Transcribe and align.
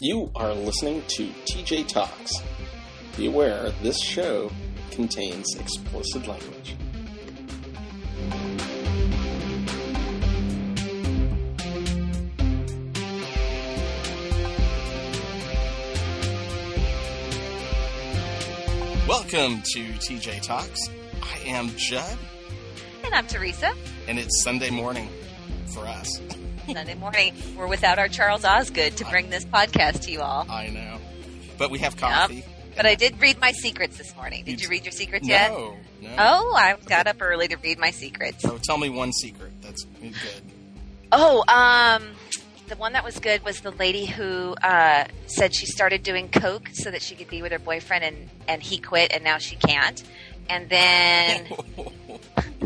You 0.00 0.30
are 0.34 0.54
listening 0.54 1.02
to 1.08 1.26
TJ 1.44 1.86
Talks. 1.88 2.32
Be 3.16 3.26
aware 3.26 3.70
this 3.82 4.00
show 4.02 4.50
contains 4.90 5.54
explicit 5.56 6.26
language. 6.26 6.76
Welcome 19.08 19.62
to 19.72 19.80
TJ 19.94 20.42
Talks. 20.42 20.88
I 21.22 21.38
am 21.48 21.70
Judd, 21.76 22.16
And 23.04 23.14
I'm 23.14 23.26
Teresa. 23.26 23.72
and 24.06 24.18
it's 24.18 24.42
Sunday 24.42 24.70
morning 24.70 25.08
for 25.74 25.86
us. 25.86 26.20
Sunday 26.72 26.94
morning, 26.94 27.34
we're 27.56 27.66
without 27.66 27.98
our 27.98 28.08
Charles 28.08 28.44
Osgood 28.44 28.96
to 28.98 29.04
bring 29.06 29.28
this 29.30 29.44
podcast 29.44 30.02
to 30.02 30.12
you 30.12 30.20
all. 30.20 30.46
I 30.48 30.68
know. 30.68 30.98
But 31.58 31.70
we 31.70 31.78
have 31.80 31.96
coffee. 31.96 32.44
But 32.76 32.86
I 32.86 32.94
did 32.94 33.20
read 33.20 33.40
my 33.40 33.52
secrets 33.52 33.98
this 33.98 34.14
morning. 34.14 34.44
Did 34.44 34.60
You 34.62 34.68
read 34.68 34.84
your 34.84 34.92
secrets 34.92 35.26
No, 35.26 35.32
yet? 35.34 35.50
no. 35.50 35.76
Oh, 36.18 36.54
I 36.56 36.76
got 36.86 37.06
up 37.06 37.16
early 37.20 37.48
to 37.48 37.56
read 37.56 37.78
my 37.78 37.90
secrets. 37.90 38.42
So 38.42 38.56
tell 38.58 38.78
me 38.78 38.88
one 38.88 39.12
secret. 39.12 39.52
That's 39.60 39.84
good. 40.00 40.14
Oh, 41.12 41.42
um, 41.48 42.04
the 42.68 42.76
one 42.76 42.92
that 42.92 43.04
was 43.04 43.18
good 43.18 43.44
was 43.44 43.60
the 43.60 43.72
lady 43.72 44.06
who 44.06 44.54
uh, 44.62 45.04
said 45.26 45.54
she 45.54 45.66
started 45.66 46.02
doing 46.04 46.28
coke 46.30 46.70
so 46.72 46.90
that 46.90 47.02
she 47.02 47.16
could 47.16 47.28
be 47.28 47.42
with 47.42 47.50
her 47.52 47.58
boyfriend, 47.58 48.04
and 48.04 48.28
and 48.46 48.62
he 48.62 48.78
quit, 48.78 49.12
and 49.12 49.24
now 49.24 49.38
she 49.38 49.56
can't. 49.56 50.02
And 50.48 50.68
then 50.68 51.46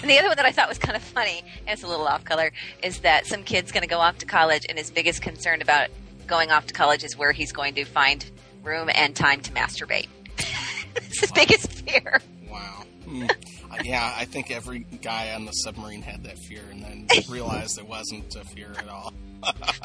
And 0.00 0.10
the 0.10 0.18
other 0.18 0.28
one 0.28 0.36
that 0.36 0.46
I 0.46 0.52
thought 0.52 0.68
was 0.68 0.78
kind 0.78 0.96
of 0.96 1.02
funny, 1.02 1.42
and 1.66 1.70
it's 1.70 1.82
a 1.82 1.86
little 1.88 2.06
off 2.06 2.24
color, 2.24 2.52
is 2.82 3.00
that 3.00 3.26
some 3.26 3.42
kid's 3.44 3.72
going 3.72 3.82
to 3.82 3.88
go 3.88 3.98
off 3.98 4.18
to 4.18 4.26
college, 4.26 4.64
and 4.68 4.78
his 4.78 4.90
biggest 4.90 5.22
concern 5.22 5.62
about 5.62 5.88
going 6.26 6.50
off 6.50 6.66
to 6.66 6.74
college 6.74 7.04
is 7.04 7.16
where 7.16 7.32
he's 7.32 7.52
going 7.52 7.74
to 7.74 7.84
find 7.84 8.30
room 8.62 8.90
and 8.94 9.14
time 9.16 9.40
to 9.40 9.50
masturbate. 9.52 10.08
it's 10.96 11.20
his 11.20 11.32
biggest 11.32 11.70
fear. 11.72 12.20
wow. 12.50 12.84
Uh, 13.10 13.76
yeah, 13.84 14.12
I 14.16 14.24
think 14.26 14.50
every 14.50 14.80
guy 15.02 15.32
on 15.34 15.44
the 15.46 15.52
submarine 15.52 16.02
had 16.02 16.24
that 16.24 16.38
fear 16.38 16.62
and 16.70 16.82
then 16.82 17.06
realized 17.28 17.78
it 17.78 17.86
wasn't 17.86 18.34
a 18.36 18.44
fear 18.44 18.72
at 18.78 18.88
all. 18.88 19.12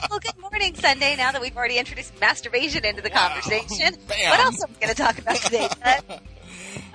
Well, 0.09 0.19
good 0.19 0.37
morning, 0.39 0.73
Sunday. 0.75 1.15
Now 1.15 1.31
that 1.31 1.41
we've 1.41 1.55
already 1.55 1.77
introduced 1.77 2.19
masturbation 2.19 2.83
into 2.85 3.01
the 3.01 3.09
Wow. 3.09 3.27
conversation, 3.29 3.95
Bam. 4.07 4.29
what 4.31 4.39
else 4.39 4.61
are 4.63 4.67
we 4.67 4.73
going 4.75 4.95
to 4.95 5.01
talk 5.01 5.17
about 5.19 5.35
today? 5.37 5.69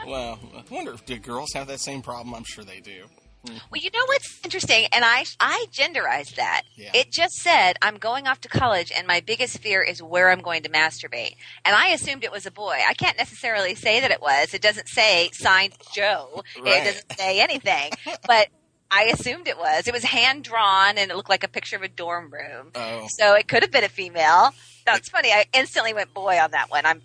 Well, 0.06 0.38
I 0.56 0.62
wonder 0.74 0.92
if 0.92 1.04
do 1.04 1.18
girls 1.18 1.52
have 1.54 1.66
that 1.68 1.80
same 1.80 2.02
problem? 2.02 2.34
I'm 2.34 2.44
sure 2.44 2.64
they 2.64 2.80
do. 2.80 3.04
Hmm. 3.46 3.56
Well, 3.70 3.80
you 3.80 3.90
know 3.92 4.04
what's 4.06 4.40
interesting, 4.44 4.86
and 4.92 5.04
I 5.04 5.24
I 5.38 5.66
genderized 5.72 6.34
that. 6.36 6.62
Yeah. 6.76 6.90
It 6.94 7.12
just 7.12 7.34
said 7.34 7.74
I'm 7.82 7.96
going 7.98 8.26
off 8.26 8.40
to 8.42 8.48
college, 8.48 8.90
and 8.96 9.06
my 9.06 9.20
biggest 9.20 9.58
fear 9.58 9.82
is 9.82 10.02
where 10.02 10.30
I'm 10.30 10.40
going 10.40 10.62
to 10.64 10.68
masturbate. 10.68 11.34
And 11.64 11.76
I 11.76 11.88
assumed 11.88 12.24
it 12.24 12.32
was 12.32 12.46
a 12.46 12.50
boy. 12.50 12.78
I 12.86 12.94
can't 12.94 13.16
necessarily 13.16 13.74
say 13.74 14.00
that 14.00 14.10
it 14.10 14.20
was. 14.20 14.54
It 14.54 14.62
doesn't 14.62 14.88
say 14.88 15.30
signed 15.32 15.74
Joe. 15.94 16.42
Right. 16.60 16.82
It 16.82 16.84
doesn't 16.84 17.12
say 17.18 17.40
anything, 17.40 17.92
but 18.26 18.48
I 18.90 19.04
assumed 19.04 19.46
it 19.46 19.58
was. 19.58 19.86
It 19.86 19.92
was 19.92 20.02
hand 20.04 20.44
drawn, 20.44 20.98
and 20.98 21.10
it 21.10 21.16
looked 21.16 21.28
like 21.28 21.44
a 21.44 21.48
picture 21.48 21.76
of 21.76 21.82
a 21.82 21.88
dorm 21.88 22.32
room. 22.32 22.72
Oh, 22.74 23.06
So 23.18 23.34
it 23.34 23.46
could 23.46 23.62
have 23.62 23.70
been 23.70 23.84
a 23.84 23.88
female. 23.88 24.50
That's 24.86 25.10
funny. 25.10 25.30
I 25.30 25.44
instantly 25.52 25.92
went 25.92 26.12
boy 26.14 26.38
on 26.38 26.50
that 26.52 26.70
one. 26.70 26.86
I'm. 26.86 27.02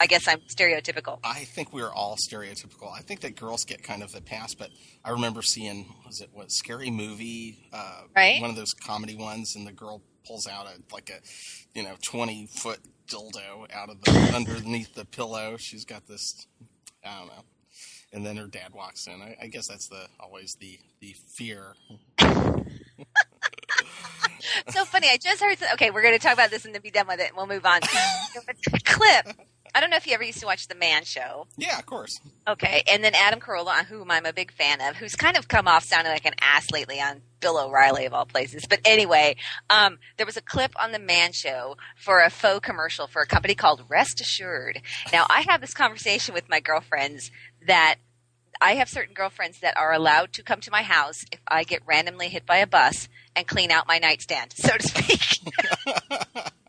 I 0.00 0.06
guess 0.06 0.26
I'm 0.28 0.40
stereotypical. 0.40 1.20
I 1.22 1.44
think 1.44 1.72
we're 1.72 1.92
all 1.92 2.16
stereotypical. 2.16 2.92
I 2.92 3.00
think 3.00 3.20
that 3.20 3.36
girls 3.36 3.64
get 3.64 3.82
kind 3.82 4.02
of 4.02 4.12
the 4.12 4.20
pass, 4.20 4.54
but 4.54 4.70
I 5.04 5.10
remember 5.10 5.40
seeing 5.40 5.94
was 6.06 6.20
it 6.20 6.30
what 6.32 6.50
scary 6.50 6.90
movie, 6.90 7.68
uh, 7.72 8.02
Right. 8.14 8.40
One 8.40 8.50
of 8.50 8.56
those 8.56 8.72
comedy 8.74 9.16
ones, 9.16 9.54
and 9.56 9.66
the 9.66 9.72
girl 9.72 10.02
pulls 10.26 10.46
out 10.46 10.66
a 10.66 10.80
like 10.92 11.10
a 11.10 11.20
you 11.78 11.84
know 11.84 11.94
twenty 12.02 12.46
foot 12.46 12.80
dildo 13.08 13.72
out 13.72 13.88
of 13.90 14.00
the 14.02 14.32
underneath 14.34 14.94
the 14.94 15.04
pillow. 15.04 15.56
She's 15.58 15.84
got 15.84 16.06
this, 16.06 16.46
I 17.04 17.18
don't 17.18 17.28
know, 17.28 17.44
and 18.12 18.26
then 18.26 18.36
her 18.36 18.46
dad 18.46 18.72
walks 18.74 19.06
in. 19.06 19.22
I, 19.22 19.36
I 19.42 19.46
guess 19.46 19.68
that's 19.68 19.88
the 19.88 20.08
always 20.18 20.56
the 20.60 20.78
the 21.00 21.14
fear. 21.36 21.74
so 24.68 24.84
funny. 24.84 25.08
I 25.08 25.18
just 25.22 25.40
heard. 25.42 25.58
Okay, 25.74 25.90
we're 25.90 26.02
going 26.02 26.14
to 26.14 26.18
talk 26.18 26.32
about 26.34 26.50
this 26.50 26.64
and 26.64 26.74
then 26.74 26.82
be 26.82 26.90
done 26.90 27.06
with 27.06 27.20
it. 27.20 27.30
We'll 27.36 27.46
move 27.46 27.64
on. 27.64 27.80
There 27.80 28.42
was 28.46 28.56
a 28.72 28.78
clip. 28.80 29.36
I 29.74 29.80
don't 29.80 29.90
know 29.90 29.96
if 29.96 30.06
you 30.06 30.14
ever 30.14 30.22
used 30.22 30.38
to 30.40 30.46
watch 30.46 30.68
The 30.68 30.74
Man 30.76 31.04
Show. 31.04 31.48
Yeah, 31.56 31.78
of 31.78 31.86
course. 31.86 32.20
Okay, 32.46 32.84
and 32.90 33.02
then 33.02 33.14
Adam 33.14 33.40
Carolla, 33.40 33.84
whom 33.84 34.10
I'm 34.10 34.24
a 34.24 34.32
big 34.32 34.52
fan 34.52 34.80
of, 34.80 34.96
who's 34.96 35.16
kind 35.16 35.36
of 35.36 35.48
come 35.48 35.66
off 35.66 35.84
sounding 35.84 36.12
like 36.12 36.26
an 36.26 36.34
ass 36.40 36.70
lately 36.70 37.00
on 37.00 37.22
Bill 37.40 37.58
O'Reilly 37.58 38.04
of 38.06 38.14
all 38.14 38.24
places. 38.24 38.66
But 38.68 38.80
anyway, 38.84 39.36
um, 39.68 39.98
there 40.16 40.26
was 40.26 40.36
a 40.36 40.42
clip 40.42 40.72
on 40.80 40.92
The 40.92 41.00
Man 41.00 41.32
Show 41.32 41.76
for 41.96 42.20
a 42.20 42.30
faux 42.30 42.64
commercial 42.64 43.08
for 43.08 43.22
a 43.22 43.26
company 43.26 43.56
called 43.56 43.82
Rest 43.88 44.20
Assured. 44.20 44.80
Now, 45.12 45.26
I 45.28 45.44
have 45.48 45.60
this 45.60 45.74
conversation 45.74 46.34
with 46.34 46.48
my 46.48 46.60
girlfriends 46.60 47.32
that 47.66 47.96
I 48.60 48.76
have 48.76 48.88
certain 48.88 49.14
girlfriends 49.14 49.58
that 49.60 49.76
are 49.76 49.92
allowed 49.92 50.32
to 50.34 50.42
come 50.44 50.60
to 50.60 50.70
my 50.70 50.82
house 50.82 51.24
if 51.32 51.40
I 51.48 51.64
get 51.64 51.82
randomly 51.84 52.28
hit 52.28 52.46
by 52.46 52.58
a 52.58 52.66
bus 52.66 53.08
and 53.34 53.46
clean 53.46 53.72
out 53.72 53.88
my 53.88 53.98
nightstand, 53.98 54.52
so 54.54 54.76
to 54.76 54.86
speak. 54.86 55.40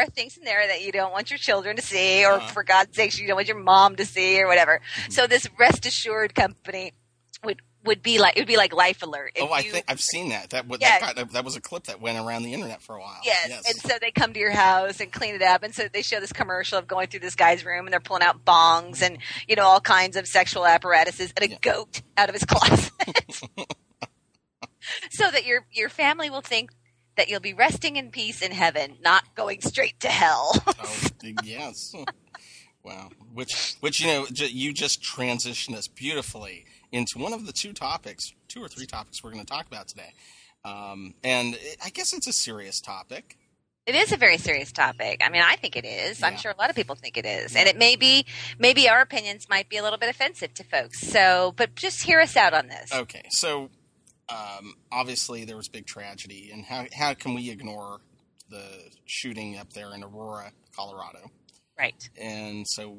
and 0.00 0.08
that 0.08 0.14
because 0.14 0.16
there 0.16 0.24
are 0.24 0.24
things 0.24 0.36
in 0.36 0.44
there 0.44 0.66
that 0.66 0.82
you 0.82 0.92
don't 0.92 1.12
want 1.12 1.30
your 1.30 1.38
children 1.38 1.76
to 1.76 1.82
see, 1.82 2.24
or 2.24 2.32
Uh-huh. 2.34 2.48
for 2.48 2.64
God's 2.64 2.96
sakes, 2.96 3.18
you 3.18 3.26
don't 3.26 3.36
want 3.36 3.48
your 3.48 3.58
mom 3.58 3.96
to 3.96 4.04
see, 4.06 4.40
or 4.40 4.46
whatever. 4.46 4.80
So 5.10 5.26
this 5.26 5.46
Rest 5.58 5.86
Assured 5.86 6.34
company 6.34 6.92
would 7.44 7.60
would 7.84 8.02
be 8.02 8.18
like 8.18 8.36
it 8.36 8.40
would 8.40 8.48
be 8.48 8.56
like 8.56 8.72
Life 8.72 9.02
Alert. 9.04 9.32
If 9.36 9.44
oh, 9.44 9.52
I 9.52 9.60
you- 9.60 9.70
think 9.70 9.84
I've 9.86 10.00
seen 10.00 10.30
that. 10.30 10.50
That 10.50 10.68
that, 10.80 11.14
got, 11.16 11.30
that 11.32 11.44
was 11.44 11.54
a 11.54 11.60
clip 11.60 11.84
that 11.84 12.00
went 12.00 12.18
around 12.18 12.42
the 12.42 12.52
internet 12.52 12.82
for 12.82 12.96
a 12.96 13.00
while. 13.00 13.20
Yes. 13.22 13.52
And 13.68 13.76
so 13.76 13.96
they 14.00 14.10
come 14.10 14.32
to 14.32 14.40
your 14.40 14.50
house 14.50 14.98
and 14.98 15.12
clean 15.12 15.36
it 15.36 15.42
up. 15.42 15.62
And 15.62 15.72
so 15.72 15.86
they 15.92 16.02
show 16.02 16.18
this 16.18 16.32
commercial 16.32 16.78
of 16.78 16.88
going 16.88 17.06
through 17.06 17.20
this 17.20 17.36
guy's 17.36 17.64
room 17.64 17.86
and 17.86 17.92
they're 17.92 18.00
pulling 18.00 18.22
out 18.24 18.44
bongs 18.44 19.02
and, 19.02 19.18
you 19.46 19.54
know, 19.54 19.62
all 19.62 19.80
kinds 19.80 20.16
of 20.16 20.26
sexual 20.26 20.66
apparatuses 20.66 21.32
and 21.36 21.44
a 21.44 21.50
Yeah. 21.50 21.58
goat 21.62 22.02
out 22.16 22.28
of 22.28 22.34
his 22.34 22.44
closet. 22.48 22.90
so 25.10 25.30
that 25.30 25.44
your 25.46 25.64
your 25.72 25.88
family 25.88 26.28
will 26.30 26.40
think 26.40 26.70
that 27.16 27.28
you'll 27.28 27.40
be 27.40 27.54
resting 27.54 27.96
in 27.96 28.10
peace 28.10 28.42
in 28.42 28.52
heaven, 28.52 28.96
not 29.02 29.34
going 29.34 29.60
straight 29.60 29.98
to 30.00 30.08
hell. 30.08 30.52
Oh, 31.28 31.32
yes. 31.42 31.94
Wow. 32.84 33.10
Which, 33.34 33.74
which 33.80 34.00
you 34.00 34.06
know, 34.06 34.26
you 34.30 34.72
just 34.72 35.02
transitioned 35.02 35.74
us 35.74 35.88
beautifully 35.88 36.66
into 36.92 37.18
one 37.18 37.32
of 37.32 37.44
the 37.44 37.52
two 37.52 37.72
topics, 37.72 38.32
two 38.46 38.62
or 38.62 38.68
three 38.68 38.86
topics 38.86 39.24
we're 39.24 39.32
going 39.32 39.44
to 39.44 39.52
talk 39.52 39.66
about 39.66 39.88
today. 39.88 40.14
Um, 40.64 41.14
and 41.24 41.54
it, 41.56 41.78
I 41.84 41.90
guess 41.90 42.12
it's 42.12 42.28
a 42.28 42.32
serious 42.32 42.80
topic. 42.80 43.38
It 43.86 43.96
is 43.96 44.12
a 44.12 44.16
very 44.16 44.38
serious 44.38 44.70
topic. 44.70 45.20
I 45.24 45.30
mean, 45.30 45.42
I 45.44 45.56
think 45.56 45.76
it 45.76 45.84
is. 45.84 46.22
I'm 46.22 46.36
sure 46.36 46.50
a 46.50 46.56
lot 46.56 46.70
of 46.70 46.76
people 46.76 46.96
think 46.96 47.16
it 47.16 47.24
is. 47.24 47.54
And 47.54 47.68
it 47.68 47.76
may 47.76 47.94
be, 47.96 48.26
maybe 48.58 48.88
our 48.88 49.00
opinions 49.00 49.48
might 49.48 49.68
be 49.68 49.76
a 49.76 49.82
little 49.82 49.98
bit 49.98 50.08
offensive 50.08 50.54
to 50.54 50.64
folks. 50.64 51.00
So, 51.00 51.54
but 51.56 51.76
just 51.76 52.02
hear 52.02 52.20
us 52.20 52.36
out 52.36 52.52
on 52.52 52.66
this. 52.66 52.92
Okay, 52.92 53.22
so 53.30 53.70
um, 54.28 54.74
obviously 54.90 55.44
there 55.44 55.56
was 55.56 55.68
big 55.68 55.86
tragedy, 55.86 56.50
and 56.52 56.64
how 56.64 56.86
how 56.92 57.14
can 57.14 57.34
we 57.34 57.50
ignore 57.50 58.00
the 58.48 58.62
shooting 59.04 59.58
up 59.58 59.72
there 59.72 59.94
in 59.94 60.02
Aurora, 60.02 60.52
Colorado? 60.74 61.30
Right. 61.78 62.08
and 62.16 62.66
so 62.66 62.96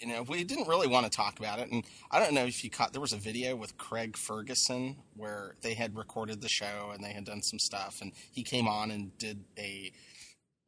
you 0.00 0.06
know 0.06 0.22
we 0.22 0.44
didn't 0.44 0.68
really 0.68 0.86
want 0.86 1.06
to 1.06 1.10
talk 1.10 1.38
about 1.38 1.58
it 1.58 1.70
and 1.72 1.84
i 2.10 2.20
don't 2.20 2.34
know 2.34 2.44
if 2.44 2.62
you 2.62 2.70
caught 2.70 2.92
there 2.92 3.00
was 3.00 3.12
a 3.12 3.16
video 3.18 3.56
with 3.56 3.76
craig 3.78 4.16
ferguson 4.16 4.96
where 5.16 5.56
they 5.62 5.74
had 5.74 5.96
recorded 5.96 6.40
the 6.40 6.48
show 6.48 6.90
and 6.94 7.02
they 7.02 7.12
had 7.12 7.24
done 7.24 7.42
some 7.42 7.58
stuff 7.58 7.98
and 8.00 8.12
he 8.30 8.42
came 8.44 8.68
on 8.68 8.90
and 8.90 9.16
did 9.18 9.42
a 9.58 9.90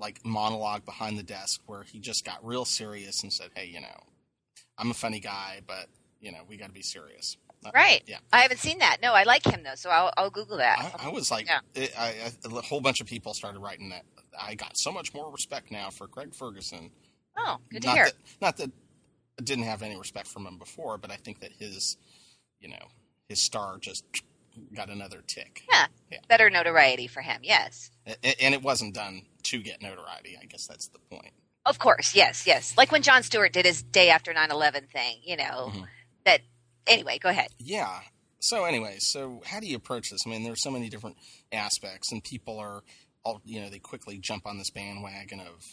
like 0.00 0.18
monologue 0.24 0.84
behind 0.84 1.18
the 1.18 1.22
desk 1.22 1.60
where 1.66 1.82
he 1.82 2.00
just 2.00 2.24
got 2.24 2.44
real 2.44 2.64
serious 2.64 3.22
and 3.22 3.32
said 3.32 3.50
hey 3.54 3.66
you 3.66 3.80
know 3.80 4.02
i'm 4.78 4.90
a 4.90 4.94
funny 4.94 5.20
guy 5.20 5.60
but 5.66 5.86
you 6.20 6.32
know 6.32 6.40
we 6.48 6.56
got 6.56 6.66
to 6.66 6.74
be 6.74 6.82
serious 6.82 7.36
Right. 7.74 8.02
yeah 8.06 8.18
I 8.32 8.40
haven't 8.40 8.58
seen 8.60 8.78
that. 8.78 8.98
No, 9.02 9.12
I 9.12 9.24
like 9.24 9.44
him 9.44 9.62
though, 9.62 9.74
so 9.74 9.90
I'll, 9.90 10.12
I'll 10.16 10.30
Google 10.30 10.56
that. 10.58 10.94
I, 10.98 11.06
I 11.06 11.10
was 11.10 11.30
like, 11.30 11.46
Yeah. 11.46 11.60
it, 11.74 11.92
I, 11.98 12.14
a 12.44 12.48
whole 12.62 12.80
bunch 12.80 13.00
of 13.00 13.06
people 13.06 13.34
started 13.34 13.58
writing 13.60 13.90
that. 13.90 14.04
I 14.40 14.54
got 14.54 14.76
so 14.78 14.92
much 14.92 15.12
more 15.14 15.30
respect 15.30 15.70
now 15.70 15.90
for 15.90 16.06
Craig 16.06 16.34
Ferguson. 16.34 16.90
oh, 17.36 17.58
good 17.70 17.82
to 17.82 17.88
not 17.88 17.96
hear. 17.96 18.04
That, 18.06 18.14
not 18.40 18.56
that 18.58 18.70
I 19.38 19.42
didn't 19.42 19.64
have 19.64 19.82
any 19.82 19.96
respect 19.96 20.28
from 20.28 20.46
him 20.46 20.58
before, 20.58 20.98
but 20.98 21.10
I 21.10 21.16
think 21.16 21.40
that 21.40 21.52
his, 21.58 21.96
you 22.60 22.68
know, 22.68 22.88
his 23.28 23.40
star 23.40 23.78
just 23.78 24.04
got 24.74 24.88
another 24.90 25.22
tick. 25.26 25.62
yeah. 25.70 25.86
Yeah. 26.10 26.18
Better 26.28 26.48
notoriety 26.50 27.06
for 27.06 27.20
him. 27.20 27.40
Yes. 27.42 27.90
And 28.06 28.54
it 28.54 28.62
wasn't 28.62 28.94
done 28.94 29.22
to 29.44 29.58
get 29.60 29.82
notoriety. 29.82 30.38
I 30.40 30.46
guess 30.46 30.66
that's 30.66 30.88
the 30.88 30.98
point. 31.10 31.32
Of 31.66 31.78
course. 31.78 32.14
Yes. 32.14 32.46
Yes. 32.46 32.74
Like 32.78 32.90
when 32.90 33.02
Jon 33.02 33.22
Stewart 33.22 33.52
did 33.52 33.66
his 33.66 33.82
day 33.82 34.08
after 34.10 34.32
9/11 34.32 34.88
thing. 34.90 35.18
You 35.22 35.36
know 35.36 35.70
Mhm. 35.74 35.84
that. 36.24 36.40
Anyway, 36.88 37.18
go 37.18 37.28
ahead. 37.28 37.48
Yeah. 37.58 38.00
So 38.40 38.64
anyway, 38.64 38.96
so 38.98 39.42
how 39.44 39.60
do 39.60 39.66
you 39.66 39.76
approach 39.76 40.10
this? 40.10 40.22
I 40.26 40.30
mean, 40.30 40.44
there's 40.44 40.62
so 40.62 40.70
many 40.70 40.88
different 40.88 41.16
aspects, 41.52 42.12
and 42.12 42.22
people 42.22 42.58
are 42.58 42.82
all 43.24 43.40
you 43.44 43.60
know 43.60 43.68
they 43.68 43.78
quickly 43.78 44.18
jump 44.18 44.46
on 44.46 44.58
this 44.58 44.70
bandwagon 44.70 45.40
of 45.40 45.64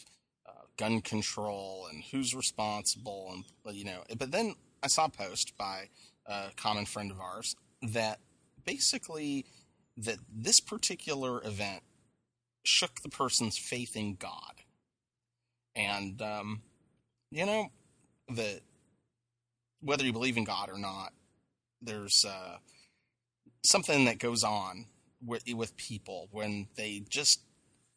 uh, 0.46 0.64
gun 0.76 1.00
control 1.00 1.86
and 1.90 2.02
who's 2.10 2.34
responsible, 2.34 3.32
and 3.64 3.76
you 3.76 3.84
know. 3.84 4.02
But 4.18 4.32
then 4.32 4.54
I 4.82 4.88
saw 4.88 5.06
a 5.06 5.10
post 5.10 5.56
by 5.56 5.88
a 6.26 6.50
common 6.56 6.86
friend 6.86 7.10
of 7.10 7.20
ours 7.20 7.54
that 7.82 8.18
basically 8.64 9.46
that 9.96 10.18
this 10.32 10.60
particular 10.60 11.42
event 11.44 11.82
shook 12.64 13.00
the 13.02 13.08
person's 13.08 13.56
faith 13.56 13.96
in 13.96 14.16
God. 14.16 14.62
And 15.74 16.20
um, 16.20 16.62
you 17.30 17.46
know, 17.46 17.68
the 18.28 18.60
whether 19.80 20.04
you 20.04 20.12
believe 20.12 20.36
in 20.36 20.44
God 20.44 20.68
or 20.70 20.78
not, 20.78 21.12
there's 21.82 22.24
uh, 22.26 22.56
something 23.64 24.06
that 24.06 24.18
goes 24.18 24.42
on 24.42 24.86
with, 25.24 25.42
with 25.54 25.76
people 25.76 26.28
when 26.30 26.68
they 26.76 27.04
just 27.08 27.40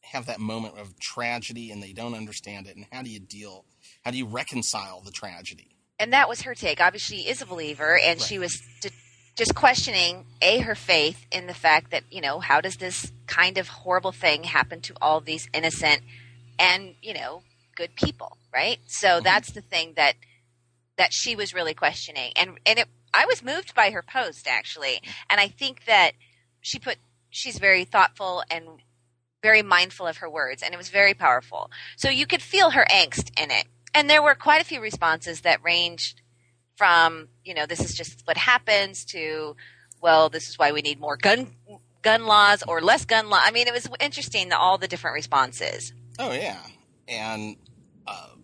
have 0.02 0.26
that 0.26 0.40
moment 0.40 0.78
of 0.78 1.00
tragedy 1.00 1.72
and 1.72 1.84
they 1.84 1.94
don't 1.94 2.14
understand 2.14 2.68
it. 2.68 2.76
And 2.76 2.86
how 2.92 3.02
do 3.02 3.10
you 3.10 3.20
deal? 3.20 3.66
How 4.04 4.12
do 4.12 4.18
you 4.18 4.26
reconcile 4.26 5.02
the 5.02 5.12
tragedy? 5.12 5.76
And 6.00 6.14
that 6.14 6.30
was 6.30 6.42
her 6.44 6.56
take. 6.56 6.80
Obviously, 6.80 7.18
she 7.18 7.30
is 7.30 7.42
a 7.42 7.46
believer, 7.46 7.98
and 7.98 8.20
right. 8.20 8.22
she 8.22 8.40
was 8.40 8.62
d- 8.82 8.90
just 9.36 9.54
questioning 9.54 10.26
a 10.42 10.60
her 10.60 10.76
faith 10.76 11.26
in 11.32 11.48
the 11.48 11.54
fact 11.54 11.92
that 11.92 12.04
you 12.10 12.22
know 12.22 12.40
how 12.40 12.62
does 12.62 12.78
this 12.78 13.12
kind 13.28 13.58
of 13.58 13.68
horrible 13.68 14.14
thing 14.14 14.46
happen 14.46 14.80
to 14.82 14.94
all 15.02 15.20
these 15.20 15.50
innocent 15.54 16.02
and 16.58 16.96
you 17.02 17.14
know 17.14 17.44
good 17.76 17.96
people, 17.96 18.38
right? 18.54 18.80
So 18.88 19.08
mm-hmm. 19.08 19.24
that's 19.24 19.52
the 19.52 19.62
thing 19.62 19.94
that 19.98 20.14
that 21.00 21.14
she 21.14 21.36
was 21.36 21.54
really 21.54 21.74
questioning, 21.74 22.34
and 22.36 22.60
and 22.66 22.78
it, 22.78 22.88
I 23.14 23.26
was 23.26 23.42
moved 23.42 23.74
by 23.74 23.90
her 23.90 24.04
post 24.04 24.48
actually, 24.48 25.02
and 25.30 25.40
I 25.40 25.48
think 25.48 25.86
that 25.86 26.12
she 26.62 26.78
put 26.78 26.98
she's 27.32 27.58
very 27.58 27.86
thoughtful 27.86 28.44
and 28.52 28.66
very 29.42 29.64
mindful 29.64 30.06
of 30.06 30.18
her 30.18 30.30
words, 30.30 30.62
and 30.62 30.74
it 30.74 30.78
was 30.78 30.90
very 30.90 31.14
powerful. 31.14 31.72
So 31.96 32.10
you 32.10 32.28
could 32.28 32.42
feel 32.42 32.72
her 32.72 32.86
angst 32.92 33.42
in 33.42 33.50
it. 33.50 33.66
And 33.94 34.10
there 34.10 34.22
were 34.22 34.36
quite 34.36 34.62
a 34.62 34.66
few 34.66 34.82
responses 34.82 35.42
that 35.42 35.64
ranged 35.64 36.22
from, 36.76 37.30
you 37.44 37.54
know, 37.54 37.66
this 37.66 37.80
is 37.80 37.96
just 37.96 38.22
what 38.26 38.38
happens 38.38 39.06
to, 39.06 39.56
well, 40.02 40.30
this 40.30 40.50
is 40.50 40.60
why 40.60 40.72
we 40.72 40.82
need 40.82 41.00
more 41.00 41.18
gun 41.18 41.56
gun 42.02 42.26
laws 42.26 42.64
or 42.68 42.82
less 42.82 43.06
gun 43.06 43.30
law. 43.30 43.40
I 43.42 43.52
mean, 43.52 43.68
it 43.68 43.74
was 43.74 43.88
interesting 44.00 44.52
all 44.54 44.78
the 44.78 44.88
different 44.88 45.16
responses. 45.16 45.94
Oh 46.18 46.32
yeah, 46.32 46.60
and 47.08 47.56
um, 48.08 48.16
but 48.38 48.39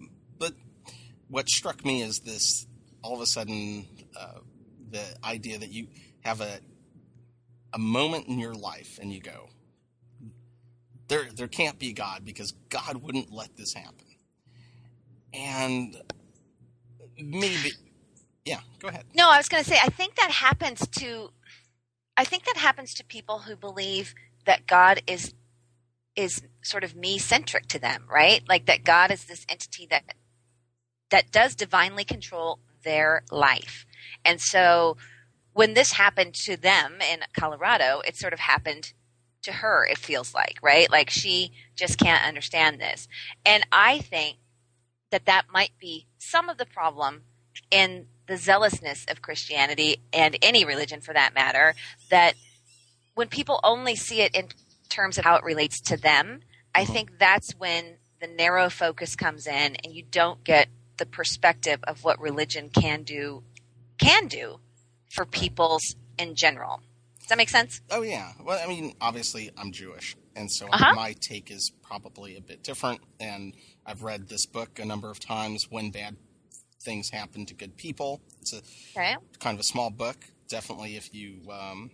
what 1.35 1.49
struck 1.49 1.83
me 1.83 2.01
is 2.01 2.19
this: 2.21 2.65
all 3.03 3.15
of 3.15 3.19
a 3.19 3.25
sudden, 3.25 3.85
uh, 4.17 4.39
the 4.89 5.03
idea 5.21 5.59
that 5.59 5.69
you 5.69 5.87
have 6.21 6.39
a 6.39 6.59
a 7.73 7.77
moment 7.77 8.29
in 8.29 8.39
your 8.39 8.53
life 8.53 8.99
and 9.01 9.11
you 9.11 9.19
go, 9.19 9.49
there 11.09 11.27
there 11.35 11.49
can't 11.49 11.77
be 11.77 11.91
God 11.91 12.23
because 12.23 12.53
God 12.69 13.03
wouldn't 13.03 13.33
let 13.33 13.57
this 13.57 13.73
happen. 13.73 14.07
And 15.33 15.97
maybe 17.21 17.71
yeah, 18.45 18.61
go 18.79 18.88
ahead. 18.88 19.03
No, 19.13 19.29
I 19.29 19.35
was 19.35 19.49
going 19.49 19.61
to 19.61 19.69
say 19.69 19.77
I 19.83 19.89
think 19.89 20.15
that 20.15 20.31
happens 20.31 20.88
to 20.88 21.31
I 22.15 22.23
think 22.23 22.45
that 22.45 22.55
happens 22.55 22.93
to 22.93 23.03
people 23.03 23.39
who 23.39 23.57
believe 23.57 24.15
that 24.45 24.67
God 24.67 25.01
is 25.05 25.33
is 26.15 26.43
sort 26.61 26.85
of 26.85 26.95
me 26.95 27.17
centric 27.17 27.67
to 27.67 27.77
them, 27.77 28.05
right? 28.09 28.41
Like 28.47 28.67
that 28.67 28.85
God 28.85 29.11
is 29.11 29.25
this 29.25 29.45
entity 29.49 29.85
that 29.89 30.15
that 31.11 31.31
does 31.31 31.55
divinely 31.55 32.03
control 32.03 32.59
their 32.83 33.23
life. 33.31 33.85
And 34.23 34.41
so 34.41 34.97
when 35.53 35.73
this 35.73 35.93
happened 35.93 36.33
to 36.33 36.57
them 36.57 36.99
in 37.01 37.21
Colorado, 37.37 38.01
it 38.05 38.17
sort 38.17 38.33
of 38.33 38.39
happened 38.39 38.93
to 39.43 39.51
her, 39.53 39.85
it 39.85 39.97
feels 39.97 40.33
like, 40.33 40.57
right? 40.61 40.91
Like 40.91 41.09
she 41.09 41.51
just 41.75 41.97
can't 41.97 42.25
understand 42.25 42.79
this. 42.79 43.07
And 43.45 43.65
I 43.71 43.99
think 43.99 44.37
that 45.11 45.25
that 45.25 45.45
might 45.51 45.71
be 45.79 46.07
some 46.17 46.49
of 46.49 46.57
the 46.57 46.65
problem 46.65 47.23
in 47.71 48.07
the 48.27 48.37
zealousness 48.37 49.05
of 49.07 49.21
Christianity 49.21 49.97
and 50.11 50.37
any 50.41 50.65
religion 50.65 50.99
for 50.99 51.13
that 51.13 51.33
matter, 51.33 51.75
that 52.09 52.33
when 53.13 53.27
people 53.27 53.59
only 53.63 53.95
see 53.95 54.21
it 54.21 54.35
in 54.35 54.49
terms 54.89 55.17
of 55.17 55.23
how 55.23 55.35
it 55.35 55.43
relates 55.43 55.79
to 55.81 55.97
them, 55.97 56.41
I 56.73 56.83
mm-hmm. 56.83 56.93
think 56.93 57.19
that's 57.19 57.51
when 57.51 57.97
the 58.19 58.27
narrow 58.27 58.69
focus 58.69 59.15
comes 59.15 59.47
in 59.47 59.75
and 59.83 59.93
you 59.93 60.03
don't 60.03 60.43
get 60.43 60.67
the 60.97 61.06
perspective 61.06 61.80
of 61.83 62.03
what 62.03 62.19
religion 62.19 62.69
can 62.69 63.03
do 63.03 63.44
can 63.97 64.27
do 64.27 64.59
for 65.09 65.25
peoples 65.25 65.95
in 66.18 66.36
general. 66.36 66.81
Does 67.19 67.30
that 67.30 67.38
make 67.38 67.50
sense? 67.50 67.81
Oh 67.89 68.03
yeah. 68.03 68.33
Well, 68.44 68.59
I 68.63 68.68
mean, 68.68 68.94
obviously, 69.01 69.50
I'm 69.57 69.71
Jewish, 69.71 70.15
and 70.36 70.51
so 70.51 70.68
uh-huh. 70.68 70.94
my 70.95 71.15
take 71.19 71.50
is 71.50 71.71
probably 71.81 72.38
a 72.38 72.42
bit 72.42 72.63
different. 72.63 73.01
And 73.19 73.53
I've 73.86 74.03
read 74.03 74.27
this 74.27 74.45
book 74.45 74.80
a 74.80 74.86
number 74.86 75.09
of 75.09 75.19
times. 75.19 75.65
When 75.69 75.89
bad 75.89 76.18
things 76.83 77.09
happen 77.09 77.48
to 77.48 77.56
good 77.56 77.77
people, 77.77 78.21
it's 78.41 78.53
a 78.53 78.62
okay. 78.98 79.15
kind 79.39 79.56
of 79.56 79.59
a 79.59 79.63
small 79.63 79.89
book. 79.89 80.18
Definitely, 80.48 80.98
if 80.98 81.13
you 81.15 81.39
um, 81.51 81.89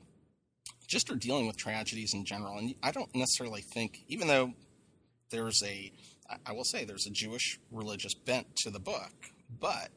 just 0.86 1.10
are 1.10 1.16
dealing 1.16 1.48
with 1.48 1.56
tragedies 1.56 2.14
in 2.14 2.26
general, 2.26 2.58
and 2.58 2.76
I 2.84 2.92
don't 2.92 3.16
necessarily 3.16 3.62
think, 3.62 4.04
even 4.10 4.28
though 4.28 4.52
there's 5.30 5.64
a, 5.64 5.94
I 6.46 6.54
will 6.54 6.64
say, 6.64 6.86
there's 6.86 7.08
a 7.08 7.12
Jewish 7.12 7.60
religious 7.72 8.14
bent 8.14 8.56
to 8.58 8.70
the 8.70 8.80
book, 8.80 9.12
but 9.60 9.90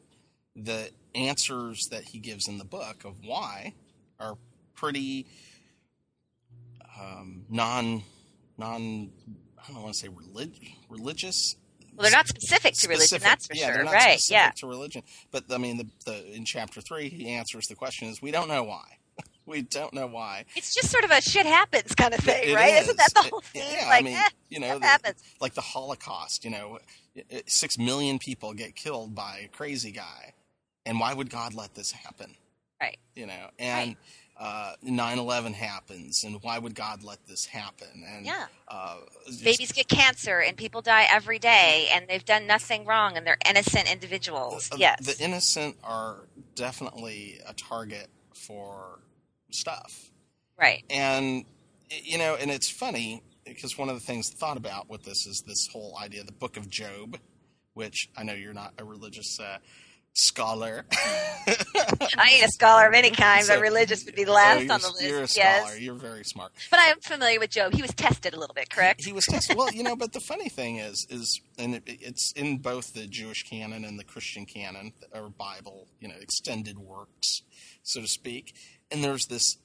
the 0.56 0.90
answers 1.14 1.88
that 1.90 2.04
he 2.04 2.18
gives 2.18 2.48
in 2.48 2.58
the 2.58 2.64
book 2.64 3.04
of 3.04 3.16
why 3.24 3.74
are 4.20 4.36
pretty 4.74 5.26
um, 7.00 7.44
non 7.48 8.02
non 8.56 9.10
I 9.66 9.72
don't 9.72 9.82
want 9.82 9.94
to 9.94 10.00
say 10.00 10.08
relig- 10.08 10.74
religious. 10.88 11.56
Well, 11.96 12.02
they're 12.02 12.16
not 12.16 12.28
specific 12.28 12.74
to 12.74 12.88
religion. 12.88 13.20
That's 13.22 13.46
for 13.46 13.54
yeah, 13.54 13.72
sure. 13.72 13.84
right? 13.84 14.20
yeah. 14.28 14.50
To 14.56 14.66
religion, 14.66 15.02
but 15.30 15.44
I 15.50 15.58
mean, 15.58 15.78
the, 15.78 15.86
the 16.06 16.34
in 16.34 16.44
chapter 16.44 16.80
three, 16.80 17.08
he 17.08 17.28
answers 17.28 17.66
the 17.66 17.74
question: 17.74 18.08
"Is 18.08 18.20
we 18.20 18.30
don't 18.30 18.48
know 18.48 18.64
why." 18.64 18.98
We 19.46 19.62
don't 19.62 19.92
know 19.92 20.06
why. 20.06 20.44
It's 20.56 20.74
just 20.74 20.90
sort 20.90 21.04
of 21.04 21.10
a 21.10 21.20
shit 21.20 21.46
happens 21.46 21.94
kind 21.94 22.14
of 22.14 22.20
thing, 22.20 22.50
it 22.50 22.54
right? 22.54 22.74
Is. 22.74 22.86
not 22.88 22.96
that 22.96 23.14
the 23.14 23.28
whole 23.28 23.40
thing? 23.40 23.62
Yeah, 23.70 23.86
like, 23.88 24.00
I 24.00 24.04
mean, 24.04 24.16
eh, 24.16 24.28
you 24.48 24.60
know, 24.60 24.78
the, 24.78 24.86
happens. 24.86 25.22
like 25.40 25.54
the 25.54 25.60
Holocaust. 25.60 26.44
You 26.44 26.50
know, 26.50 26.78
six 27.46 27.78
million 27.78 28.18
people 28.18 28.52
get 28.54 28.74
killed 28.76 29.14
by 29.14 29.42
a 29.44 29.48
crazy 29.48 29.92
guy, 29.92 30.34
and 30.86 31.00
why 31.00 31.14
would 31.14 31.30
God 31.30 31.54
let 31.54 31.74
this 31.74 31.92
happen? 31.92 32.34
Right. 32.80 32.98
You 33.14 33.26
know, 33.26 33.50
and. 33.58 33.88
Right 33.90 33.96
uh, 34.36 34.74
9-11 34.84 35.54
happens 35.54 36.24
and 36.24 36.42
why 36.42 36.58
would 36.58 36.74
god 36.74 37.04
let 37.04 37.24
this 37.26 37.46
happen 37.46 38.04
and 38.06 38.26
yeah 38.26 38.46
uh, 38.68 38.96
just, 39.26 39.44
babies 39.44 39.72
get 39.72 39.86
cancer 39.88 40.40
and 40.40 40.56
people 40.56 40.82
die 40.82 41.06
every 41.10 41.38
day 41.38 41.88
and 41.92 42.08
they've 42.08 42.24
done 42.24 42.46
nothing 42.46 42.84
wrong 42.84 43.16
and 43.16 43.26
they're 43.26 43.38
innocent 43.48 43.90
individuals 43.90 44.68
uh, 44.72 44.76
yes 44.78 44.98
the 45.06 45.22
innocent 45.22 45.76
are 45.84 46.26
definitely 46.56 47.38
a 47.46 47.54
target 47.54 48.08
for 48.34 48.98
stuff 49.50 50.10
right 50.58 50.84
and 50.90 51.44
you 51.90 52.18
know 52.18 52.36
and 52.36 52.50
it's 52.50 52.70
funny 52.70 53.22
because 53.44 53.76
one 53.76 53.88
of 53.88 53.94
the 53.94 54.00
things 54.00 54.30
thought 54.30 54.56
about 54.56 54.88
with 54.88 55.04
this 55.04 55.26
is 55.26 55.42
this 55.46 55.68
whole 55.72 55.96
idea 56.02 56.24
the 56.24 56.32
book 56.32 56.56
of 56.56 56.68
job 56.68 57.18
which 57.74 58.08
i 58.16 58.22
know 58.22 58.34
you're 58.34 58.54
not 58.54 58.72
a 58.78 58.84
religious 58.84 59.38
uh, 59.40 59.58
scholar. 60.14 60.86
I 60.92 62.30
ain't 62.34 62.44
a 62.44 62.48
scholar 62.48 62.86
of 62.86 62.94
any 62.94 63.10
kind, 63.10 63.44
so, 63.44 63.54
but 63.54 63.62
religious 63.62 64.04
would 64.04 64.14
be 64.14 64.24
the 64.24 64.32
last 64.32 64.70
on 64.70 64.80
the 64.80 64.88
list. 64.88 65.02
You're 65.02 65.22
a 65.22 65.28
scholar. 65.28 65.72
Yes. 65.72 65.80
You're 65.80 65.96
very 65.96 66.24
smart. 66.24 66.52
But 66.70 66.80
I 66.80 66.84
am 66.84 67.00
familiar 67.00 67.38
with 67.40 67.50
Job. 67.50 67.74
He 67.74 67.82
was 67.82 67.92
tested 67.92 68.32
a 68.32 68.38
little 68.38 68.54
bit, 68.54 68.70
correct? 68.70 69.04
He, 69.04 69.12
was 69.12 69.24
tested. 69.24 69.56
well, 69.56 69.72
you 69.72 69.82
know, 69.82 69.96
but 69.96 70.12
the 70.12 70.20
funny 70.20 70.48
thing 70.48 70.76
is, 70.76 71.06
is 71.10 71.40
and 71.58 71.74
it, 71.74 71.82
it's 71.86 72.32
in 72.32 72.58
both 72.58 72.94
the 72.94 73.06
Jewish 73.06 73.42
canon 73.42 73.84
and 73.84 73.98
the 73.98 74.04
Christian 74.04 74.46
canon 74.46 74.92
or 75.12 75.28
Bible, 75.30 75.88
you 76.00 76.08
know, 76.08 76.16
extended 76.20 76.78
works, 76.78 77.42
so 77.82 78.00
to 78.00 78.08
speak. 78.08 78.54
And 78.94 79.02
there's 79.02 79.26
this. 79.26 79.58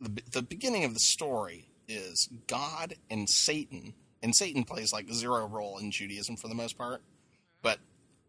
The, 0.00 0.22
the 0.32 0.42
beginning 0.42 0.84
of 0.84 0.94
the 0.94 1.00
story 1.00 1.70
is 1.88 2.28
God 2.46 2.94
and 3.10 3.28
Satan, 3.28 3.94
and 4.22 4.34
Satan 4.34 4.62
plays 4.62 4.92
like 4.92 5.12
zero 5.12 5.46
role 5.46 5.78
in 5.78 5.90
Judaism 5.90 6.36
for 6.36 6.46
the 6.46 6.54
most 6.54 6.78
part, 6.78 7.02
but 7.60 7.78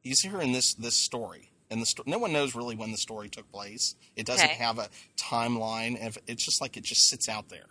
he's 0.01 0.21
here 0.21 0.41
in 0.41 0.51
this 0.51 0.73
this 0.73 0.95
story 0.95 1.51
and 1.69 1.81
the 1.81 1.85
sto- 1.85 2.03
no 2.05 2.17
one 2.17 2.33
knows 2.33 2.55
really 2.55 2.75
when 2.75 2.91
the 2.91 2.97
story 2.97 3.29
took 3.29 3.51
place. 3.51 3.95
It 4.15 4.25
doesn't 4.25 4.45
okay. 4.45 4.55
have 4.55 4.79
a 4.79 4.89
timeline. 5.17 6.17
It's 6.27 6.43
just 6.43 6.61
like 6.61 6.77
it 6.77 6.83
just 6.83 7.07
sits 7.07 7.29
out 7.29 7.49
there, 7.49 7.67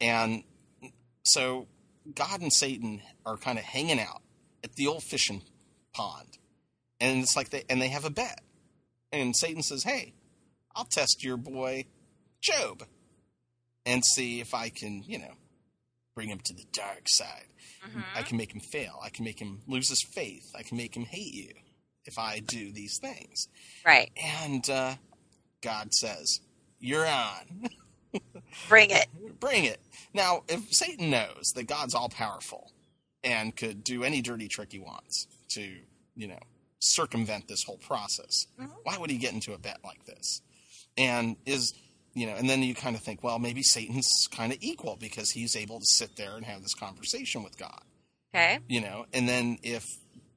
and 0.00 0.44
so 1.24 1.66
God 2.14 2.40
and 2.40 2.52
Satan 2.52 3.02
are 3.24 3.36
kind 3.36 3.58
of 3.58 3.64
hanging 3.64 4.00
out 4.00 4.22
at 4.62 4.76
the 4.76 4.86
old 4.86 5.02
fishing 5.02 5.42
pond, 5.92 6.38
and 7.00 7.22
it's 7.22 7.36
like 7.36 7.50
they 7.50 7.64
and 7.68 7.80
they 7.80 7.88
have 7.88 8.04
a 8.04 8.10
bet, 8.10 8.42
and 9.12 9.36
Satan 9.36 9.62
says, 9.62 9.82
"Hey, 9.82 10.14
I'll 10.74 10.84
test 10.84 11.24
your 11.24 11.36
boy 11.36 11.86
Job, 12.46 12.84
and 13.84 14.04
see 14.04 14.40
if 14.40 14.54
I 14.54 14.68
can, 14.68 15.02
you 15.02 15.18
know." 15.18 15.34
Bring 16.14 16.30
him 16.30 16.40
to 16.44 16.54
the 16.54 16.64
dark 16.72 17.10
side. 17.10 17.44
Mm-hmm. 17.86 18.00
I 18.14 18.22
can 18.22 18.38
make 18.38 18.50
him 18.54 18.60
fail. 18.60 18.98
I 19.04 19.10
can 19.10 19.26
make 19.26 19.38
him 19.38 19.60
lose 19.66 19.90
his 19.90 20.02
faith. 20.02 20.50
I 20.58 20.62
can 20.62 20.78
make 20.78 20.96
him 20.96 21.04
hate 21.04 21.34
you 21.34 21.50
if 22.06 22.18
I 22.18 22.40
do 22.40 22.72
these 22.72 22.98
things. 22.98 23.48
Right. 23.84 24.10
And 24.16 24.68
uh, 24.70 24.94
God 25.60 25.92
says, 25.92 26.40
You're 26.80 27.06
on. 27.06 27.68
Bring 28.68 28.90
it. 28.90 29.08
Bring 29.40 29.64
it. 29.64 29.80
Now, 30.14 30.42
if 30.48 30.72
Satan 30.72 31.10
knows 31.10 31.52
that 31.54 31.64
God's 31.64 31.94
all 31.94 32.08
powerful 32.08 32.72
and 33.22 33.54
could 33.54 33.84
do 33.84 34.04
any 34.04 34.22
dirty 34.22 34.48
trick 34.48 34.72
he 34.72 34.78
wants 34.78 35.26
to, 35.50 35.76
you 36.14 36.28
know, 36.28 36.38
circumvent 36.78 37.48
this 37.48 37.64
whole 37.64 37.78
process, 37.78 38.46
mm-hmm. 38.58 38.72
why 38.84 38.96
would 38.96 39.10
he 39.10 39.18
get 39.18 39.34
into 39.34 39.52
a 39.52 39.58
bet 39.58 39.78
like 39.84 40.04
this? 40.06 40.40
And 40.96 41.36
is 41.44 41.74
you 42.16 42.26
know, 42.26 42.34
and 42.34 42.48
then 42.48 42.62
you 42.62 42.74
kind 42.74 42.96
of 42.96 43.02
think, 43.02 43.22
well, 43.22 43.38
maybe 43.38 43.62
Satan's 43.62 44.10
kind 44.30 44.50
of 44.50 44.58
equal 44.62 44.96
because 44.98 45.30
he's 45.32 45.54
able 45.54 45.78
to 45.78 45.86
sit 45.86 46.16
there 46.16 46.34
and 46.34 46.46
have 46.46 46.62
this 46.62 46.74
conversation 46.74 47.44
with 47.44 47.58
God. 47.58 47.82
Okay. 48.34 48.58
You 48.68 48.80
know, 48.80 49.04
and 49.12 49.28
then 49.28 49.58
if 49.62 49.84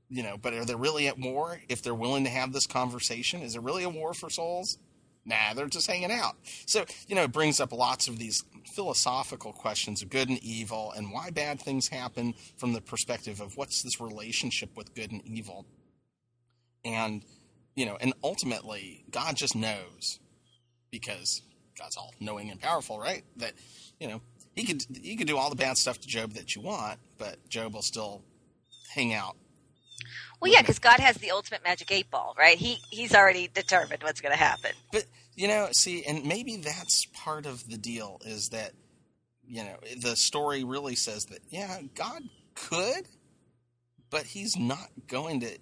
you 0.09 0.23
know, 0.23 0.37
but 0.37 0.53
are 0.53 0.65
they 0.65 0.75
really 0.75 1.07
at 1.07 1.17
war? 1.17 1.61
If 1.69 1.81
they're 1.81 1.95
willing 1.95 2.25
to 2.25 2.29
have 2.29 2.51
this 2.51 2.67
conversation, 2.67 3.41
is 3.41 3.55
it 3.55 3.61
really 3.61 3.83
a 3.83 3.89
war 3.89 4.13
for 4.13 4.29
souls? 4.29 4.77
Nah, 5.25 5.53
they're 5.53 5.67
just 5.67 5.87
hanging 5.87 6.11
out. 6.11 6.35
So, 6.65 6.85
you 7.07 7.15
know, 7.15 7.23
it 7.23 7.31
brings 7.31 7.59
up 7.61 7.71
lots 7.71 8.07
of 8.07 8.17
these 8.19 8.43
philosophical 8.75 9.53
questions 9.53 10.01
of 10.01 10.09
good 10.09 10.27
and 10.27 10.39
evil 10.43 10.91
and 10.97 11.11
why 11.11 11.29
bad 11.29 11.61
things 11.61 11.87
happen 11.87 12.33
from 12.57 12.73
the 12.73 12.81
perspective 12.81 13.39
of 13.39 13.55
what's 13.55 13.83
this 13.83 14.01
relationship 14.01 14.75
with 14.75 14.95
good 14.95 15.11
and 15.11 15.21
evil. 15.25 15.65
And, 16.83 17.23
you 17.75 17.85
know, 17.85 17.97
and 18.01 18.13
ultimately, 18.23 19.05
God 19.11 19.35
just 19.35 19.55
knows 19.55 20.19
because 20.89 21.41
God's 21.79 21.97
all 21.97 22.13
knowing 22.19 22.51
and 22.51 22.61
powerful, 22.61 22.99
right? 22.99 23.23
That, 23.37 23.53
you 23.99 24.09
know, 24.09 24.21
he 24.55 24.65
could 24.65 24.85
he 25.01 25.15
could 25.17 25.27
do 25.27 25.37
all 25.37 25.49
the 25.49 25.57
bad 25.57 25.77
stuff 25.77 25.99
to 26.01 26.07
Job 26.07 26.33
that 26.33 26.55
you 26.55 26.61
want, 26.63 26.99
but 27.17 27.37
Job 27.49 27.73
will 27.75 27.83
still 27.83 28.23
hang 28.95 29.13
out 29.13 29.35
Well, 30.41 30.51
yeah, 30.51 30.61
because 30.61 30.79
God 30.79 30.99
has 31.01 31.17
the 31.17 31.31
ultimate 31.31 31.63
magic 31.63 31.91
eight 31.91 32.11
ball, 32.11 32.35
right? 32.37 32.57
He 32.57 32.79
he's 32.91 33.15
already 33.15 33.47
determined 33.47 34.03
what's 34.03 34.21
going 34.21 34.33
to 34.33 34.39
happen. 34.39 34.71
But 34.91 35.05
you 35.35 35.47
know, 35.47 35.69
see, 35.73 36.03
and 36.05 36.25
maybe 36.25 36.57
that's 36.57 37.05
part 37.07 37.45
of 37.47 37.67
the 37.69 37.77
deal 37.77 38.21
is 38.25 38.49
that 38.49 38.73
you 39.47 39.63
know 39.63 39.77
the 40.01 40.15
story 40.15 40.63
really 40.63 40.95
says 40.95 41.25
that 41.27 41.39
yeah, 41.49 41.79
God 41.95 42.23
could, 42.55 43.07
but 44.11 44.23
He's 44.25 44.57
not 44.57 44.89
going 45.07 45.41
to 45.41 45.57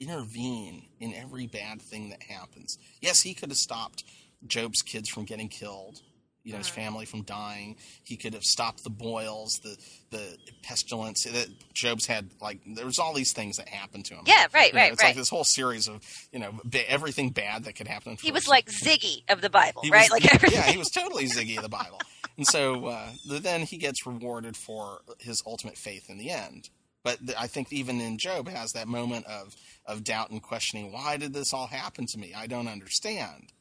intervene 0.00 0.88
in 1.00 1.14
every 1.14 1.46
bad 1.46 1.82
thing 1.82 2.10
that 2.10 2.22
happens. 2.24 2.78
Yes, 3.02 3.22
He 3.22 3.34
could 3.34 3.50
have 3.50 3.58
stopped 3.58 4.04
Job's 4.46 4.82
kids 4.82 5.08
from 5.08 5.24
getting 5.24 5.48
killed. 5.48 6.00
You 6.42 6.52
know, 6.52 6.58
his 6.58 6.68
family 6.68 7.06
from 7.06 7.22
dying. 7.22 7.74
He 8.04 8.16
could 8.16 8.32
have 8.34 8.44
stopped 8.44 8.84
the 8.84 8.90
boils, 8.90 9.58
the 9.64 9.76
the 10.12 10.38
pestilence. 10.62 11.24
That 11.24 11.48
Job's 11.74 12.06
had 12.06 12.30
like 12.40 12.60
there 12.64 12.86
was 12.86 13.00
all 13.00 13.12
these 13.14 13.32
things 13.32 13.56
that 13.56 13.66
happened 13.68 14.04
to 14.04 14.14
him. 14.14 14.22
Yeah, 14.26 14.46
right, 14.54 14.68
You 14.68 14.74
know, 14.74 14.80
right, 14.82 14.92
It's 14.92 15.02
right. 15.02 15.08
like 15.08 15.16
this 15.16 15.28
whole 15.28 15.42
series 15.42 15.88
of 15.88 16.02
you 16.30 16.38
know 16.38 16.52
ba- 16.64 16.88
everything 16.88 17.30
bad 17.30 17.64
that 17.64 17.74
could 17.74 17.88
happen. 17.88 18.16
He 18.22 18.30
was 18.30 18.46
like 18.46 18.66
Ziggy 18.70 19.24
of 19.28 19.40
the 19.40 19.50
Bible, 19.50 19.82
he 19.82 19.90
right? 19.90 20.02
was- 20.08 20.22
like 20.22 20.32
everything. 20.32 20.56
yeah, 20.60 20.70
he 20.70 20.78
was 20.78 20.88
totally 20.90 21.24
Ziggy 21.26 21.56
of 21.56 21.64
the 21.64 21.68
Bible. 21.68 21.98
And 22.36 22.46
so 22.46 22.86
uh, 22.86 23.08
th- 23.28 23.42
then 23.42 23.62
he 23.62 23.76
gets 23.76 24.06
rewarded 24.06 24.56
for 24.56 25.00
his 25.18 25.42
ultimate 25.46 25.76
faith 25.76 26.08
in 26.08 26.16
the 26.16 26.30
end. 26.30 26.68
But 27.02 27.18
th- 27.26 27.36
I 27.36 27.48
think 27.48 27.72
even 27.72 28.00
in 28.00 28.18
Job 28.18 28.46
has 28.48 28.70
that 28.74 28.86
moment 28.86 29.26
of 29.26 29.52
of 29.84 30.04
doubt 30.04 30.30
and 30.30 30.40
questioning. 30.40 30.92
Why 30.92 31.16
did 31.16 31.32
this 31.34 31.52
all 31.52 31.66
happen 31.66 32.06
to 32.06 32.18
me? 32.18 32.34
I 32.36 32.46
don't 32.46 32.68
understand. 32.68 33.52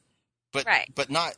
But 0.56 0.66
Right. 0.66 0.90
but 0.96 1.10
not 1.10 1.36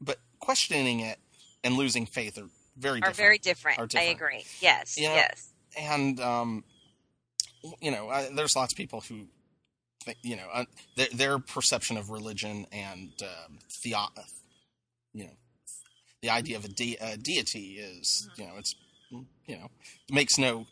but 0.00 0.18
questioning 0.38 1.00
it 1.00 1.18
and 1.62 1.76
losing 1.76 2.06
faith 2.06 2.38
are 2.38 2.48
very 2.76 2.98
are 2.98 3.10
different. 3.10 3.16
very 3.16 3.38
different. 3.38 3.78
Are 3.78 3.88
I 3.96 4.02
agree. 4.04 4.44
Yes, 4.60 4.96
You 4.96 5.08
know, 5.08 5.14
yes. 5.14 5.48
and 5.78 6.18
um, 6.20 6.64
you 7.80 7.90
know, 7.90 8.08
uh, 8.08 8.26
there's 8.34 8.56
lots 8.56 8.72
of 8.72 8.76
people 8.76 9.00
who, 9.02 9.26
think, 10.04 10.18
you 10.22 10.36
know, 10.36 10.46
uh, 10.52 10.64
their, 10.96 11.08
their 11.12 11.38
perception 11.38 11.96
of 11.96 12.10
religion 12.10 12.66
and 12.72 13.10
um, 13.22 13.58
theo, 13.68 14.06
you 15.12 15.24
know, 15.24 15.30
the 16.22 16.30
idea 16.30 16.56
of 16.56 16.64
a 16.64 16.68
de- 16.68 16.98
uh, 16.98 17.16
deity 17.20 17.78
is, 17.78 18.28
you 18.36 18.46
know, 18.46 18.52
it's, 18.58 18.74
you 19.10 19.58
know, 19.58 19.68
makes 20.10 20.38
no 20.38 20.66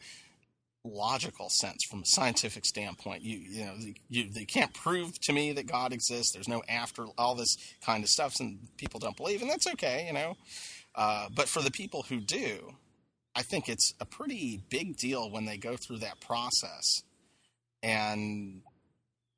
logical 0.84 1.48
sense 1.50 1.84
from 1.84 2.02
a 2.02 2.06
scientific 2.06 2.64
standpoint. 2.64 3.22
You, 3.22 3.38
you 3.38 3.64
know, 3.64 3.74
you, 4.08 4.30
they 4.30 4.44
can't 4.44 4.72
prove 4.72 5.18
to 5.20 5.32
me 5.32 5.52
that 5.52 5.66
God 5.66 5.92
exists. 5.92 6.32
There's 6.32 6.48
no 6.48 6.62
after 6.68 7.06
all 7.16 7.34
this 7.34 7.56
kind 7.84 8.02
of 8.02 8.10
stuff, 8.10 8.40
and 8.40 8.58
people 8.76 9.00
don't 9.00 9.16
believe, 9.16 9.42
and 9.42 9.50
that's 9.50 9.66
okay, 9.66 10.06
you 10.06 10.12
know. 10.12 10.36
Uh, 10.94 11.28
but 11.34 11.48
for 11.48 11.62
the 11.62 11.70
people 11.70 12.04
who 12.08 12.20
do, 12.20 12.74
I 13.34 13.42
think 13.42 13.68
it's 13.68 13.94
a 14.00 14.04
pretty 14.04 14.62
big 14.68 14.96
deal 14.96 15.30
when 15.30 15.44
they 15.44 15.56
go 15.56 15.76
through 15.76 15.98
that 15.98 16.20
process. 16.20 17.02
And 17.82 18.62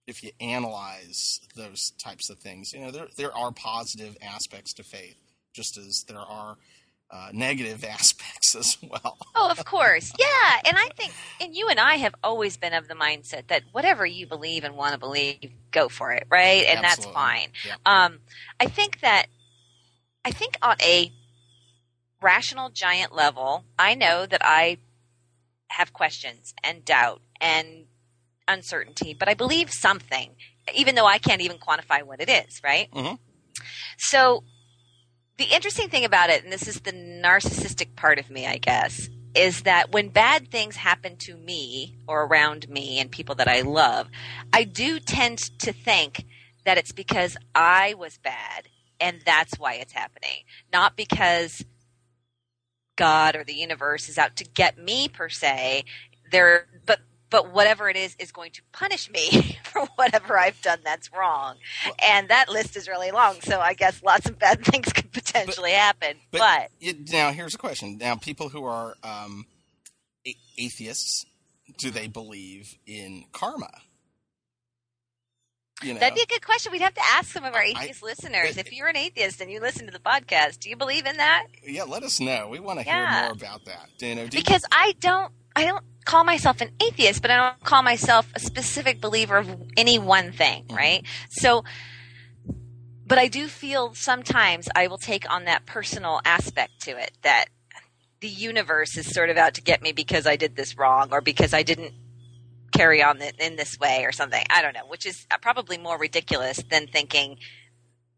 if 0.07 0.25
you 0.25 0.31
analyze 0.41 1.41
those 1.55 1.93
types 2.03 2.31
of 2.31 2.39
things, 2.39 2.73
you 2.73 2.81
know, 2.81 2.91
there, 2.91 3.09
there 3.17 3.37
are 3.37 3.53
positive 3.53 4.17
aspects 4.23 4.73
to 4.75 4.83
faith, 4.83 5.17
just 5.53 5.77
as 5.77 6.05
there 6.09 6.19
are 6.19 6.57
uh, 7.11 7.31
negative 7.33 7.85
aspects 7.89 8.55
as 8.55 8.79
well. 8.83 9.19
Oh, 9.35 9.51
of 9.51 9.65
course. 9.65 10.13
Yeah. 10.19 10.61
And 10.65 10.77
I 10.79 10.89
think, 10.97 11.13
and 11.41 11.55
you 11.55 11.69
and 11.69 11.81
I 11.81 11.97
have 11.97 12.15
always 12.23 12.57
been 12.57 12.73
of 12.73 12.89
the 12.89 12.95
mindset 12.95 13.49
that 13.49 13.63
whatever 13.73 14.07
you 14.07 14.27
believe 14.27 14.65
and 14.65 14.77
want 14.77 14.93
to 14.93 14.99
believe, 14.99 15.51
go 15.71 15.89
for 15.89 16.13
it, 16.13 16.27
right? 16.31 16.65
And 16.67 16.83
that's 16.85 17.07
fine. 17.07 17.49
Yeah. 17.67 17.77
Um, 17.85 18.21
I 18.59 18.67
think 18.67 19.01
that, 19.01 19.27
I 20.25 20.31
think 20.31 20.57
on 20.63 20.77
a 20.83 21.11
rational 22.23 22.71
giant 22.71 23.15
level, 23.15 23.65
I 23.79 23.95
know 23.95 24.27
that 24.27 24.43
I 24.45 24.79
have 25.69 25.93
questions 25.93 26.55
and 26.63 26.85
doubt 26.85 27.23
and 27.41 27.87
uncertainty, 28.47 29.15
but 29.19 29.29
I 29.29 29.35
believe 29.35 29.71
something, 29.71 30.31
even 30.75 30.95
though 30.95 31.07
I 31.07 31.19
can't 31.19 31.41
even 31.41 31.59
quantify 31.59 32.03
what 32.03 32.21
it 32.21 32.29
is, 32.29 32.61
right? 32.63 32.91
Mhm. 32.93 33.19
So 33.99 34.45
the 35.41 35.55
interesting 35.55 35.89
thing 35.89 36.05
about 36.05 36.29
it, 36.29 36.45
and 36.45 36.53
this 36.53 36.69
is 36.69 36.81
the 36.81 36.93
narcissistic 36.93 37.97
part 37.97 38.19
of 38.19 38.29
me, 38.29 38.47
I 38.47 38.59
guess, 38.59 39.09
is 39.35 39.63
that 39.63 39.91
when 39.91 40.11
bad 40.11 40.51
things 40.51 40.77
happen 40.77 41.17
to 41.17 41.35
me 41.35 41.97
or 42.07 42.27
around 42.27 42.69
me 42.69 42.99
and 42.99 43.11
people 43.11 43.35
that 43.37 43.49
I 43.49 43.63
love, 43.63 44.11
I 44.53 44.65
do 44.65 45.01
tend 45.01 45.39
to 45.61 45.73
think 45.73 46.27
that 46.67 46.77
it's 46.77 46.93
because 46.93 47.39
I 47.55 47.95
was 47.95 48.19
bad 48.19 48.69
and 49.01 49.23
that's 49.25 49.59
why 49.59 49.77
it's 49.77 49.95
happening, 49.95 50.45
not 50.75 50.95
because 50.95 51.65
God 52.97 53.35
or 53.35 53.43
the 53.43 53.55
universe 53.55 54.11
is 54.11 54.19
out 54.19 54.37
to 54.37 54.45
get 54.45 54.77
me 54.77 55.09
per 55.09 55.31
se. 55.31 55.85
There, 56.31 56.67
but 56.85 57.01
but 57.31 57.53
whatever 57.53 57.89
it 57.89 57.97
is 57.97 58.17
is 58.19 58.33
going 58.33 58.51
to 58.53 58.63
punish 58.73 59.09
me 59.11 59.59
for 59.65 59.87
whatever 59.97 60.39
I've 60.39 60.61
done 60.63 60.81
that's 60.85 61.13
wrong. 61.13 61.57
And 62.05 62.29
that 62.29 62.49
list 62.49 62.77
is 62.77 62.89
really 62.89 63.11
long, 63.13 63.41
so 63.41 63.61
I 63.61 63.75
guess 63.75 64.03
lots 64.03 64.29
of 64.29 64.39
bad 64.39 64.65
things 64.65 64.93
could 64.93 65.13
potentially 65.13 65.73
happen. 65.73 66.17
But, 66.31 66.39
But, 66.41 66.69
it, 66.81 67.11
now 67.13 67.31
here's 67.33 67.55
a 67.55 67.59
question: 67.59 67.99
Now, 67.99 68.17
people 68.17 68.49
who 68.51 68.65
are 68.65 68.95
um, 69.05 69.47
a- 70.27 70.37
atheists, 70.59 71.25
do 71.79 71.91
they 71.91 72.09
believe 72.09 72.77
in 72.87 73.25
karma? 73.33 73.71
You 75.83 75.95
know, 75.95 76.01
that'd 76.01 76.15
be 76.15 76.21
a 76.21 76.27
good 76.27 76.45
question. 76.45 76.73
We'd 76.73 76.83
have 76.83 76.93
to 76.95 77.01
ask 77.15 77.33
some 77.33 77.45
of 77.45 77.55
our 77.55 77.63
I- 77.63 77.73
atheist 77.75 78.03
listeners. 78.03 78.57
but- 78.57 78.67
if 78.67 78.73
you're 78.73 78.89
an 78.89 78.97
atheist 78.99 79.41
and 79.41 79.51
you 79.51 79.61
listen 79.61 79.87
to 79.87 79.93
the 79.93 79.99
podcast, 79.99 80.59
do 80.61 80.69
you 80.69 80.77
believe 80.77 81.07
in 81.07 81.17
that? 81.17 81.47
yeah, 81.67 81.85
let 81.85 82.03
us 82.03 82.21
know. 82.21 82.49
We 82.51 82.61
want 82.61 82.81
to 82.81 82.85
Yeah. 82.85 83.11
hear 83.13 83.23
more 83.29 83.33
about 83.33 83.65
that. 83.65 83.89
Do 83.99 84.07
you 84.07 84.15
know, 84.15 84.23
you- 84.25 84.29
Because 84.29 84.63
I 84.71 84.95
don't 85.01 85.33
I 85.55 85.65
don't 85.65 85.85
call 86.05 86.25
myself 86.25 86.61
an 86.61 86.71
atheist, 86.81 87.23
but 87.23 87.31
I 87.31 87.37
don't 87.37 87.65
call 87.65 87.83
myself 87.83 88.27
a 88.35 88.41
specific 88.41 89.01
believer 89.01 89.37
of 89.37 89.63
any 89.77 89.99
one 89.99 90.33
thing, 90.33 90.65
Mhm. 90.67 90.77
right? 90.77 91.07
So 91.31 91.65
but 93.07 93.19
I 93.19 93.27
do 93.27 93.49
feel 93.49 93.93
sometimes 93.95 94.69
I 94.77 94.87
will 94.87 94.97
take 94.97 95.29
on 95.29 95.45
that 95.47 95.67
personal 95.67 96.21
aspect 96.25 96.81
to 96.83 96.93
it 96.97 97.11
that 97.23 97.47
the 98.21 98.29
universe 98.29 98.97
is 98.97 99.13
sort 99.13 99.31
of 99.31 99.37
out 99.37 99.55
to 99.55 99.61
get 99.63 99.83
me 99.83 99.91
because 99.91 100.29
I 100.29 100.37
did 100.37 100.55
this 100.55 100.79
wrong 100.79 101.09
or 101.11 101.21
because 101.21 101.53
I 101.53 101.65
didn't 101.65 101.93
carry 102.73 103.03
on 103.03 103.21
in 103.21 103.57
this 103.57 103.81
way 103.81 104.05
or 104.05 104.13
something. 104.13 104.45
I 104.49 104.63
don't 104.63 104.75
know, 104.75 104.87
which 104.87 105.07
is 105.07 105.27
probably 105.43 105.77
more 105.77 105.99
ridiculous 105.99 106.59
than 106.71 106.87
thinking 106.87 107.39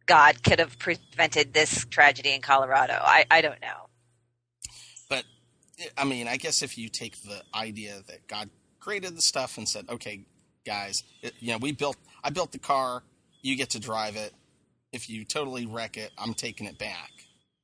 God 0.05 0.43
could 0.43 0.59
have 0.59 0.79
prevented 0.79 1.55
this 1.55 1.87
tragedy 1.87 2.35
in 2.35 2.43
Colorado. 2.43 2.99
I, 3.01 3.25
I 3.31 3.41
don't 3.41 3.63
know. 3.63 3.89
I 5.97 6.05
mean, 6.05 6.29
I 6.29 6.37
guess 6.37 6.63
if 6.63 6.77
you 6.79 6.89
take 6.89 7.23
the 7.23 7.43
idea 7.55 8.03
that 8.09 8.27
God 8.29 8.51
created 8.81 9.17
the 9.17 9.23
stuff 9.23 9.57
and 9.59 9.69
said, 9.69 9.87
"Okay, 9.89 10.25
guys, 10.67 11.05
it, 11.23 11.35
you 11.41 11.53
know, 11.53 11.59
we 11.59 11.73
built, 11.73 11.97
I 12.25 12.31
built 12.31 12.53
the 12.53 12.59
car, 12.59 13.03
you 13.43 13.57
get 13.57 13.71
to 13.71 13.81
drive 13.81 14.17
it. 14.17 14.33
If 14.93 15.09
you 15.09 15.25
totally 15.25 15.67
wreck 15.67 15.97
it, 15.97 16.11
I'm 16.19 16.35
taking 16.35 16.67
it 16.67 16.79
back. 16.79 17.11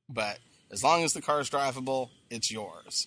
But 0.08 0.38
as 0.72 0.82
long 0.82 1.04
as 1.04 1.12
the 1.12 1.20
car 1.22 1.40
is 1.40 1.50
drivable, 1.50 2.10
it's 2.30 2.50
yours. 2.50 3.06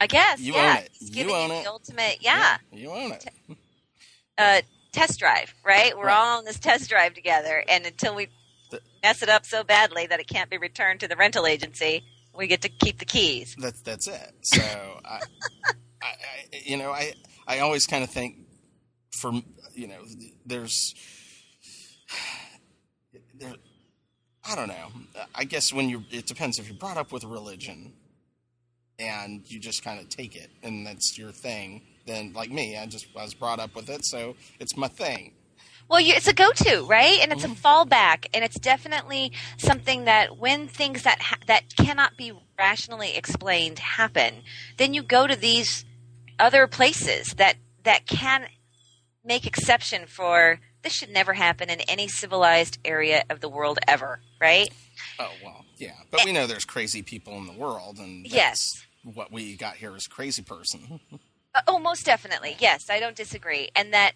I 0.00 0.06
guess. 0.06 0.40
You 0.40 0.54
yeah. 0.54 0.70
own 0.70 0.76
it. 0.84 0.90
It's 1.00 1.10
You 1.16 1.32
own 1.34 1.50
it. 1.50 1.64
the 1.64 1.70
ultimate, 1.70 2.18
yeah. 2.20 2.58
you 2.72 2.90
own 2.90 3.12
it. 3.12 3.26
Uh, 4.38 4.60
test 4.92 5.18
drive, 5.18 5.54
right? 5.64 5.96
We're 5.96 6.06
Right. 6.06 6.16
all 6.16 6.38
on 6.38 6.44
this 6.44 6.58
test 6.58 6.88
drive 6.90 7.14
together, 7.14 7.64
and 7.68 7.86
until 7.86 8.14
we 8.14 8.28
mess 9.02 9.22
it 9.22 9.28
up 9.28 9.46
so 9.46 9.62
badly 9.64 10.06
that 10.06 10.20
it 10.20 10.26
can't 10.26 10.50
be 10.50 10.58
returned 10.58 11.00
to 11.00 11.08
the 11.08 11.16
rental 11.16 11.46
agency, 11.46 12.04
we 12.36 12.46
get 12.46 12.62
to 12.62 12.68
keep 12.68 12.98
the 12.98 13.04
keys. 13.04 13.56
That's 13.58 13.80
that's 13.82 14.08
it. 14.08 14.32
So 14.42 14.62
I, 15.04 15.20
I, 16.02 16.06
I, 16.06 16.12
you 16.64 16.76
know, 16.76 16.90
I 16.90 17.14
I 17.46 17.60
always 17.60 17.86
kind 17.86 18.02
of 18.04 18.10
think, 18.10 18.36
for 19.20 19.32
you 19.74 19.88
know, 19.88 20.00
there's 20.44 20.94
there. 23.38 23.54
I 24.48 24.54
don't 24.54 24.68
know. 24.68 24.88
I 25.34 25.44
guess 25.44 25.72
when 25.72 25.88
you, 25.88 26.04
it 26.12 26.26
depends 26.26 26.60
if 26.60 26.68
you're 26.68 26.76
brought 26.76 26.96
up 26.96 27.10
with 27.10 27.24
religion, 27.24 27.94
and 28.98 29.42
you 29.50 29.58
just 29.58 29.82
kind 29.82 30.00
of 30.00 30.08
take 30.08 30.36
it, 30.36 30.50
and 30.62 30.86
that's 30.86 31.18
your 31.18 31.32
thing. 31.32 31.82
Then, 32.06 32.32
like 32.32 32.50
me, 32.50 32.78
I 32.78 32.86
just 32.86 33.06
I 33.16 33.24
was 33.24 33.34
brought 33.34 33.58
up 33.58 33.74
with 33.74 33.88
it, 33.90 34.04
so 34.04 34.36
it's 34.60 34.76
my 34.76 34.88
thing. 34.88 35.32
Well, 35.88 36.00
you, 36.00 36.14
it's 36.14 36.26
a 36.26 36.32
go-to, 36.34 36.84
right? 36.88 37.18
And 37.22 37.32
it's 37.32 37.44
Mm-hmm. 37.44 37.52
a 37.52 37.54
fallback, 37.54 38.26
and 38.34 38.44
it's 38.44 38.58
definitely 38.58 39.32
something 39.56 40.04
that 40.04 40.36
when 40.36 40.66
things 40.68 41.02
that 41.04 41.20
ha- 41.22 41.38
that 41.46 41.76
cannot 41.76 42.16
be 42.16 42.32
rationally 42.58 43.16
explained 43.16 43.78
happen, 43.78 44.42
then 44.78 44.94
you 44.94 45.02
go 45.02 45.26
to 45.26 45.36
these 45.36 45.84
other 46.38 46.66
places 46.66 47.34
that 47.34 47.56
that 47.84 48.06
can 48.06 48.46
make 49.24 49.46
exception 49.46 50.06
for 50.06 50.60
this 50.82 50.92
should 50.92 51.10
never 51.10 51.32
happen 51.34 51.70
in 51.70 51.80
any 51.82 52.08
civilized 52.08 52.78
area 52.84 53.24
of 53.30 53.40
the 53.40 53.48
world 53.48 53.78
ever, 53.88 54.20
right? 54.40 54.72
Oh 55.18 55.30
well, 55.42 55.64
yeah, 55.78 55.94
but 56.10 56.24
we 56.24 56.32
know 56.32 56.46
there's 56.46 56.64
crazy 56.64 57.02
people 57.02 57.34
in 57.34 57.46
the 57.46 57.52
world, 57.52 57.98
and 57.98 58.26
Yes. 58.26 58.86
what 59.02 59.30
we 59.32 59.56
got 59.56 59.76
here 59.76 59.94
is 59.96 60.06
a 60.06 60.10
crazy 60.10 60.42
person. 60.42 61.00
Uh, 61.54 61.62
oh, 61.68 61.78
most 61.78 62.04
definitely. 62.04 62.54
Yes, 62.58 62.90
I 62.90 63.00
don't 63.00 63.16
disagree. 63.16 63.70
And 63.74 63.94
that 63.94 64.12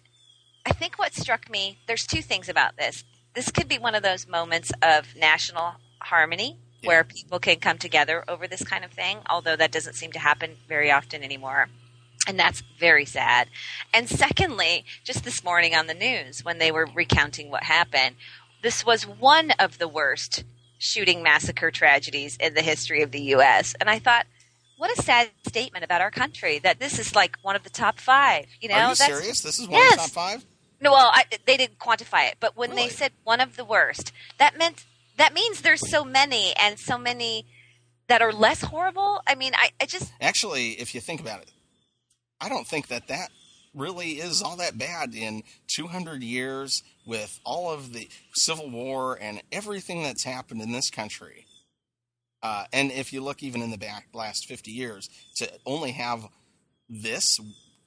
I 0.65 0.71
think 0.73 0.97
what 0.99 1.13
struck 1.13 1.49
me, 1.49 1.79
there's 1.87 2.05
two 2.05 2.21
things 2.21 2.49
about 2.49 2.77
this. 2.77 3.03
This 3.33 3.49
could 3.51 3.67
be 3.67 3.79
one 3.79 3.95
of 3.95 4.03
those 4.03 4.27
moments 4.27 4.71
of 4.81 5.15
national 5.15 5.75
harmony 5.99 6.57
Yeah. 6.81 6.87
where 6.87 7.03
people 7.03 7.39
can 7.39 7.59
come 7.59 7.77
together 7.77 8.23
over 8.27 8.47
this 8.47 8.63
kind 8.63 8.83
of 8.83 8.91
thing, 8.91 9.19
although 9.29 9.55
that 9.55 9.71
doesn't 9.71 9.93
seem 9.93 10.11
to 10.13 10.19
happen 10.19 10.57
very 10.67 10.91
often 10.91 11.23
anymore. 11.23 11.69
And 12.27 12.39
that's 12.39 12.61
very 12.79 13.05
sad. 13.05 13.49
And 13.93 14.07
secondly, 14.09 14.85
just 15.03 15.23
this 15.23 15.43
morning 15.43 15.73
on 15.75 15.87
the 15.87 15.93
news 15.93 16.43
when 16.45 16.59
they 16.59 16.71
were 16.71 16.85
recounting 16.93 17.49
what 17.49 17.63
happened, 17.63 18.15
this 18.61 18.85
was 18.85 19.07
one 19.07 19.51
of 19.51 19.79
the 19.79 19.87
worst 19.87 20.43
shooting 20.77 21.23
massacre 21.23 21.71
tragedies 21.71 22.37
in 22.39 22.53
the 22.53 22.61
history 22.61 23.01
of 23.01 23.11
the 23.11 23.21
U.S. 23.35 23.73
And 23.79 23.89
I 23.89 23.97
thought, 23.97 24.27
what 24.77 24.95
a 24.97 25.01
sad 25.01 25.29
statement 25.47 25.85
about 25.85 26.01
our 26.01 26.11
country 26.11 26.59
that 26.59 26.79
this 26.79 26.97
is 26.99 27.15
like 27.15 27.37
one 27.43 27.55
of 27.55 27.63
the 27.63 27.69
top 27.69 27.99
five. 27.99 28.45
You 28.59 28.69
know, 28.69 28.75
Are 28.75 28.81
you 28.89 28.95
that's 28.95 29.05
serious? 29.05 29.41
This 29.41 29.59
is 29.59 29.67
one 29.67 29.81
of 29.83 29.91
the 29.91 29.97
top 29.97 30.09
five. 30.09 30.45
No. 30.81 30.91
Well, 30.91 31.11
I, 31.13 31.23
they 31.45 31.57
didn't 31.57 31.79
quantify 31.79 32.27
it, 32.29 32.37
but 32.39 32.57
when 32.57 32.71
Really? 32.71 32.83
they 32.83 32.89
said 32.89 33.11
one 33.23 33.39
of 33.39 33.55
the 33.55 33.65
worst, 33.65 34.11
that 34.37 34.57
meant 34.57 34.85
that 35.17 35.33
means 35.33 35.61
there's 35.61 35.89
so 35.89 36.03
many 36.03 36.53
and 36.59 36.79
so 36.79 36.97
many 36.97 37.45
that 38.07 38.21
are 38.21 38.33
less 38.33 38.61
horrible. 38.61 39.21
I 39.27 39.35
mean, 39.35 39.53
I, 39.55 39.69
I 39.79 39.85
just 39.85 40.11
Actually, 40.19 40.71
if 40.71 40.93
you 40.95 41.01
think 41.01 41.21
about 41.21 41.41
it, 41.41 41.51
I 42.39 42.49
don't 42.49 42.67
think 42.67 42.87
that 42.87 43.07
that 43.07 43.29
really 43.73 44.13
is 44.13 44.41
all 44.41 44.57
that 44.57 44.77
bad 44.77 45.13
in 45.15 45.43
200 45.75 46.21
years 46.23 46.83
with 47.05 47.39
all 47.45 47.71
of 47.71 47.93
the 47.93 48.09
Civil 48.33 48.69
War 48.69 49.17
and 49.21 49.41
everything 49.51 50.03
that's 50.03 50.23
happened 50.25 50.61
in 50.61 50.71
this 50.71 50.89
country. 50.89 51.45
Uh, 52.43 52.65
and 52.73 52.91
if 52.91 53.13
you 53.13 53.21
look 53.21 53.43
even 53.43 53.61
in 53.61 53.71
the 53.71 53.77
back 53.77 54.07
last 54.13 54.45
50 54.47 54.71
years, 54.71 55.09
to 55.35 55.49
only 55.65 55.91
have 55.91 56.27
this 56.89 57.39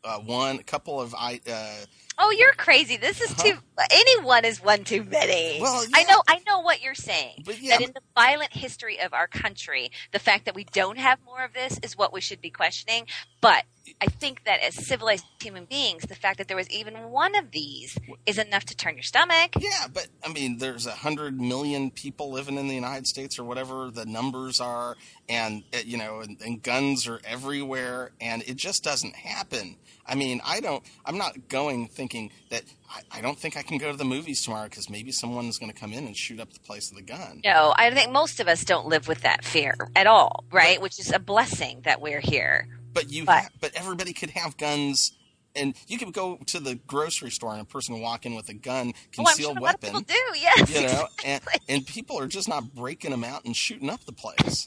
uh, 0.04 0.18
one 0.20 0.58
couple 0.58 1.00
of 1.00 1.14
I 1.14 1.40
uh, 1.50 1.84
oh, 2.18 2.30
you're 2.30 2.52
crazy. 2.52 2.96
This 2.96 3.20
is 3.20 3.34
too. 3.34 3.54
Anyone 3.90 4.44
is 4.44 4.62
one 4.62 4.84
too 4.84 5.04
many. 5.04 5.58
Well, 5.60 5.84
I 5.94 6.04
know. 6.04 6.22
I 6.28 6.40
know 6.46 6.60
what 6.60 6.82
you're 6.82 6.94
saying. 6.94 7.42
But 7.44 7.60
yeah, 7.60 7.78
that 7.78 7.86
in 7.86 7.92
the 7.92 8.00
violent 8.14 8.52
history 8.52 9.00
of 9.00 9.12
our 9.12 9.26
country, 9.26 9.90
the 10.12 10.18
fact 10.18 10.44
that 10.44 10.54
we 10.54 10.64
don't 10.64 10.98
have 10.98 11.18
more 11.24 11.44
of 11.44 11.52
this 11.52 11.78
is 11.82 11.96
what 11.96 12.12
we 12.12 12.20
should 12.20 12.40
be 12.40 12.50
questioning. 12.50 13.06
But 13.40 13.64
I 14.00 14.06
think 14.06 14.44
that 14.44 14.60
as 14.60 14.74
civilized 14.86 15.24
human 15.42 15.64
beings, 15.64 16.04
the 16.04 16.14
fact 16.14 16.38
that 16.38 16.48
there 16.48 16.56
was 16.56 16.70
even 16.70 17.10
one 17.10 17.34
of 17.34 17.50
these 17.50 17.98
is 18.26 18.38
enough 18.38 18.64
to 18.66 18.76
turn 18.76 18.94
your 18.94 19.02
stomach. 19.02 19.52
Yeah, 19.58 19.86
but 19.92 20.06
I 20.24 20.32
mean, 20.32 20.58
there's 20.58 20.86
a 20.86 20.92
hundred 20.92 21.40
million 21.40 21.90
people 21.90 22.30
living 22.30 22.56
in 22.56 22.68
the 22.68 22.74
United 22.74 23.06
States, 23.06 23.38
or 23.38 23.44
whatever 23.44 23.90
the 23.90 24.06
numbers 24.06 24.60
are, 24.60 24.96
and 25.28 25.64
uh, 25.74 25.78
you 25.84 25.98
know, 25.98 26.20
and, 26.20 26.40
and 26.40 26.62
guns 26.62 27.06
are 27.08 27.20
everywhere, 27.24 28.12
and 28.20 28.42
it 28.46 28.56
just 28.56 28.84
doesn't 28.84 29.16
happen. 29.16 29.76
I 30.06 30.14
mean, 30.14 30.40
I 30.44 30.60
don't. 30.60 30.82
I'm 31.04 31.18
not 31.18 31.48
going 31.48 31.88
thinking 31.88 32.03
that. 32.50 32.62
I, 32.90 33.18
I 33.18 33.20
don't 33.20 33.38
think 33.38 33.56
I 33.56 33.62
can 33.62 33.78
go 33.78 33.90
to 33.90 33.96
the 33.96 34.04
movies 34.04 34.42
tomorrow 34.42 34.64
because 34.68 34.88
maybe 34.90 35.10
someone's 35.12 35.58
going 35.58 35.72
to 35.72 35.78
come 35.78 35.92
in 35.92 36.06
and 36.06 36.16
shoot 36.16 36.40
up 36.40 36.52
the 36.52 36.60
place 36.60 36.90
with 36.92 37.02
a 37.02 37.06
gun. 37.06 37.40
No, 37.44 37.74
I 37.76 37.90
think 37.90 38.12
most 38.12 38.40
of 38.40 38.48
us 38.48 38.64
don't 38.64 38.86
live 38.86 39.08
with 39.08 39.22
that 39.22 39.44
fear 39.44 39.74
at 39.96 40.06
all, 40.06 40.44
right? 40.52 40.80
Which 40.80 40.98
is 41.00 41.12
a 41.12 41.18
blessing 41.18 41.80
that 41.84 42.00
we're 42.00 42.20
here. 42.20 42.68
But 42.92 43.10
you, 43.10 43.24
But- 43.24 43.42
ha- 43.44 43.48
but 43.60 43.72
everybody 43.74 44.12
could 44.12 44.30
have 44.30 44.56
guns. 44.56 45.12
And 45.56 45.74
you 45.86 45.98
could 45.98 46.12
go 46.12 46.38
to 46.46 46.58
the 46.58 46.74
grocery 46.74 47.30
store 47.30 47.52
and 47.52 47.60
a 47.60 47.64
person 47.64 48.00
walk 48.00 48.26
in 48.26 48.34
with 48.34 48.48
a 48.48 48.54
gun, 48.54 48.88
Oh, 48.88 48.98
sure 49.12 49.24
concealed 49.24 49.58
a 49.58 49.60
lot 49.60 49.76
of 49.76 49.82
weapon. 49.84 50.02
people 50.04 50.32
do. 50.32 50.38
Yes, 50.40 50.74
you 50.74 50.86
know, 50.88 51.06
and, 51.24 51.42
and 51.68 51.86
people 51.86 52.18
are 52.18 52.26
just 52.26 52.48
not 52.48 52.74
breaking 52.74 53.12
them 53.12 53.22
out 53.22 53.44
and 53.44 53.54
shooting 53.56 53.88
up 53.88 54.04
the 54.04 54.10
place. 54.12 54.66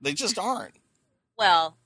they 0.00 0.14
just 0.14 0.36
aren't. 0.38 0.74
Well, 1.38 1.76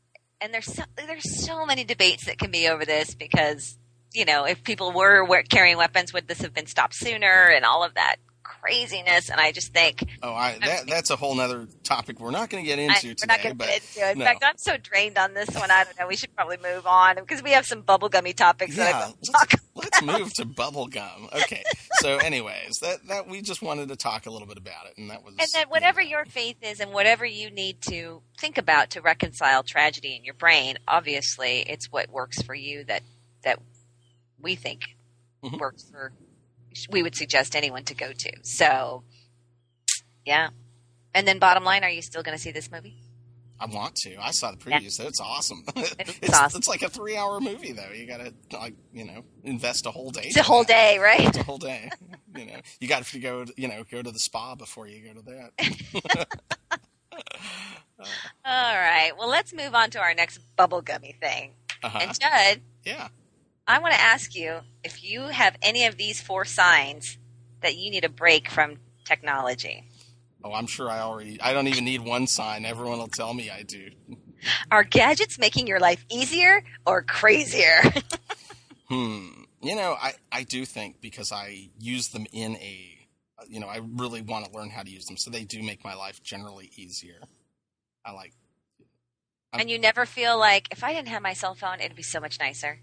and 0.40 0.52
there's 0.54 0.72
so, 0.72 0.84
there's 0.96 1.44
so 1.46 1.66
many 1.66 1.84
debates 1.84 2.24
that 2.26 2.38
can 2.38 2.50
be 2.50 2.66
over 2.68 2.84
this 2.86 3.14
because 3.14 3.78
you 4.16 4.24
know 4.24 4.44
if 4.44 4.64
people 4.64 4.92
were 4.92 5.24
we- 5.24 5.42
carrying 5.44 5.76
weapons, 5.76 6.12
would 6.12 6.26
this 6.26 6.40
have 6.40 6.54
been 6.54 6.66
stopped 6.66 6.94
sooner 6.94 7.50
and 7.54 7.64
all 7.64 7.84
of 7.84 7.94
that 7.94 8.16
craziness? 8.42 9.28
And 9.28 9.40
I 9.40 9.52
just 9.52 9.72
think 9.72 10.04
Oh, 10.22 10.32
I 10.32 10.58
that 10.64 10.86
that's 10.86 11.10
a 11.10 11.16
whole 11.16 11.34
nother 11.34 11.66
topic 11.84 12.18
we're 12.18 12.30
not 12.30 12.48
going 12.50 12.64
to 12.64 12.68
get 12.68 12.78
I, 12.78 12.82
into 12.82 13.08
we're 13.08 13.26
not 13.26 13.42
going 13.42 13.58
to 13.58 13.64
get 13.64 13.74
into 13.76 14.08
it. 14.08 14.12
In 14.12 14.18
no. 14.18 14.24
fact, 14.24 14.42
I'm 14.44 14.56
so 14.56 14.76
drained 14.76 15.18
on 15.18 15.34
this 15.34 15.50
one. 15.50 15.70
I 15.70 15.84
don't 15.84 15.98
know. 15.98 16.06
We 16.06 16.16
should 16.16 16.34
probably 16.34 16.56
move 16.62 16.86
on 16.86 17.16
because 17.16 17.42
we 17.42 17.50
have 17.50 17.66
some 17.66 17.82
bubblegummy 17.82 18.34
topics 18.34 18.76
that 18.76 18.94
I 18.94 18.98
yeah, 18.98 19.06
want 19.06 19.22
to 19.22 19.32
talk. 19.32 19.50
let's, 19.74 20.02
let's 20.02 20.02
move 20.02 20.32
to 20.34 20.46
bubblegum. 20.46 21.32
Okay. 21.42 21.62
So, 22.00 22.16
anyways, 22.18 22.78
that 22.82 23.06
that 23.08 23.28
we 23.28 23.42
just 23.42 23.62
wanted 23.62 23.88
to 23.88 23.96
talk 23.96 24.26
a 24.26 24.30
little 24.30 24.48
bit 24.48 24.58
about 24.58 24.86
it, 24.86 24.98
and 24.98 25.10
that 25.10 25.22
was 25.24 25.34
And 25.38 25.48
then 25.52 25.68
whatever 25.68 26.00
your 26.00 26.24
faith 26.24 26.56
is 26.62 26.80
and 26.80 26.92
whatever 26.92 27.24
you 27.24 27.50
need 27.50 27.80
to 27.90 28.22
think 28.38 28.58
about 28.58 28.90
to 28.90 29.00
reconcile 29.00 29.62
tragedy 29.62 30.16
in 30.16 30.24
your 30.24 30.34
brain, 30.34 30.78
obviously 30.88 31.60
it's 31.60 31.86
what 31.90 32.10
works 32.10 32.42
for 32.42 32.54
you 32.54 32.84
that 32.84 33.02
that 33.44 33.60
we 34.40 34.54
think 34.54 34.82
Mhm. 35.44 35.58
works 35.58 35.84
for 35.90 36.12
we 36.90 37.02
would 37.02 37.14
suggest 37.14 37.56
anyone 37.56 37.84
to 37.84 37.94
go 37.94 38.12
to. 38.12 38.32
So 38.42 39.04
yeah. 40.24 40.50
And 41.14 41.26
then 41.26 41.38
bottom 41.38 41.64
line, 41.64 41.82
are 41.84 41.88
you 41.90 42.02
still 42.02 42.22
going 42.22 42.36
to 42.36 42.42
see 42.42 42.50
this 42.50 42.70
movie? 42.70 42.96
I 43.58 43.64
want 43.64 43.94
to. 44.02 44.16
I 44.20 44.32
saw 44.32 44.50
the 44.52 44.58
Yeah. 44.68 44.80
preview, 44.80 44.90
so 44.90 45.06
it's 45.06 45.18
awesome. 45.20 45.64
It's 45.76 45.94
it's, 46.20 46.38
awesome. 46.38 46.58
it's 46.58 46.68
like 46.68 46.82
a 46.82 46.90
three-hour 46.90 47.40
movie, 47.40 47.72
though. 47.72 47.88
You 47.90 48.06
got 48.06 48.18
to 48.18 48.34
like 48.58 48.74
you 48.92 49.04
know 49.04 49.24
invest 49.44 49.86
a 49.86 49.90
whole 49.90 50.10
day. 50.10 50.24
It's 50.24 50.36
a 50.36 50.42
whole 50.42 50.64
that. 50.64 50.68
day, 50.68 50.98
right? 50.98 51.20
It's 51.26 51.38
a 51.38 51.42
whole 51.42 51.56
day. 51.56 51.88
you 52.36 52.44
know, 52.44 52.60
you 52.80 52.88
got 52.88 53.04
to 53.06 53.18
go. 53.18 53.46
You 53.56 53.68
know, 53.68 53.82
go 53.90 54.02
to 54.02 54.10
the 54.10 54.18
spa 54.18 54.54
before 54.56 54.86
you 54.86 55.06
go 55.08 55.14
to 55.14 55.22
that. 55.22 56.28
All 58.44 58.74
right. 58.78 59.12
Well, 59.18 59.28
let's 59.28 59.54
move 59.54 59.74
on 59.74 59.88
to 59.90 60.00
our 60.00 60.12
next 60.14 60.38
bubblegummy 60.58 61.18
thing. 61.18 61.52
Uh-huh. 61.82 61.98
And 62.02 62.20
Judd, 62.20 62.60
Yeah. 62.84 63.08
I 63.66 63.78
want 63.80 63.94
to 63.94 64.00
ask 64.00 64.34
you 64.34 64.60
if 64.84 65.02
you 65.02 65.22
have 65.22 65.56
any 65.60 65.86
of 65.86 65.96
these 65.96 66.20
four 66.20 66.44
signs 66.44 67.18
that 67.62 67.76
you 67.76 67.90
need 67.90 68.04
a 68.04 68.08
break 68.08 68.48
from 68.48 68.76
technology. 69.04 69.84
Oh, 70.44 70.52
I'm 70.52 70.68
sure 70.68 70.88
I 70.88 71.00
already. 71.00 71.40
I 71.40 71.52
don't 71.52 71.66
even 71.66 71.84
need 71.84 72.02
one 72.02 72.28
sign. 72.28 72.64
Everyone 72.64 72.98
will 72.98 73.08
tell 73.08 73.34
me 73.34 73.50
I 73.50 73.62
do. 73.62 73.90
Are 74.70 74.84
gadgets 74.84 75.38
making 75.38 75.66
your 75.66 75.80
life 75.80 76.04
easier 76.10 76.62
or 76.86 77.02
crazier? 77.02 77.82
Hmm. 78.88 79.42
You 79.62 79.74
know, 79.74 79.96
I 80.00 80.12
I 80.30 80.44
do 80.44 80.64
think 80.64 81.00
because 81.00 81.32
I 81.32 81.70
use 81.80 82.10
them 82.10 82.24
in 82.32 82.54
a. 82.54 82.96
You 83.48 83.58
know, 83.58 83.66
I 83.66 83.80
really 83.82 84.22
want 84.22 84.44
to 84.44 84.52
learn 84.52 84.70
how 84.70 84.84
to 84.84 84.88
use 84.88 85.06
them, 85.06 85.16
so 85.16 85.28
they 85.28 85.42
do 85.42 85.60
make 85.60 85.84
my 85.84 85.94
life 85.96 86.22
generally 86.22 86.70
easier. 86.76 87.18
I 88.04 88.12
like. 88.12 88.32
and 89.52 89.68
you 89.68 89.80
never 89.80 90.06
feel 90.06 90.38
like 90.38 90.68
if 90.70 90.84
I 90.84 90.92
didn't 90.92 91.08
have 91.08 91.20
my 91.20 91.32
cell 91.32 91.56
phone, 91.56 91.80
it'd 91.80 91.96
be 91.96 92.04
so 92.04 92.20
much 92.20 92.38
nicer. 92.38 92.78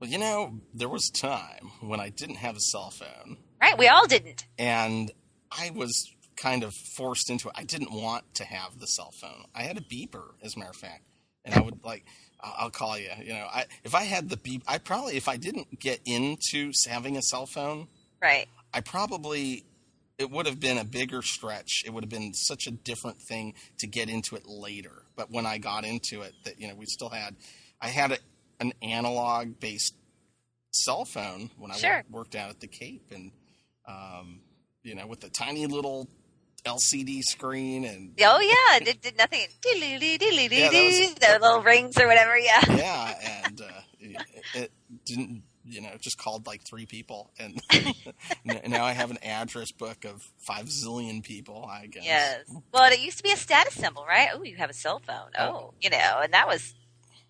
Well, 0.00 0.10
you 0.10 0.18
know, 0.18 0.60
there 0.74 0.88
was 0.88 1.08
a 1.08 1.12
time 1.12 1.70
when 1.80 2.00
I 2.00 2.10
didn't 2.10 2.36
have 2.36 2.56
a 2.56 2.60
cell 2.60 2.90
phone, 2.90 3.38
Right? 3.60 3.78
We 3.78 3.88
all 3.88 4.06
didn't. 4.06 4.44
and 4.58 5.10
I 5.50 5.70
was 5.70 6.12
kind 6.36 6.62
of 6.62 6.74
forced 6.74 7.30
into 7.30 7.48
it. 7.48 7.54
I 7.56 7.64
didn't 7.64 7.92
want 7.92 8.34
to 8.34 8.44
have 8.44 8.78
the 8.78 8.86
cell 8.86 9.10
phone. 9.20 9.44
I 9.54 9.62
had 9.62 9.78
a 9.78 9.80
beeper, 9.80 10.32
as 10.42 10.54
a 10.54 10.58
matter 10.58 10.70
of 10.70 10.76
fact, 10.76 11.02
and 11.46 11.54
I 11.54 11.60
would 11.62 11.82
like, 11.82 12.04
"I'll 12.42 12.70
call 12.70 12.98
you. 12.98 13.08
You 13.22 13.32
know, 13.32 13.46
I, 13.50 13.64
if 13.84 13.94
I 13.94 14.02
had 14.02 14.28
the 14.28 14.36
beep, 14.36 14.62
I 14.68 14.76
probably, 14.78 15.16
if 15.16 15.28
I 15.28 15.38
didn't 15.38 15.80
get 15.80 16.00
into 16.04 16.72
having 16.86 17.16
a 17.16 17.22
cell 17.22 17.46
phone, 17.46 17.88
Right. 18.20 18.48
I 18.74 18.80
probably, 18.82 19.64
it 20.18 20.30
would 20.30 20.44
have 20.46 20.60
been 20.60 20.76
a 20.78 20.84
bigger 20.84 21.22
stretch. 21.22 21.82
It 21.86 21.90
would 21.94 22.02
have 22.04 22.10
been 22.10 22.34
such 22.34 22.66
a 22.66 22.70
different 22.70 23.18
thing 23.22 23.54
to 23.78 23.86
get 23.86 24.10
into 24.10 24.36
it 24.36 24.46
later. 24.46 25.04
But 25.16 25.30
when 25.30 25.46
I 25.46 25.56
got 25.58 25.84
into 25.86 26.20
it, 26.22 26.34
that 26.44 26.60
you 26.60 26.68
know, 26.68 26.74
we 26.74 26.84
still 26.86 27.08
had, 27.08 27.36
I 27.80 27.88
had 27.88 28.12
a, 28.12 28.18
an 28.60 28.72
analog 28.82 29.58
based 29.60 29.94
cell 30.72 31.04
phone 31.04 31.50
when 31.58 31.70
I 31.70 31.76
Sure. 31.76 32.04
worked 32.10 32.34
out 32.34 32.50
at 32.50 32.60
the 32.60 32.66
Cape, 32.66 33.10
and 33.10 33.32
um, 33.88 34.40
you 34.82 34.94
know, 34.94 35.06
with 35.06 35.20
the 35.20 35.30
tiny 35.30 35.66
little 35.66 36.08
LCD 36.64 37.22
screen 37.22 37.84
and 37.84 38.12
Oh 38.20 38.40
yeah, 38.40 38.76
it 38.78 38.84
did, 38.84 39.00
did 39.00 39.18
nothing. 39.18 39.40
Yeah, 39.64 40.70
that 40.70 41.20
the 41.20 41.38
little 41.40 41.62
rings 41.62 41.98
or 41.98 42.06
whatever. 42.06 42.36
Yeah. 42.38 42.60
yeah, 42.68 43.42
and 43.46 43.60
uh, 43.60 43.80
it, 44.00 44.26
it 44.54 44.72
didn't. 45.04 45.42
You 45.68 45.80
know, 45.80 45.90
just 45.98 46.16
called 46.16 46.46
like 46.46 46.62
three 46.62 46.86
people, 46.86 47.32
and 47.40 47.60
now 48.68 48.84
I 48.84 48.92
have 48.92 49.10
an 49.10 49.18
address 49.20 49.72
book 49.72 50.04
of 50.04 50.22
five 50.38 50.66
zillion 50.66 51.24
people. 51.24 51.68
I 51.68 51.86
guess. 51.86 52.04
Yes. 52.04 52.44
Well, 52.72 52.92
it 52.92 53.00
used 53.00 53.16
to 53.16 53.24
be 53.24 53.32
a 53.32 53.36
status 53.36 53.74
symbol, 53.74 54.04
right? 54.06 54.28
Oh, 54.32 54.44
you 54.44 54.56
have 54.58 54.70
a 54.70 54.74
cell 54.74 55.00
phone. 55.00 55.30
Oh, 55.36 55.74
you 55.80 55.90
know, 55.90 56.20
and 56.22 56.32
that 56.34 56.46
was 56.46 56.72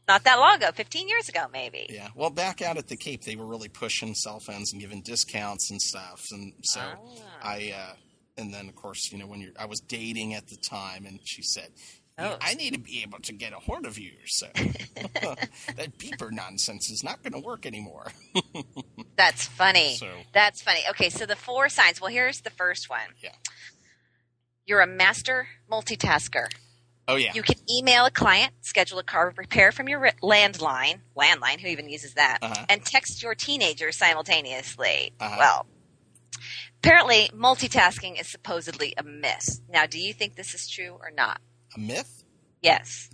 not 0.08 0.24
that 0.24 0.38
long 0.38 0.56
ago, 0.56 0.70
15 0.74 1.08
years 1.08 1.28
ago, 1.28 1.46
maybe. 1.52 1.86
Yeah. 1.90 2.08
Well, 2.14 2.30
back 2.30 2.62
out 2.62 2.76
at 2.76 2.88
the 2.88 2.96
Cape, 2.96 3.24
they 3.24 3.36
were 3.36 3.46
really 3.46 3.68
pushing 3.68 4.14
cell 4.14 4.38
phones 4.40 4.72
and 4.72 4.80
giving 4.80 5.02
discounts 5.02 5.70
and 5.70 5.80
stuff, 5.82 6.24
and 6.30 6.52
so 6.62 6.80
Ah. 6.80 6.98
I. 7.42 7.74
Uh, 7.76 7.94
and 8.38 8.52
then, 8.52 8.68
of 8.68 8.74
course, 8.74 9.10
you 9.10 9.16
know, 9.18 9.26
when 9.26 9.40
you're, 9.40 9.52
I 9.58 9.64
was 9.64 9.80
dating 9.80 10.34
at 10.34 10.46
the 10.48 10.56
time, 10.56 11.06
and 11.06 11.18
she 11.24 11.42
said, 11.42 11.70
Oh. 12.18 12.36
I 12.40 12.54
need 12.54 12.72
to 12.74 12.78
be 12.80 13.02
able 13.02 13.18
to 13.20 13.32
get 13.34 13.52
a 13.52 13.56
hold 13.56 13.84
of 13.86 13.98
you. 13.98 14.12
So 14.26 14.46
that 14.54 15.98
beeper 15.98 16.30
nonsense 16.32 16.90
is 16.90 17.02
not 17.04 17.22
going 17.22 17.32
to 17.34 17.38
work 17.46 17.66
anymore. 17.66 18.06
That's 19.16 19.46
funny. 19.46 19.96
So- 19.96 20.08
That's 20.32 20.62
funny. 20.62 20.80
Okay, 20.90 21.10
so 21.10 21.26
the 21.26 21.36
four 21.36 21.68
signs. 21.68 22.00
Well, 22.00 22.10
here's 22.10 22.40
the 22.40 22.50
first 22.50 22.88
one. 22.90 23.00
Yeah. 23.22 23.30
You're 24.66 24.80
a 24.80 24.86
master 24.86 25.48
multitasker. 25.70 26.46
Oh 27.08 27.16
yeah. 27.16 27.32
You 27.34 27.42
can 27.42 27.56
email 27.70 28.04
a 28.04 28.10
client, 28.10 28.52
schedule 28.62 28.98
a 28.98 29.04
car 29.04 29.32
repair 29.36 29.70
from 29.72 29.88
your 29.88 30.10
landline, 30.22 31.00
landline, 31.16 31.60
who 31.60 31.68
even 31.68 31.88
uses 31.88 32.14
that, 32.14 32.38
Uh-huh. 32.42 32.66
and 32.68 32.84
text 32.84 33.22
your 33.22 33.34
teenager 33.34 33.92
simultaneously. 33.92 35.12
Uh-huh. 35.20 35.36
Well, 35.38 35.66
apparently 36.78 37.30
multitasking 37.34 38.20
is 38.20 38.26
supposedly 38.26 38.94
a 38.98 39.02
myth. 39.02 39.60
Now, 39.68 39.86
do 39.86 39.98
you 40.00 40.12
think 40.12 40.34
this 40.36 40.54
is 40.54 40.68
true 40.68 40.96
or 41.00 41.10
not? 41.10 41.40
a 41.76 41.78
myth? 41.80 42.24
Yes. 42.62 43.10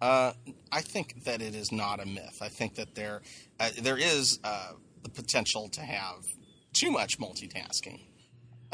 Uh, 0.00 0.32
I 0.70 0.82
think 0.82 1.24
that 1.24 1.40
it 1.40 1.54
is 1.54 1.72
not 1.72 1.98
a 2.00 2.06
myth. 2.06 2.38
I 2.42 2.48
think 2.48 2.74
that 2.74 2.94
there 2.94 3.22
uh, 3.58 3.70
there 3.80 3.96
is 3.96 4.38
uh, 4.44 4.72
the 5.02 5.08
potential 5.08 5.68
to 5.70 5.80
have 5.80 6.26
too 6.74 6.90
much 6.90 7.18
multitasking. 7.18 8.00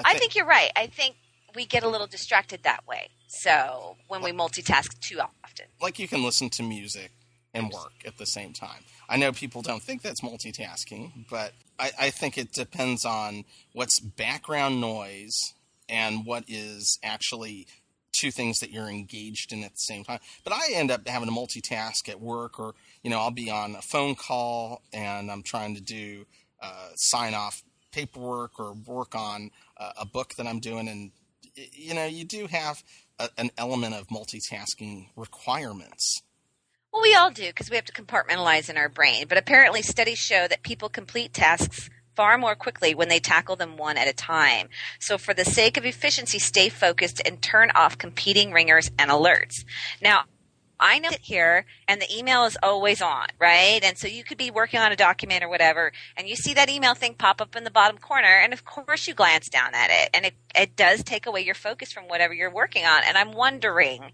I 0.05 0.19
think 0.19 0.35
you're 0.35 0.47
right. 0.47 0.73
I 0.75 0.89
think 0.89 1.15
we 1.55 1.65
get 1.67 1.85
a 1.85 1.89
little 1.89 2.09
distracted 2.09 2.65
that 2.65 2.85
way. 2.89 3.11
So 3.35 3.97
when 4.09 4.23
we 4.23 4.31
multitask 4.31 4.99
too 5.01 5.19
often. 5.21 5.67
like 5.81 5.99
you 5.99 6.07
can 6.07 6.23
listen 6.23 6.51
to 6.51 6.63
music 6.63 7.11
and 7.55 7.71
work 7.71 7.93
at 8.07 8.19
the 8.19 8.27
same 8.27 8.53
time. 8.53 8.85
I 9.09 9.17
know 9.17 9.33
people 9.33 9.63
don't 9.63 9.83
think 9.83 10.03
that's 10.03 10.21
multitasking, 10.21 11.29
but 11.31 11.53
I, 11.79 11.91
I 11.99 12.11
think 12.11 12.39
it 12.39 12.53
depends 12.53 13.05
on 13.05 13.45
what's 13.73 14.01
background 14.01 14.81
noise 14.81 15.39
and 15.89 16.25
what 16.25 16.45
is 16.49 16.99
actually 17.03 17.67
two 18.13 18.31
things 18.31 18.59
that 18.61 18.71
you're 18.71 18.89
engaged 18.89 19.53
in 19.53 19.65
at 19.65 19.73
the 19.73 19.79
same 19.79 20.05
time. 20.05 20.21
But 20.45 20.53
I 20.53 20.73
end 20.75 20.91
up 20.91 21.07
having 21.09 21.29
to 21.29 21.35
multitask 21.35 22.09
at 22.09 22.21
work, 22.21 22.59
or 22.59 22.75
you 23.03 23.11
know, 23.11 23.19
I'll 23.19 23.31
be 23.31 23.51
on 23.51 23.75
a 23.75 23.83
phone 23.83 24.15
call 24.15 24.83
and 24.93 25.31
I'm 25.31 25.43
trying 25.43 25.75
to 25.75 25.81
do 25.81 26.27
uh, 26.63 26.91
sign 26.95 27.35
off 27.35 27.63
paperwork 27.93 28.59
or 28.59 28.73
work 28.73 29.15
on 29.15 29.51
uh, 29.77 29.93
a 30.01 30.07
book 30.07 30.35
that 30.37 30.47
I'm 30.47 30.61
doing, 30.61 30.89
and 30.89 31.11
you 31.55 31.95
know, 31.95 32.07
you 32.07 32.25
do 32.25 32.47
have 32.47 32.83
a, 33.19 33.29
an 33.39 33.51
element 33.57 33.95
of 33.95 34.09
multitasking 34.09 35.09
requirements. 35.17 36.23
Well, 36.93 37.03
we 37.03 37.15
all 37.15 37.31
do 37.31 37.47
because 37.47 37.71
we 37.71 37.77
have 37.77 37.87
to 37.87 37.93
compartmentalize 37.93 38.69
in 38.69 38.77
our 38.77 38.89
brain. 38.89 39.27
But 39.29 39.39
apparently, 39.39 39.83
studies 39.83 40.19
show 40.19 40.47
that 40.47 40.63
people 40.63 40.89
complete 40.89 41.33
tasks 41.33 41.89
far 42.15 42.37
more 42.37 42.55
quickly 42.55 42.95
when 42.95 43.09
they 43.09 43.19
tackle 43.19 43.57
them 43.57 43.79
one 43.79 43.97
at 43.97 44.09
a 44.09 44.13
time. 44.13 44.69
So, 45.01 45.17
for 45.17 45.33
the 45.33 45.45
sake 45.45 45.79
of 45.79 45.87
efficiency, 45.87 46.39
stay 46.39 46.69
focused 46.69 47.23
and 47.25 47.41
turn 47.41 47.71
off 47.75 47.97
competing 47.97 48.53
ringers 48.53 48.91
and 48.99 49.11
alerts. 49.11 49.65
Now, 50.03 50.25
I 50.83 50.99
know 50.99 51.11
it 51.11 51.21
here, 51.23 51.65
and 51.87 52.03
the 52.03 52.13
email 52.15 52.45
is 52.45 52.59
always 52.63 53.01
on, 53.01 53.29
right? 53.39 53.81
And 53.83 53.97
so 53.97 54.09
you 54.09 54.25
could 54.25 54.37
be 54.37 54.51
working 54.51 54.81
on 54.81 54.91
a 54.93 54.97
document 54.97 55.45
or 55.45 55.49
whatever, 55.49 55.93
and 56.17 56.29
you 56.29 56.35
see 56.37 56.53
that 56.55 56.69
email 56.69 56.95
thing 56.95 57.15
pop 57.15 57.41
up 57.41 57.55
in 57.57 57.65
the 57.65 57.71
bottom 57.71 57.99
corner, 57.99 58.27
and 58.43 58.53
of 58.53 58.65
course 58.65 59.07
you 59.07 59.15
glance 59.15 59.49
down 59.49 59.75
at 59.75 59.91
it, 59.91 60.11
and 60.13 60.27
it, 60.27 60.35
it 60.55 60.77
does 60.77 61.03
take 61.05 61.27
away 61.27 61.41
your 61.43 61.55
focus 61.55 61.93
from 61.93 62.09
whatever 62.09 62.35
you're 62.35 62.51
working 62.53 62.85
on. 62.85 63.03
And 63.07 63.17
I'm 63.17 63.33
wondering 63.33 64.13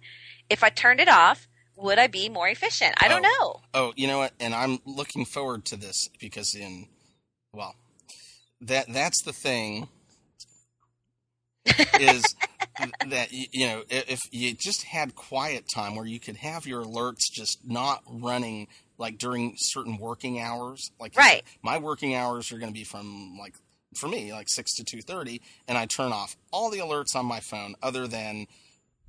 if 0.51 0.63
I 0.63 0.69
turned 0.69 1.01
it 1.01 1.09
off, 1.09 1.49
would 1.75 1.99
I 1.99 2.07
be 2.07 2.29
more 2.29 2.49
efficient? 2.49 2.95
I 2.99 3.09
don't 3.09 3.25
Oh. 3.25 3.31
know. 3.41 3.61
Oh, 3.73 3.93
you 3.97 4.07
know 4.07 4.19
what? 4.19 4.35
And 4.39 4.55
I'm 4.55 4.81
looking 4.85 5.25
forward 5.25 5.65
to 5.67 5.77
this 5.77 6.09
because 6.21 6.55
in 6.55 6.89
well, 7.53 7.77
that 8.61 8.93
that's 8.93 9.23
the 9.23 9.33
thing 9.33 9.89
is 11.99 12.35
that 13.11 13.33
you 13.33 13.67
know 13.67 13.83
if 13.91 14.21
you 14.31 14.55
just 14.55 14.85
had 14.85 15.15
quiet 15.15 15.65
time 15.75 15.97
where 15.97 16.07
you 16.07 16.21
could 16.21 16.37
have 16.37 16.67
your 16.67 16.85
alerts 16.85 17.23
just 17.33 17.59
not 17.67 18.03
running 18.09 18.69
like 18.99 19.19
during 19.19 19.55
certain 19.57 19.99
working 19.99 20.41
hours 20.41 20.91
like 21.01 21.17
Right. 21.17 21.43
my 21.63 21.79
working 21.79 22.15
hours 22.15 22.53
are 22.53 22.59
going 22.59 22.73
to 22.73 22.79
be 22.79 22.85
from 22.85 23.37
like 23.41 23.55
for 23.97 24.09
me 24.09 24.33
like 24.33 24.49
6 24.49 24.75
to 24.77 24.85
2:30 24.85 25.41
and 25.67 25.77
I 25.77 25.87
turn 25.87 26.13
off 26.13 26.37
all 26.53 26.71
the 26.71 26.79
alerts 26.79 27.17
on 27.17 27.27
my 27.27 27.41
phone 27.41 27.75
other 27.83 28.07
than 28.07 28.47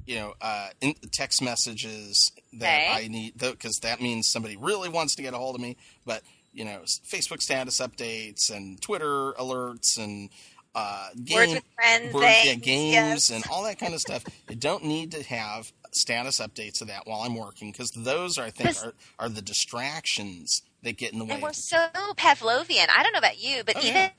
you 0.07 0.15
know 0.15 0.33
uh 0.41 0.69
in, 0.81 0.95
text 1.13 1.41
messages 1.41 2.31
that 2.53 2.79
Okay. 2.79 2.87
I 3.03 3.07
need 3.07 3.37
because 3.37 3.79
that 3.83 4.01
means 4.01 4.31
somebody 4.31 4.57
really 4.57 4.89
wants 4.89 5.13
to 5.15 5.21
get 5.21 5.33
a 5.35 5.37
hold 5.37 5.53
of 5.55 5.61
me 5.61 5.77
but 6.05 6.23
you 6.53 6.65
know 6.65 6.81
Facebook 7.07 7.41
status 7.41 7.79
updates 7.79 8.49
and 8.49 8.81
Twitter 8.81 9.33
alerts 9.33 9.99
and 9.99 10.29
uh, 10.75 11.09
game, 11.23 11.37
Words 11.37 11.53
with 11.53 11.63
friends, 11.75 12.13
word- 12.13 12.21
yeah, 12.23 12.53
games 12.55 12.93
yes. 12.93 13.29
and 13.31 13.43
all 13.51 13.63
that 13.63 13.79
kind 13.79 13.93
of 13.93 13.99
stuff. 14.01 14.23
You 14.49 14.55
don't 14.55 14.85
need 14.85 15.11
to 15.11 15.23
have 15.23 15.71
status 15.91 16.39
updates 16.39 16.81
of 16.81 16.87
that 16.87 17.07
while 17.07 17.21
I'm 17.21 17.35
working 17.35 17.71
because 17.71 17.91
those 17.91 18.37
are, 18.37 18.45
I 18.45 18.51
think, 18.51 18.75
are, 18.85 18.93
are 19.17 19.29
the 19.29 19.41
distractions 19.41 20.61
that 20.83 20.97
get 20.97 21.11
in 21.13 21.19
the 21.19 21.25
way. 21.25 21.33
And 21.33 21.43
we're 21.43 21.53
so 21.53 21.87
Pavlovian. 22.15 22.87
I 22.95 23.03
don't 23.03 23.11
know 23.13 23.19
about 23.19 23.39
you, 23.41 23.63
but 23.65 23.75
Oh, 23.77 23.79
even 23.81 23.95
yeah. 23.95 24.09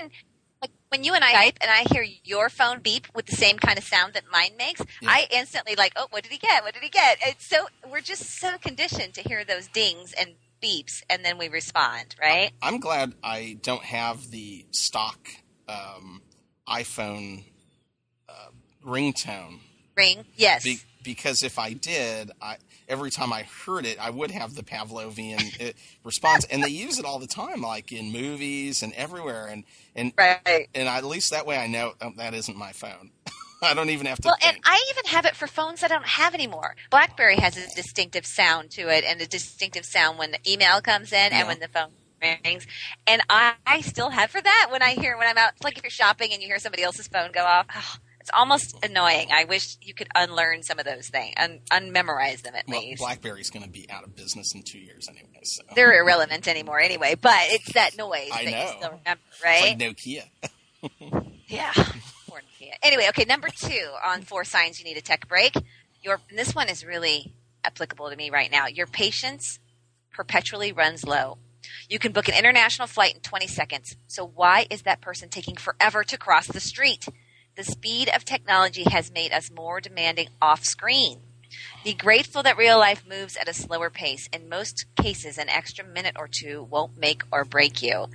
like 0.60 0.70
when 0.88 1.04
you 1.04 1.14
and 1.14 1.22
I 1.24 1.32
type 1.32 1.58
and 1.62 1.70
I 1.70 1.84
hear 1.92 2.04
your 2.24 2.48
phone 2.48 2.80
beep 2.80 3.06
with 3.14 3.26
the 3.26 3.36
same 3.36 3.56
kind 3.58 3.78
of 3.78 3.84
sound 3.84 4.14
that 4.14 4.24
mine 4.30 4.50
makes, 4.58 4.82
Yeah. 5.00 5.10
I 5.10 5.28
instantly 5.30 5.74
like, 5.76 5.92
oh, 5.96 6.06
what 6.10 6.24
did 6.24 6.32
he 6.32 6.38
get? 6.38 6.64
What 6.64 6.74
did 6.74 6.82
he 6.82 6.88
get? 6.90 7.18
It's 7.24 7.46
so 7.48 7.66
we're 7.90 8.00
just 8.00 8.38
so 8.40 8.58
conditioned 8.58 9.14
to 9.14 9.22
hear 9.22 9.44
those 9.44 9.68
dings 9.68 10.12
and 10.18 10.34
beeps, 10.62 11.02
and 11.08 11.24
then 11.24 11.38
we 11.38 11.48
respond, 11.48 12.14
right? 12.20 12.50
I'm 12.60 12.80
glad 12.80 13.14
I 13.24 13.56
don't 13.62 13.84
have 13.84 14.30
the 14.30 14.66
stock 14.72 15.28
um, 15.68 16.20
iPhone 16.70 17.44
uh, 18.28 18.48
ringtone 18.86 19.58
Ring, 19.96 20.24
yes. 20.36 20.64
Be- 20.64 20.80
because 21.02 21.42
if 21.42 21.58
I 21.58 21.72
did, 21.72 22.30
I 22.40 22.56
every 22.88 23.10
time 23.10 23.32
I 23.32 23.42
heard 23.66 23.86
it, 23.86 23.98
I 24.00 24.10
would 24.10 24.30
have 24.30 24.54
the 24.54 24.62
Pavlovian 24.62 25.68
uh, 25.68 25.72
response, 26.04 26.44
and 26.46 26.62
they 26.62 26.68
use 26.68 26.98
it 26.98 27.04
all 27.04 27.18
the 27.18 27.26
time, 27.26 27.62
like 27.62 27.92
in 27.92 28.12
movies 28.12 28.82
and 28.82 28.92
everywhere, 28.94 29.46
and 29.46 29.64
and 29.94 30.12
right. 30.16 30.68
and 30.74 30.88
at 30.88 31.04
least 31.04 31.30
that 31.30 31.46
way 31.46 31.56
I 31.58 31.66
know 31.66 31.92
oh, 32.00 32.12
that 32.16 32.34
isn't 32.34 32.56
my 32.56 32.72
phone. 32.72 33.10
I 33.62 33.74
don't 33.74 33.90
even 33.90 34.06
have 34.06 34.18
to 34.22 34.28
Well, 34.28 34.36
and. 34.42 34.56
I 34.64 34.82
even 34.90 35.04
have 35.10 35.26
it 35.26 35.36
for 35.36 35.46
phones 35.46 35.82
I 35.82 35.88
don't 35.88 36.06
have 36.06 36.32
anymore. 36.32 36.76
BlackBerry 36.90 37.36
has 37.36 37.58
a 37.58 37.74
distinctive 37.74 38.24
sound 38.24 38.70
to 38.72 38.88
it, 38.88 39.04
and 39.04 39.20
a 39.20 39.26
distinctive 39.26 39.84
sound 39.84 40.18
when 40.18 40.30
the 40.32 40.38
email 40.50 40.80
comes 40.80 41.12
in 41.12 41.30
Yeah. 41.30 41.40
and 41.40 41.48
when 41.48 41.60
the 41.60 41.68
phone 41.68 41.90
rings. 42.22 42.66
And 43.06 43.22
I, 43.28 43.54
I 43.66 43.80
still 43.80 44.10
have 44.10 44.30
for 44.30 44.40
that 44.40 44.68
when 44.70 44.82
I 44.82 44.90
hear 44.90 45.16
when 45.16 45.26
I'm 45.28 45.38
out, 45.38 45.52
like 45.62 45.76
if 45.78 45.84
you're 45.84 45.90
shopping 45.90 46.32
and 46.32 46.40
you 46.42 46.48
hear 46.48 46.58
somebody 46.58 46.82
else's 46.82 47.08
phone 47.08 47.32
go 47.32 47.44
off. 47.44 47.66
oh, 47.74 47.96
it's 48.20 48.30
almost 48.34 48.76
annoying. 48.84 49.28
I 49.32 49.44
wish 49.44 49.78
you 49.80 49.94
could 49.94 50.08
unlearn 50.14 50.62
some 50.62 50.78
of 50.78 50.84
those 50.84 51.08
things, 51.08 51.34
un- 51.38 51.60
unmemorize 51.70 52.42
them 52.42 52.54
at 52.54 52.64
well, 52.68 52.80
least. 52.80 53.00
BlackBerry's 53.00 53.48
going 53.48 53.64
to 53.64 53.70
be 53.70 53.88
out 53.88 54.04
of 54.04 54.14
business 54.14 54.54
in 54.54 54.62
two 54.62 54.78
years 54.78 55.08
anyway. 55.08 55.40
So 55.42 55.62
They're 55.74 55.98
irrelevant 56.02 56.46
anymore 56.46 56.80
anyway, 56.80 57.14
but 57.18 57.32
it's 57.48 57.72
that 57.72 57.96
noise 57.96 58.28
I 58.32 58.44
that 58.44 58.50
know. 58.50 58.60
you 58.62 58.68
still 58.68 58.90
remember, 58.90 59.22
It's 59.32 59.42
right? 59.44 59.62
like 59.62 59.78
Nokia. 59.78 60.24
Yeah. 61.48 61.72
Poor 62.28 62.40
Nokia. 62.60 62.74
Anyway, 62.82 63.06
okay, 63.08 63.24
number 63.24 63.48
two 63.48 63.88
on 64.06 64.22
four 64.22 64.44
signs 64.44 64.78
you 64.78 64.84
need 64.84 64.96
a 64.96 65.00
tech 65.02 65.26
break. 65.26 65.52
Your 66.02 66.20
and 66.30 66.38
this 66.38 66.54
one 66.54 66.68
is 66.68 66.84
really 66.86 67.34
applicable 67.64 68.08
to 68.08 68.14
me 68.16 68.30
right 68.30 68.50
now. 68.52 68.66
Your 68.68 68.86
patience 68.86 69.58
perpetually 70.12 70.70
runs 70.72 71.04
low. 71.04 71.38
You 71.88 71.98
can 71.98 72.12
book 72.12 72.28
an 72.28 72.34
international 72.34 72.88
flight 72.88 73.14
in 73.14 73.20
20 73.20 73.46
seconds. 73.46 73.96
So 74.06 74.26
why 74.26 74.66
is 74.70 74.82
that 74.82 75.00
person 75.00 75.28
taking 75.28 75.56
forever 75.56 76.04
to 76.04 76.18
cross 76.18 76.46
the 76.46 76.60
street? 76.60 77.06
The 77.56 77.64
speed 77.64 78.10
of 78.14 78.24
technology 78.24 78.84
has 78.90 79.12
made 79.12 79.32
us 79.32 79.50
more 79.50 79.80
demanding 79.80 80.28
off 80.40 80.64
screen. 80.64 81.20
Be 81.84 81.94
grateful 81.94 82.42
that 82.42 82.56
real 82.56 82.78
life 82.78 83.04
moves 83.08 83.36
at 83.36 83.48
a 83.48 83.54
slower 83.54 83.90
pace. 83.90 84.28
In 84.32 84.48
most 84.48 84.86
cases, 84.96 85.36
an 85.36 85.48
extra 85.48 85.84
minute 85.84 86.16
or 86.18 86.28
two 86.28 86.62
won't 86.62 86.96
make 86.96 87.22
or 87.32 87.44
break 87.44 87.82
you. 87.82 88.06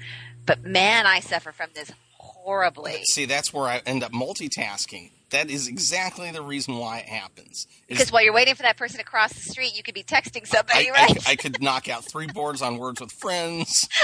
But 0.46 0.64
man, 0.64 1.06
I 1.06 1.20
suffer 1.20 1.52
from 1.52 1.70
this 1.74 1.92
horribly. 2.18 3.04
See, 3.10 3.26
that's 3.26 3.54
where 3.54 3.66
I 3.66 3.82
end 3.86 4.04
up 4.04 4.12
multitasking. 4.12 5.12
That 5.32 5.50
is 5.50 5.68
exactly 5.68 6.32
the 6.32 6.42
reason 6.42 6.78
why 6.78 7.00
it 7.00 7.08
happens. 7.08 7.68
Because 7.88 8.12
while 8.12 8.24
you're 8.24 8.34
waiting 8.34 8.56
for 8.56 8.64
that 8.64 8.78
person 8.78 9.00
across 9.00 9.34
the 9.34 9.42
street, 9.42 9.76
you 9.76 9.84
could 9.84 9.96
be 9.96 10.04
texting 10.04 10.46
somebody, 10.48 10.90
I- 10.90 10.94
right? 10.94 11.28
I 11.30 11.36
could 11.36 11.62
knock 11.62 11.90
out 11.90 12.06
three 12.06 12.28
boards 12.28 12.62
on 12.62 12.78
Words 12.78 13.02
with 13.02 13.12
Friends. 13.12 13.88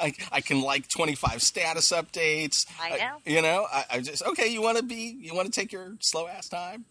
I, 0.00 0.14
I 0.32 0.40
can 0.40 0.62
like 0.62 0.88
25 0.88 1.42
status 1.42 1.90
updates. 1.90 2.66
I 2.80 2.96
know. 2.96 3.16
you 3.26 3.42
know, 3.42 3.66
I, 3.70 3.84
I 3.90 4.00
just, 4.00 4.24
okay, 4.24 4.48
you 4.48 4.62
want 4.62 4.78
to 4.78 4.82
be, 4.84 5.16
you 5.20 5.34
want 5.34 5.52
to 5.52 5.60
take 5.60 5.72
your 5.72 5.96
slow 6.00 6.26
ass 6.26 6.48
time? 6.48 6.84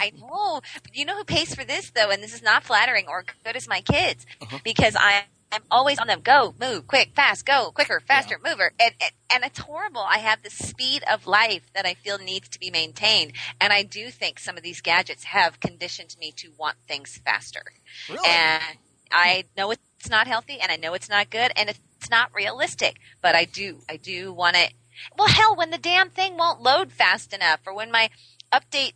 I 0.00 0.10
know. 0.18 0.60
But 0.82 0.94
you 0.96 1.04
know 1.04 1.16
who 1.16 1.24
pays 1.24 1.54
for 1.54 1.64
this 1.64 1.90
though, 1.90 2.10
and 2.10 2.22
this 2.22 2.34
is 2.34 2.42
not 2.42 2.64
flattering 2.64 3.06
or 3.08 3.24
good 3.44 3.56
as 3.56 3.68
my 3.68 3.80
kids, 3.80 4.26
Uh-huh. 4.40 4.58
because 4.64 4.96
I 4.98 5.24
I'm 5.56 5.62
always 5.70 5.98
on 5.98 6.06
them. 6.06 6.20
Go, 6.20 6.54
move, 6.60 6.86
quick, 6.86 7.12
fast, 7.16 7.46
go, 7.46 7.70
quicker, 7.74 8.00
faster, 8.00 8.38
mover. 8.44 8.72
And, 8.78 8.92
and, 9.00 9.10
and 9.34 9.44
it's 9.44 9.58
horrible. 9.60 10.02
I 10.02 10.18
have 10.18 10.42
the 10.42 10.50
speed 10.50 11.02
of 11.10 11.26
life 11.26 11.62
that 11.74 11.86
I 11.86 11.94
feel 11.94 12.18
needs 12.18 12.48
to 12.50 12.60
be 12.60 12.70
maintained. 12.70 13.32
And 13.58 13.72
I 13.72 13.82
do 13.82 14.10
think 14.10 14.38
some 14.38 14.58
of 14.58 14.62
these 14.62 14.82
gadgets 14.82 15.24
have 15.24 15.58
conditioned 15.58 16.14
me 16.20 16.30
to 16.36 16.52
want 16.58 16.76
things 16.86 17.20
faster. 17.24 17.62
Really? 18.10 18.28
And 18.28 18.62
I 19.10 19.44
know 19.56 19.70
it's 19.70 20.10
not 20.10 20.26
healthy 20.26 20.58
and 20.60 20.70
I 20.70 20.76
know 20.76 20.92
it's 20.92 21.08
not 21.08 21.30
good 21.30 21.52
and 21.56 21.70
it's 21.70 22.10
not 22.10 22.34
realistic, 22.34 22.98
but 23.22 23.34
I 23.34 23.46
do, 23.46 23.78
I 23.88 23.96
do 23.96 24.32
want 24.32 24.56
it. 24.56 24.74
Well, 25.16 25.28
hell, 25.28 25.56
when 25.56 25.70
the 25.70 25.78
damn 25.78 26.10
thing 26.10 26.36
won't 26.36 26.60
load 26.60 26.92
fast 26.92 27.32
enough 27.32 27.60
or 27.66 27.74
when 27.74 27.90
my 27.90 28.10
update, 28.52 28.92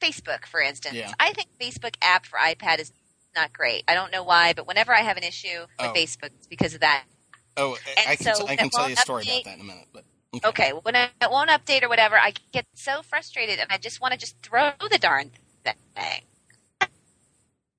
Facebook, 0.00 0.46
for 0.46 0.60
instance, 0.62 0.94
Yeah. 0.94 1.12
I 1.20 1.32
think 1.34 1.48
Facebook 1.60 1.96
app 2.00 2.24
for 2.24 2.38
iPad 2.38 2.78
is 2.78 2.90
not 3.34 3.52
great. 3.52 3.84
I 3.88 3.94
don't 3.94 4.10
know 4.12 4.22
why, 4.22 4.52
but 4.52 4.66
whenever 4.66 4.94
I 4.94 5.00
have 5.00 5.16
an 5.16 5.22
issue 5.24 5.60
with 5.60 5.68
Oh. 5.78 5.92
Facebook, 5.94 6.30
it's 6.36 6.46
because 6.46 6.74
of 6.74 6.80
that. 6.80 7.04
oh, 7.56 7.76
I- 7.96 8.12
I 8.12 8.16
can, 8.16 8.34
so 8.34 8.46
t- 8.46 8.52
I 8.52 8.56
can 8.56 8.70
tell 8.70 8.88
you 8.88 8.94
a 8.94 8.96
story 8.98 9.24
update- 9.24 9.42
about 9.42 9.44
that 9.44 9.54
in 9.56 9.60
a 9.60 9.64
minute. 9.64 9.88
But 9.92 10.04
Okay, 10.44 10.70
when 10.72 10.94
it 10.94 11.10
it 11.20 11.30
won't 11.30 11.50
update 11.50 11.82
or 11.82 11.88
whatever, 11.88 12.16
I 12.18 12.32
get 12.52 12.64
so 12.74 13.02
frustrated 13.02 13.58
and 13.58 13.70
I 13.72 13.78
just 13.78 14.00
want 14.00 14.12
to 14.12 14.18
just 14.18 14.36
throw 14.42 14.70
the 14.88 14.98
darn 14.98 15.32
thing. 15.64 16.22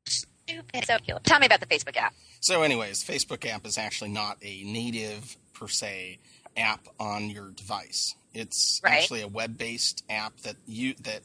Stupid. 0.06 0.86
So, 0.86 0.98
tell 1.24 1.40
me 1.40 1.46
about 1.46 1.62
the 1.62 1.66
Facebook 1.66 1.96
app. 1.96 2.14
So, 2.42 2.64
anyways, 2.64 3.04
Facebook 3.04 3.46
app 3.50 3.66
is 3.66 3.78
actually 3.78 4.10
not 4.10 4.38
a 4.42 4.64
native 4.64 5.38
per 5.54 5.68
se 5.68 6.20
app 6.58 6.88
on 7.00 7.30
your 7.30 7.52
device. 7.52 8.16
It's 8.34 8.82
Right. 8.84 9.02
actually 9.02 9.22
a 9.22 9.28
web-based 9.28 10.04
app 10.10 10.36
that 10.42 10.58
you 10.68 10.94
that 11.02 11.22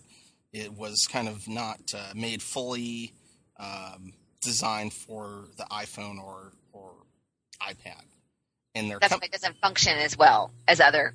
it 0.52 0.72
was 0.72 1.06
kind 1.10 1.28
of 1.28 1.48
not 1.48 1.92
uh, 1.94 2.12
made 2.14 2.42
fully 2.42 3.12
um, 3.58 4.12
designed 4.42 4.92
for 4.92 5.44
the 5.56 5.64
iPhone 5.64 6.18
or 6.22 6.52
or 6.72 6.92
iPad. 7.62 8.02
And 8.74 8.90
they're 8.90 8.98
That's 8.98 9.12
com- 9.12 9.20
why 9.20 9.26
it 9.26 9.32
doesn't 9.32 9.56
function 9.58 9.96
as 9.98 10.16
well 10.18 10.50
as 10.68 10.80
other 10.80 11.14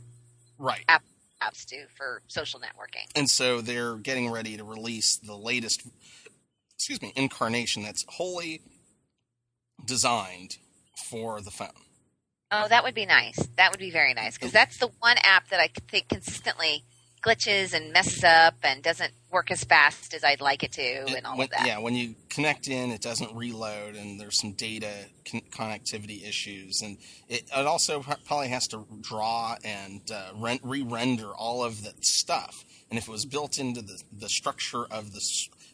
right. 0.57 0.83
apps 0.87 1.65
do 1.67 1.77
for 1.95 2.21
social 2.27 2.59
networking. 2.59 3.05
and 3.15 3.29
so 3.29 3.61
they're 3.61 3.95
getting 3.95 4.29
ready 4.31 4.57
to 4.57 4.63
release 4.63 5.17
the 5.17 5.35
latest 5.35 5.87
excuse 6.75 7.01
me 7.01 7.13
incarnation 7.15 7.81
that's 7.83 8.03
wholly 8.07 8.61
designed 9.85 10.57
for 11.09 11.41
the 11.41 11.51
phone 11.51 11.69
Oh, 12.53 12.67
that 12.67 12.83
would 12.83 12.93
be 12.95 13.05
nice. 13.05 13.47
That 13.55 13.71
would 13.71 13.79
be 13.79 13.91
very 13.91 14.13
nice 14.13 14.37
because 14.37 14.51
that's 14.51 14.77
the 14.77 14.89
one 14.99 15.15
app 15.23 15.47
that 15.51 15.61
I 15.61 15.69
think 15.87 16.09
consistently 16.09 16.83
glitches 17.21 17.73
and 17.73 17.93
messes 17.93 18.23
up 18.23 18.55
and 18.63 18.81
doesn't 18.81 19.13
work 19.31 19.51
as 19.51 19.63
fast 19.63 20.13
as 20.13 20.23
I'd 20.23 20.41
like 20.41 20.63
it 20.63 20.71
to, 20.73 20.81
It- 20.81 21.13
and 21.17 21.25
all 21.27 21.37
when, 21.37 21.45
of 21.45 21.51
that. 21.51 21.65
yeah 21.67 21.77
when 21.79 21.95
you 21.95 22.15
connect 22.29 22.67
in 22.67 22.91
it 22.91 23.01
doesn't 23.01 23.33
reload 23.35 23.95
and 23.95 24.19
there's 24.19 24.39
some 24.39 24.53
data 24.53 24.91
con- 25.29 25.41
connectivity 25.51 26.27
issues 26.27 26.81
and 26.81 26.97
it, 27.29 27.43
it 27.55 27.65
also 27.67 28.01
probably 28.25 28.47
has 28.49 28.67
to 28.69 28.85
draw 29.01 29.55
and 29.63 30.01
uh, 30.11 30.31
re-render 30.63 31.27
all 31.35 31.63
of 31.63 31.83
that 31.83 32.03
stuff 32.03 32.65
and 32.89 32.97
if 32.97 33.07
it 33.07 33.11
was 33.11 33.25
built 33.25 33.57
into 33.59 33.81
the, 33.81 34.01
the 34.11 34.27
structure 34.29 34.85
of 34.91 35.13
the, 35.13 35.21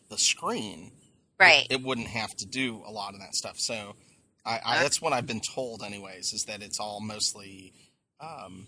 the 0.10 0.18
screen 0.18 0.92
Right. 1.40 1.68
it 1.70 1.82
wouldn't 1.84 2.08
have 2.08 2.36
to 2.38 2.46
do 2.48 2.82
a 2.86 2.92
lot 2.92 3.14
of 3.14 3.20
that 3.20 3.36
stuff. 3.36 3.60
So 3.60 3.96
I, 4.44 4.60
I, 4.66 4.82
that's 4.82 5.00
what 5.00 5.14
I've 5.14 5.28
been 5.28 5.40
told, 5.42 5.84
anyways, 5.84 6.34
is 6.34 6.46
that 6.46 6.64
it's 6.64 6.80
all 6.80 7.00
mostly 7.00 7.74
um, 8.20 8.66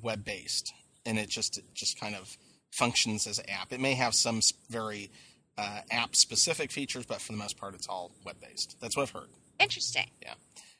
web 0.00 0.24
based, 0.24 0.72
and 1.06 1.18
it 1.18 1.28
just 1.28 1.58
it 1.58 1.64
just 1.74 1.98
kind 2.00 2.14
of 2.14 2.36
functions 2.72 3.26
as 3.26 3.38
an 3.38 3.48
app. 3.48 3.72
It 3.72 3.80
may 3.80 3.94
have 3.94 4.14
some 4.14 4.40
very 4.68 5.10
uh, 5.56 5.80
app 5.90 6.14
specific 6.14 6.70
features, 6.70 7.06
but 7.06 7.20
for 7.20 7.32
the 7.32 7.38
most 7.38 7.56
part, 7.58 7.74
it's 7.74 7.86
all 7.88 8.12
web 8.24 8.36
based. 8.40 8.76
That's 8.80 8.96
what 8.96 9.04
I've 9.04 9.10
heard. 9.10 9.28
Interesting. 9.58 10.10
Yeah. 10.20 10.34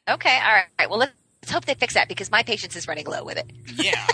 Okay. 0.09 0.39
All 0.45 0.53
right. 0.79 0.91
Well, 0.91 0.99
let's 0.99 1.51
hope 1.51 1.65
they 1.65 1.75
fix 1.75 1.95
that 1.95 2.09
because 2.09 2.31
my 2.31 2.43
patience 2.43 2.77
is 2.77 2.87
running 2.87 3.07
low 3.07 3.25
with 3.25 3.39
it, 3.39 3.51
Yeah. 3.77 4.07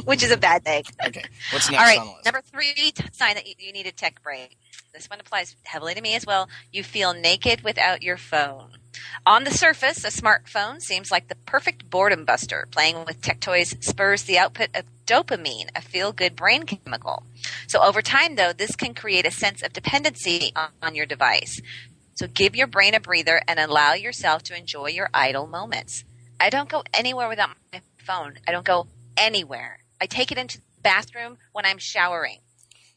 which 0.04 0.22
is 0.22 0.30
a 0.30 0.36
bad 0.36 0.64
thing. 0.64 0.82
okay. 1.06 1.24
What's 1.52 1.70
next 1.70 1.80
All 1.80 1.86
right, 1.88 1.98
on 2.00 2.06
the 2.06 2.12
list? 2.14 2.24
number 2.24 2.40
three 2.40 2.72
t- 2.74 3.04
sign 3.12 3.34
that 3.34 3.46
you, 3.46 3.54
you 3.58 3.72
need 3.72 3.86
a 3.86 3.92
tech 3.92 4.22
break. 4.22 4.56
This 4.94 5.08
one 5.10 5.20
applies 5.20 5.54
heavily 5.64 5.94
to 5.94 6.00
me 6.00 6.14
as 6.14 6.24
well. 6.26 6.48
You 6.72 6.82
feel 6.82 7.12
naked 7.14 7.62
without 7.62 8.02
your 8.02 8.16
phone. 8.16 8.78
On 9.26 9.44
the 9.44 9.50
surface, 9.50 10.04
a 10.04 10.08
smartphone 10.08 10.80
seems 10.80 11.10
like 11.10 11.28
the 11.28 11.34
perfect 11.34 11.90
boredom 11.90 12.24
buster. 12.24 12.68
Playing 12.70 13.04
with 13.04 13.20
tech 13.20 13.40
toys 13.40 13.74
spurs 13.80 14.24
the 14.24 14.38
output 14.38 14.68
of 14.74 14.84
dopamine, 15.06 15.68
a 15.74 15.80
feel 15.80 16.12
good 16.12 16.36
brain 16.36 16.64
chemical. 16.64 17.24
So 17.66 17.82
over 17.82 18.02
time, 18.02 18.36
though, 18.36 18.52
this 18.52 18.76
can 18.76 18.94
create 18.94 19.26
a 19.26 19.30
sense 19.30 19.62
of 19.62 19.72
dependency 19.72 20.52
on, 20.54 20.68
on 20.82 20.94
your 20.94 21.06
device. 21.06 21.60
So 22.14 22.26
give 22.26 22.56
your 22.56 22.66
brain 22.66 22.94
a 22.94 23.00
breather 23.00 23.42
and 23.46 23.58
allow 23.58 23.94
yourself 23.94 24.42
to 24.44 24.56
enjoy 24.56 24.88
your 24.88 25.10
idle 25.12 25.46
moments. 25.46 26.04
I 26.38 26.50
don't 26.50 26.68
go 26.68 26.82
anywhere 26.94 27.28
without 27.28 27.50
my 27.72 27.82
phone. 27.98 28.34
I 28.46 28.52
don't 28.52 28.64
go 28.64 28.86
anywhere. 29.16 29.80
I 30.00 30.06
take 30.06 30.32
it 30.32 30.38
into 30.38 30.58
the 30.58 30.82
bathroom 30.82 31.38
when 31.52 31.66
I'm 31.66 31.78
showering. 31.78 32.38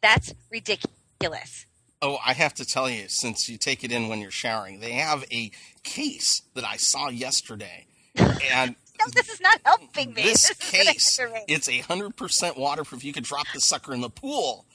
That's 0.01 0.33
ridiculous. 0.51 1.65
Oh, 2.01 2.17
I 2.25 2.31
have 2.31 2.53
to 2.55 2.65
tell 2.65 2.89
you, 2.89 3.09
since 3.09 3.49
you 3.49 3.57
take 3.57 3.83
it 3.83 3.91
in 3.91 4.07
when 4.07 4.21
you're 4.21 4.31
showering, 4.31 4.79
they 4.79 4.93
have 4.93 5.25
a 5.31 5.51
case 5.83 6.41
that 6.55 6.63
I 6.63 6.77
saw 6.77 7.09
yesterday, 7.09 7.85
and 8.15 8.75
No, 8.99 9.05
this 9.13 9.29
is 9.29 9.39
not 9.39 9.61
helping 9.63 10.13
me. 10.13 10.23
this 10.23 10.49
is 10.49 10.57
gonna 10.71 10.83
case, 10.91 11.19
it's 11.47 11.69
a 11.69 11.79
hundred 11.79 12.17
percent 12.17 12.57
waterproof. 12.57 13.03
You 13.03 13.13
could 13.13 13.23
drop 13.23 13.47
the 13.53 13.61
sucker 13.61 13.93
in 13.93 14.01
the 14.01 14.09
pool, 14.09 14.65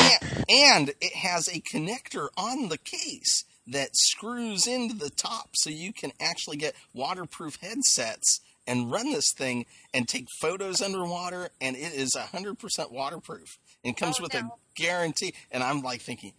and, 0.00 0.44
and 0.48 0.88
it 1.00 1.12
has 1.14 1.48
a 1.48 1.60
connector 1.60 2.28
on 2.36 2.68
the 2.68 2.78
case 2.78 3.44
that 3.66 3.90
screws 3.96 4.68
into 4.68 4.94
the 4.94 5.10
top, 5.10 5.50
so 5.56 5.68
you 5.70 5.92
can 5.92 6.12
actually 6.20 6.56
get 6.58 6.74
waterproof 6.94 7.56
headsets 7.60 8.40
and 8.68 8.92
run 8.92 9.10
this 9.10 9.32
thing 9.36 9.66
and 9.92 10.06
take 10.08 10.26
photos 10.40 10.80
underwater. 10.80 11.48
And 11.60 11.74
it 11.74 11.92
is 11.92 12.14
a 12.14 12.22
hundred 12.22 12.60
percent 12.60 12.92
waterproof. 12.92 13.58
And 13.84 13.96
comes 13.96 14.20
Oh, 14.20 14.22
with 14.22 14.34
no. 14.34 14.40
a 14.40 14.50
guarantee. 14.76 15.34
And 15.50 15.64
I'm 15.64 15.82
like 15.82 16.00
thinking, 16.02 16.34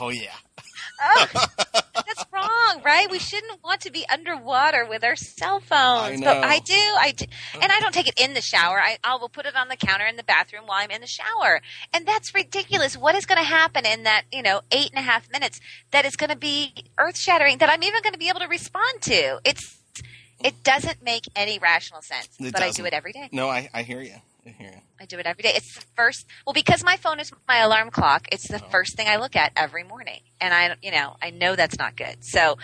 oh 0.00 0.10
yeah, 0.10 0.30
Oh, 1.02 1.46
wrong, 2.48 2.82
right? 2.84 3.10
We 3.10 3.18
shouldn't 3.18 3.62
want 3.62 3.80
to 3.82 3.90
be 3.90 4.04
underwater 4.12 4.84
with 4.88 5.04
our 5.04 5.16
cell 5.16 5.60
phones. 5.60 6.20
I 6.22 6.24
But. 6.24 6.44
I 6.44 6.58
do. 6.60 6.74
I 6.74 7.12
do. 7.16 7.24
And 7.60 7.70
I 7.70 7.80
don't 7.80 7.92
take 7.92 8.08
it 8.08 8.18
in 8.18 8.34
the 8.34 8.40
shower. 8.40 8.80
I, 8.80 8.98
I 9.04 9.16
will 9.16 9.28
put 9.28 9.46
it 9.46 9.54
on 9.56 9.68
the 9.68 9.76
counter 9.76 10.06
in 10.06 10.16
the 10.16 10.22
bathroom 10.24 10.62
while 10.66 10.78
I'm 10.82 10.90
in 10.90 11.00
the 11.00 11.06
shower. 11.06 11.60
And 11.92 12.06
that's 12.06 12.34
ridiculous. 12.34 12.96
What 12.96 13.14
is 13.14 13.26
going 13.26 13.38
to 13.38 13.44
happen 13.46 13.84
in 13.86 14.04
that, 14.04 14.24
you 14.32 14.42
know, 14.42 14.62
eight 14.72 14.90
and 14.90 14.98
a 14.98 15.02
half 15.02 15.30
minutes 15.30 15.60
that 15.90 16.04
is 16.04 16.16
going 16.16 16.30
to 16.30 16.36
be 16.36 16.72
earth 16.98 17.18
shattering 17.18 17.58
that 17.58 17.68
I'm 17.70 17.82
even 17.82 18.02
going 18.02 18.12
to 18.14 18.18
be 18.18 18.28
able 18.28 18.40
to 18.40 18.48
respond 18.48 19.02
to? 19.02 19.40
It's, 19.44 19.78
it 20.42 20.62
doesn't 20.62 21.02
make 21.02 21.24
any 21.36 21.58
rational 21.58 22.02
sense. 22.02 22.28
It 22.38 22.52
but 22.52 22.62
I 22.62 22.66
doesn't. 22.66 22.82
do 22.82 22.86
it 22.86 22.92
every 22.94 23.12
day. 23.12 23.28
no, 23.32 23.48
I, 23.48 23.68
I 23.74 23.82
hear 23.82 24.00
you. 24.00 24.14
I 24.46 24.50
hear 24.50 24.70
you. 24.70 24.80
I 25.00 25.04
do 25.06 25.18
it 25.18 25.26
every 25.26 25.42
day. 25.42 25.52
It's 25.54 25.74
the 25.74 25.84
first. 25.96 26.26
Well, 26.46 26.52
because 26.54 26.82
my 26.84 26.96
phone 26.96 27.20
is 27.20 27.32
my 27.46 27.58
alarm 27.58 27.90
clock. 27.90 28.26
It's 28.32 28.48
the 28.48 28.62
Oh. 28.62 28.68
first 28.70 28.96
thing 28.96 29.06
I 29.08 29.16
look 29.16 29.36
at 29.36 29.52
every 29.56 29.84
morning, 29.84 30.20
and 30.40 30.52
I, 30.52 30.76
you 30.82 30.90
know, 30.90 31.16
I 31.22 31.30
know 31.30 31.56
that's 31.56 31.78
not 31.78 31.96
good. 31.96 32.24
So, 32.24 32.58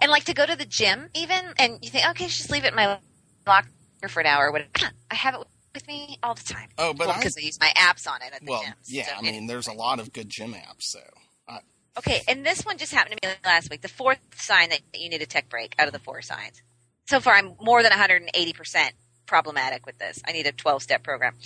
and 0.00 0.10
like 0.10 0.24
to 0.24 0.34
go 0.34 0.44
to 0.46 0.56
the 0.56 0.66
gym, 0.66 1.08
even, 1.14 1.54
and 1.58 1.78
you 1.82 1.90
think, 1.90 2.06
okay, 2.10 2.26
just 2.26 2.50
leave 2.50 2.64
it 2.64 2.68
in 2.68 2.74
my 2.76 2.98
locker 3.46 3.68
for 4.08 4.20
an 4.20 4.26
hour. 4.26 4.48
Or 4.48 4.52
whatever. 4.52 4.70
I 5.10 5.14
have 5.14 5.34
it 5.34 5.40
with 5.74 5.86
me 5.88 6.18
all 6.22 6.34
the 6.34 6.42
time. 6.44 6.68
Oh, 6.78 6.92
but 6.92 7.06
well, 7.06 7.16
I 7.16 7.18
because 7.18 7.36
I 7.36 7.40
use 7.40 7.58
my 7.60 7.72
apps 7.76 8.08
on 8.08 8.20
it 8.22 8.32
at 8.34 8.40
the 8.44 8.50
well, 8.50 8.62
gym. 8.62 8.74
yeah. 8.86 9.06
So 9.06 9.12
I 9.18 9.22
mean, 9.22 9.46
there's 9.46 9.66
a 9.68 9.72
lot 9.72 9.98
of 10.00 10.12
good 10.12 10.28
gym 10.28 10.52
apps. 10.54 10.82
So 10.82 11.00
I, 11.48 11.60
Okay, 11.98 12.22
and 12.28 12.44
this 12.46 12.62
one 12.64 12.78
just 12.78 12.92
happened 12.94 13.18
to 13.20 13.28
me 13.28 13.34
last 13.44 13.70
week. 13.70 13.80
The 13.82 13.88
fourth 13.88 14.20
sign 14.36 14.68
that 14.70 14.80
you 14.94 15.08
need 15.08 15.22
a 15.22 15.26
tech 15.26 15.48
break 15.48 15.74
out 15.78 15.86
of 15.86 15.92
the 15.92 15.98
four 15.98 16.22
signs. 16.22 16.62
So 17.08 17.18
far, 17.20 17.34
I'm 17.34 17.54
more 17.60 17.82
than 17.82 17.90
180% 17.92 18.90
problematic 19.30 19.86
with 19.86 19.96
this. 19.98 20.20
I 20.26 20.32
need 20.32 20.48
a 20.48 20.52
12 20.52 20.82
step 20.82 21.04
program. 21.04 21.36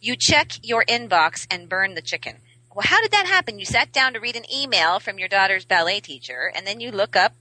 You 0.00 0.14
check 0.16 0.52
your 0.62 0.84
inbox 0.84 1.44
and 1.50 1.68
burn 1.68 1.94
the 1.94 2.00
chicken. 2.00 2.36
Well, 2.72 2.86
how 2.86 3.02
did 3.02 3.10
that 3.10 3.26
happen? 3.26 3.58
You 3.58 3.66
sat 3.66 3.92
down 3.92 4.14
to 4.14 4.20
read 4.20 4.36
an 4.36 4.44
email 4.50 5.00
from 5.00 5.18
your 5.18 5.28
daughter's 5.28 5.64
ballet 5.64 5.98
teacher, 5.98 6.52
and 6.54 6.64
then 6.66 6.78
you 6.78 6.92
look 6.92 7.16
up, 7.16 7.34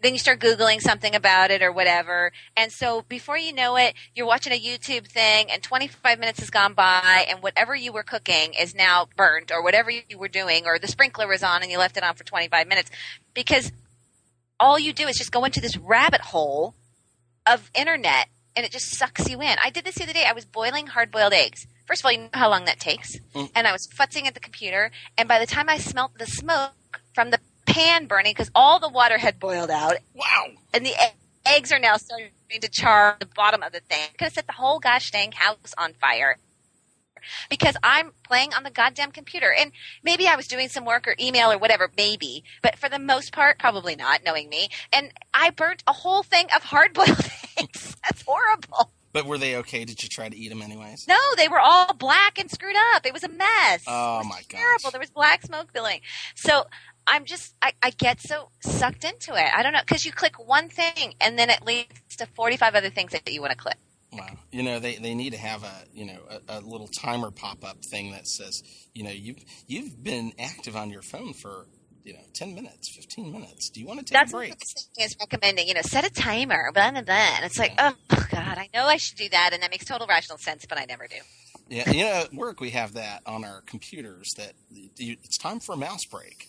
then 0.00 0.12
you 0.12 0.18
start 0.20 0.38
Googling 0.38 0.80
something 0.80 1.12
about 1.12 1.50
it 1.50 1.60
or 1.60 1.72
whatever. 1.72 2.30
And 2.56 2.70
so 2.70 3.02
before 3.08 3.36
you 3.36 3.52
know 3.52 3.76
it, 3.76 3.94
you're 4.14 4.28
watching 4.28 4.52
a 4.52 4.60
YouTube 4.60 5.08
thing, 5.08 5.50
and 5.50 5.60
25 5.60 6.20
minutes 6.20 6.38
has 6.38 6.50
gone 6.50 6.74
by, 6.74 7.26
and 7.28 7.42
whatever 7.42 7.74
you 7.74 7.92
were 7.92 8.04
cooking 8.04 8.54
is 8.54 8.76
now 8.76 9.08
burnt, 9.16 9.50
or 9.50 9.60
whatever 9.60 9.90
you 9.90 10.16
were 10.16 10.28
doing, 10.28 10.66
or 10.66 10.78
the 10.78 10.86
sprinkler 10.86 11.26
was 11.26 11.42
on 11.42 11.62
and 11.62 11.70
you 11.70 11.78
left 11.78 11.96
it 11.96 12.04
on 12.04 12.14
for 12.14 12.24
25 12.24 12.68
minutes. 12.68 12.92
Because 13.34 13.72
all 14.60 14.78
you 14.78 14.92
do 14.92 15.08
is 15.08 15.18
just 15.18 15.32
go 15.32 15.44
into 15.44 15.60
this 15.60 15.76
rabbit 15.76 16.20
hole 16.20 16.76
of 17.44 17.70
internet 17.74 18.28
and 18.56 18.64
it 18.64 18.72
just 18.72 18.90
sucks 18.90 19.28
you 19.28 19.40
in. 19.40 19.56
I 19.62 19.70
did 19.70 19.84
this 19.84 19.96
the 19.96 20.04
other 20.04 20.12
day. 20.12 20.24
I 20.24 20.32
was 20.32 20.44
boiling 20.44 20.86
hard 20.86 21.10
boiled 21.10 21.32
eggs. 21.32 21.66
First 21.86 22.02
of 22.02 22.06
all, 22.06 22.12
you 22.12 22.18
know 22.18 22.28
how 22.32 22.48
long 22.48 22.64
that 22.64 22.80
takes. 22.80 23.18
Mm. 23.34 23.50
And 23.54 23.66
I 23.66 23.72
was 23.72 23.86
futzing 23.86 24.26
at 24.26 24.34
the 24.34 24.40
computer, 24.40 24.90
and 25.18 25.28
by 25.28 25.38
the 25.38 25.46
time 25.46 25.68
I 25.68 25.78
smelt 25.78 26.18
the 26.18 26.26
smoke 26.26 27.00
from 27.14 27.30
the 27.30 27.40
pan 27.66 28.06
burning, 28.06 28.32
because 28.32 28.50
all 28.54 28.78
the 28.78 28.88
water 28.88 29.18
had 29.18 29.38
boiled 29.38 29.70
out, 29.70 29.96
wow. 30.14 30.46
and 30.72 30.84
the 30.84 30.94
eggs 31.46 31.72
are 31.72 31.78
now 31.78 31.96
starting 31.96 32.30
to 32.60 32.68
char 32.68 33.16
the 33.20 33.26
bottom 33.26 33.62
of 33.62 33.72
the 33.72 33.80
thing. 33.80 34.08
Could 34.18 34.24
have 34.24 34.32
set 34.32 34.46
the 34.46 34.52
whole 34.52 34.78
gosh 34.78 35.10
dang 35.10 35.32
house 35.32 35.74
on 35.76 35.92
fire. 35.94 36.38
Because 37.50 37.76
I'm 37.82 38.12
playing 38.22 38.54
on 38.54 38.62
the 38.62 38.70
goddamn 38.70 39.12
computer. 39.12 39.52
And 39.52 39.72
maybe 40.02 40.26
I 40.26 40.36
was 40.36 40.46
doing 40.46 40.68
some 40.68 40.84
work 40.84 41.06
or 41.06 41.16
email 41.20 41.50
or 41.50 41.58
whatever, 41.58 41.90
maybe. 41.96 42.44
But 42.62 42.78
for 42.78 42.88
the 42.88 42.98
most 42.98 43.32
part, 43.32 43.58
probably 43.58 43.96
not, 43.96 44.20
knowing 44.24 44.48
me. 44.48 44.68
And 44.92 45.12
I 45.32 45.50
burnt 45.50 45.82
a 45.86 45.92
whole 45.92 46.22
thing 46.22 46.46
of 46.54 46.64
hard 46.64 46.92
boiled 46.94 47.08
eggs. 47.58 47.96
That's 48.04 48.22
horrible. 48.22 48.90
But 49.14 49.26
were 49.26 49.38
they 49.38 49.54
okay? 49.56 49.84
Did 49.84 50.02
you 50.02 50.08
try 50.08 50.28
to 50.28 50.36
eat 50.36 50.48
them 50.48 50.60
anyways? 50.60 51.06
No, 51.06 51.16
they 51.36 51.46
were 51.46 51.60
all 51.60 51.94
black 51.94 52.36
and 52.36 52.50
screwed 52.50 52.74
up. 52.92 53.06
It 53.06 53.12
was 53.12 53.22
a 53.22 53.28
mess. 53.28 53.84
Oh 53.86 54.24
my 54.24 54.42
god! 54.48 54.58
terrible. 54.58 54.90
There 54.90 55.00
was 55.00 55.10
black 55.10 55.42
smoke 55.42 55.72
billowing. 55.72 56.00
So 56.34 56.64
I'm 57.06 57.24
just, 57.24 57.54
I, 57.62 57.74
I 57.80 57.90
get 57.90 58.20
so 58.20 58.48
sucked 58.58 59.04
into 59.04 59.34
it. 59.34 59.46
I 59.54 59.62
don't 59.62 59.72
know, 59.72 59.82
because 59.86 60.04
you 60.04 60.10
click 60.10 60.44
one 60.44 60.68
thing 60.68 61.14
and 61.20 61.38
then 61.38 61.48
it 61.48 61.64
leads 61.64 62.16
to 62.18 62.26
45 62.26 62.74
other 62.74 62.90
things 62.90 63.12
that 63.12 63.30
you 63.30 63.40
want 63.40 63.52
to 63.52 63.56
click. 63.56 63.76
Wow. 64.16 64.28
You 64.52 64.62
know, 64.62 64.78
they, 64.78 64.96
they 64.96 65.14
need 65.14 65.32
to 65.32 65.38
have 65.38 65.62
a 65.64 65.72
you 65.92 66.06
know 66.06 66.18
a, 66.48 66.58
a 66.58 66.60
little 66.60 66.88
timer 66.88 67.30
pop 67.30 67.64
up 67.64 67.84
thing 67.84 68.12
that 68.12 68.26
says, 68.26 68.62
you 68.94 69.02
know, 69.04 69.10
you've 69.10 69.44
you've 69.66 70.02
been 70.02 70.32
active 70.38 70.76
on 70.76 70.90
your 70.90 71.02
phone 71.02 71.32
for 71.34 71.66
you 72.04 72.12
know 72.12 72.20
ten 72.32 72.54
minutes, 72.54 72.88
fifteen 72.88 73.32
minutes. 73.32 73.70
Do 73.70 73.80
you 73.80 73.86
want 73.86 74.00
to 74.00 74.04
take 74.04 74.12
That's 74.12 74.32
a 74.32 74.36
what 74.36 74.48
break? 74.48 74.58
thing 74.58 75.04
is 75.04 75.16
recommending. 75.20 75.68
You 75.68 75.74
know, 75.74 75.82
set 75.82 76.06
a 76.06 76.10
timer. 76.10 76.70
Blah 76.72 76.90
blah 76.92 77.02
blah. 77.02 77.14
And 77.36 77.44
it's 77.44 77.58
like, 77.58 77.74
oh 77.78 77.94
god, 78.08 78.58
I 78.58 78.68
know 78.74 78.86
I 78.86 78.96
should 78.96 79.18
do 79.18 79.28
that, 79.30 79.50
and 79.52 79.62
that 79.62 79.70
makes 79.70 79.84
total 79.84 80.06
rational 80.06 80.38
sense, 80.38 80.66
but 80.66 80.78
I 80.78 80.84
never 80.84 81.06
do. 81.06 81.16
Yeah, 81.68 81.90
you 81.90 82.04
know, 82.04 82.10
at 82.24 82.34
work 82.34 82.60
we 82.60 82.70
have 82.70 82.92
that 82.94 83.22
on 83.26 83.44
our 83.44 83.62
computers 83.62 84.34
that 84.36 84.52
you, 84.70 85.16
it's 85.24 85.38
time 85.38 85.60
for 85.60 85.72
a 85.72 85.76
mouse 85.78 86.04
break. 86.04 86.48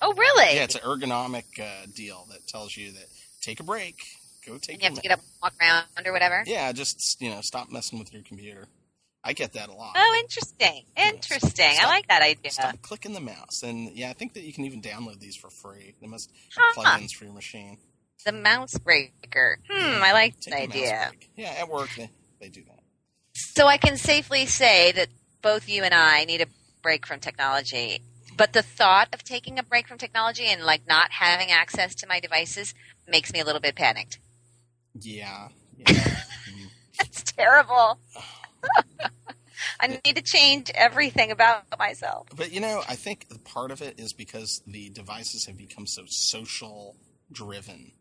Oh 0.00 0.14
really? 0.14 0.54
Yeah, 0.54 0.64
it's 0.64 0.76
an 0.76 0.82
ergonomic 0.82 1.44
uh, 1.60 1.86
deal 1.94 2.26
that 2.30 2.46
tells 2.46 2.76
you 2.76 2.92
that 2.92 3.06
take 3.42 3.60
a 3.60 3.64
break, 3.64 3.96
go 4.46 4.58
take. 4.58 4.74
and 4.76 4.82
you 4.82 4.88
have 4.88 4.94
to 4.96 5.02
get 5.02 5.12
up, 5.12 5.18
and 5.20 5.28
walk 5.42 5.54
around, 5.60 5.84
or 6.06 6.12
whatever. 6.12 6.42
Yeah, 6.46 6.72
just 6.72 7.20
you 7.20 7.30
know, 7.30 7.40
stop 7.40 7.70
messing 7.70 7.98
with 7.98 8.12
your 8.12 8.22
computer. 8.22 8.66
I 9.22 9.34
get 9.34 9.52
that 9.52 9.68
a 9.68 9.72
lot. 9.74 9.92
Oh, 9.96 10.16
interesting. 10.20 10.84
Interesting. 10.96 11.66
I 11.66 11.74
Stop- 11.74 11.88
like 11.88 12.08
that 12.08 12.22
idea. 12.22 12.50
Stop 12.52 12.80
clicking 12.82 13.12
the 13.12 13.20
mouse, 13.20 13.62
and 13.62 13.90
yeah, 13.92 14.10
I 14.10 14.14
think 14.14 14.32
that 14.34 14.42
you 14.42 14.52
can 14.52 14.64
even 14.64 14.80
download 14.80 15.20
these 15.20 15.36
for 15.36 15.50
free. 15.50 15.94
They 16.00 16.06
must 16.06 16.30
Huh. 16.56 16.82
have 16.84 17.00
plugins 17.00 17.12
for 17.12 17.24
your 17.24 17.34
machine. 17.34 17.78
The 18.24 18.32
mouse 18.32 18.76
breaker. 18.78 19.58
Hmm, 19.70 20.02
I 20.02 20.12
like 20.12 20.38
Take 20.40 20.54
the 20.54 20.66
mouse 20.68 20.76
idea. 20.76 21.10
Yeah, 21.36 21.54
at 21.58 21.68
work 21.68 21.88
they, 21.96 22.10
they 22.40 22.48
do 22.48 22.62
that. 22.64 22.80
So 23.34 23.66
I 23.66 23.76
can 23.78 23.96
safely 23.96 24.44
say 24.46 24.92
that 24.92 25.08
both 25.42 25.68
you 25.68 25.84
and 25.84 25.94
I 25.94 26.24
need 26.24 26.40
a 26.42 26.46
break 26.82 27.06
from 27.06 27.20
technology. 27.20 28.00
But 28.36 28.52
the 28.52 28.62
thought 28.62 29.08
of 29.12 29.22
taking 29.24 29.58
a 29.58 29.62
break 29.62 29.86
from 29.88 29.98
technology 29.98 30.44
and 30.46 30.64
like 30.64 30.86
not 30.86 31.12
having 31.12 31.50
access 31.50 31.94
to 31.96 32.06
my 32.06 32.20
devices 32.20 32.74
makes 33.08 33.32
me 33.32 33.40
a 33.40 33.44
little 33.44 33.60
bit 33.60 33.74
panicked. 33.74 34.18
Yeah. 34.98 35.48
yeah. 35.76 35.86
That's 36.98 37.22
terrible. 37.24 37.98
I 39.80 39.86
need 40.04 40.16
to 40.16 40.22
change 40.22 40.70
everything 40.74 41.30
about 41.30 41.64
myself. 41.78 42.28
But 42.36 42.52
you 42.52 42.60
know, 42.60 42.82
I 42.88 42.96
think 42.96 43.26
part 43.44 43.70
of 43.70 43.82
it 43.82 43.98
is 43.98 44.12
because 44.12 44.62
the 44.66 44.90
devices 44.90 45.46
have 45.46 45.56
become 45.56 45.86
so 45.86 46.02
social 46.06 46.96
driven, 47.32 47.92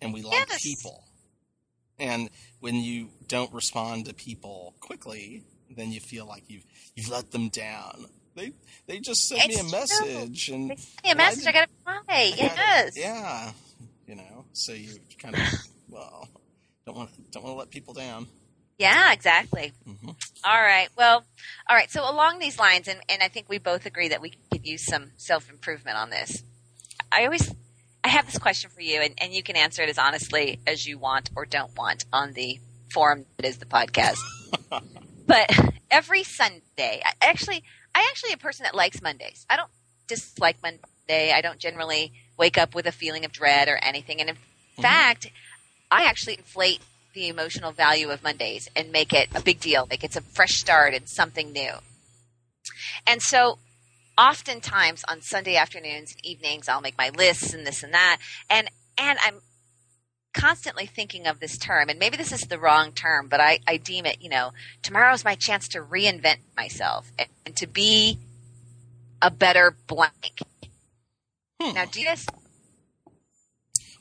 and 0.00 0.12
we 0.12 0.22
like 0.22 0.48
Yes. 0.48 0.62
people. 0.62 1.04
And 1.98 2.30
when 2.60 2.76
you 2.76 3.10
don't 3.28 3.52
respond 3.52 4.06
to 4.06 4.14
people 4.14 4.74
quickly, 4.80 5.44
then 5.76 5.92
you 5.92 6.00
feel 6.00 6.26
like 6.26 6.44
you've 6.48 6.64
you've 6.96 7.10
let 7.10 7.30
them 7.30 7.48
down. 7.50 8.06
They 8.34 8.52
they 8.86 8.98
just 9.00 9.28
sent 9.28 9.46
me 9.48 9.54
It's 9.54 9.60
a 9.60 9.62
true. 9.62 9.70
message 9.78 10.48
and 10.48 10.70
They 10.70 10.76
sent 10.76 11.04
me 11.04 11.10
a 11.10 11.14
message. 11.16 11.46
I 11.46 11.52
did- 11.52 11.54
got 11.54 11.64
to 11.64 11.70
reply. 11.92 12.04
I 12.08 12.30
gotta- 12.36 12.56
Yes. 12.56 12.96
yeah, 12.96 13.52
you 14.06 14.14
know. 14.16 14.44
So 14.52 14.72
you 14.72 14.98
kind 15.18 15.36
of 15.36 15.42
well 15.90 16.28
don't 16.86 16.96
want 16.96 17.30
don't 17.32 17.42
want 17.44 17.54
to 17.54 17.58
let 17.58 17.70
people 17.70 17.94
down. 17.94 18.26
Yeah, 18.78 19.12
exactly. 19.12 19.72
hmm 19.84 20.10
All 20.42 20.62
right. 20.62 20.88
Well, 20.96 21.24
all 21.68 21.76
right. 21.76 21.90
So 21.90 22.00
along 22.10 22.38
these 22.38 22.58
lines, 22.58 22.88
and, 22.88 23.00
and 23.10 23.22
I 23.22 23.28
think 23.28 23.48
we 23.48 23.58
both 23.58 23.84
agree 23.84 24.08
that 24.08 24.22
we 24.22 24.32
could 24.50 24.66
use 24.66 24.82
some 24.86 25.10
self 25.18 25.50
improvement 25.50 25.98
on 25.98 26.08
this. 26.08 26.42
I 27.12 27.24
always, 27.26 27.54
I 28.02 28.08
have 28.08 28.24
this 28.26 28.38
question 28.38 28.70
for 28.70 28.80
you, 28.80 29.00
and, 29.02 29.14
and 29.18 29.34
you 29.34 29.42
can 29.42 29.56
answer 29.56 29.82
it 29.82 29.90
as 29.90 29.98
honestly 29.98 30.60
as 30.66 30.86
you 30.86 30.96
want 30.98 31.30
or 31.36 31.44
don't 31.44 31.76
want 31.76 32.06
on 32.12 32.32
the 32.32 32.58
forum 32.90 33.26
that 33.36 33.44
is 33.46 33.58
the 33.58 33.66
podcast. 33.66 34.18
but 35.26 35.50
every 35.90 36.24
Sunday, 36.24 37.02
I 37.04 37.12
actually, 37.20 37.62
I 37.94 38.06
actually 38.10 38.32
a 38.32 38.38
person 38.38 38.64
that 38.64 38.74
likes 38.74 39.02
Mondays. 39.02 39.44
I 39.50 39.56
don't 39.56 39.70
dislike 40.06 40.56
Monday. 40.62 41.32
I 41.32 41.40
don't 41.42 41.58
generally 41.58 42.12
wake 42.38 42.56
up 42.56 42.74
with 42.74 42.86
a 42.86 42.92
feeling 42.92 43.24
of 43.26 43.32
dread 43.32 43.68
or 43.68 43.76
anything. 43.82 44.20
And 44.22 44.30
in 44.30 44.36
Mhm. 44.78 44.82
fact, 44.82 45.30
I 45.90 46.04
actually 46.04 46.34
inflate 46.34 46.80
the 47.14 47.28
emotional 47.28 47.72
value 47.72 48.10
of 48.10 48.22
Mondays 48.22 48.68
and 48.76 48.92
make 48.92 49.12
it 49.12 49.28
a 49.34 49.40
big 49.40 49.60
deal. 49.60 49.86
like 49.90 50.04
it's 50.04 50.16
a 50.16 50.20
fresh 50.20 50.54
start 50.54 50.94
and 50.94 51.08
something 51.08 51.52
new. 51.52 51.72
And 53.06 53.20
so 53.20 53.58
oftentimes 54.16 55.04
on 55.08 55.22
Sunday 55.22 55.56
afternoons 55.56 56.12
and 56.12 56.24
evenings, 56.24 56.68
I'll 56.68 56.80
make 56.80 56.96
my 56.96 57.10
lists 57.10 57.52
and 57.52 57.66
this 57.66 57.82
and 57.82 57.92
that. 57.94 58.18
And, 58.48 58.70
and 58.96 59.18
I'm 59.22 59.40
constantly 60.32 60.86
thinking 60.86 61.26
of 61.26 61.40
this 61.40 61.58
term, 61.58 61.88
and 61.88 61.98
maybe 61.98 62.16
this 62.16 62.32
is 62.32 62.42
the 62.42 62.58
wrong 62.58 62.92
term, 62.92 63.28
but 63.28 63.40
I, 63.40 63.58
I 63.66 63.78
deem 63.78 64.06
it, 64.06 64.22
you 64.22 64.28
know, 64.28 64.52
tomorrow's 64.82 65.24
my 65.24 65.34
chance 65.34 65.68
to 65.68 65.80
reinvent 65.80 66.38
myself 66.56 67.10
and, 67.18 67.28
and 67.44 67.56
to 67.56 67.66
be 67.66 68.18
a 69.20 69.30
better 69.30 69.74
blank. 69.86 70.40
Hmm. 71.60 71.74
Now, 71.74 71.84
do 71.84 72.02
this 72.02 72.26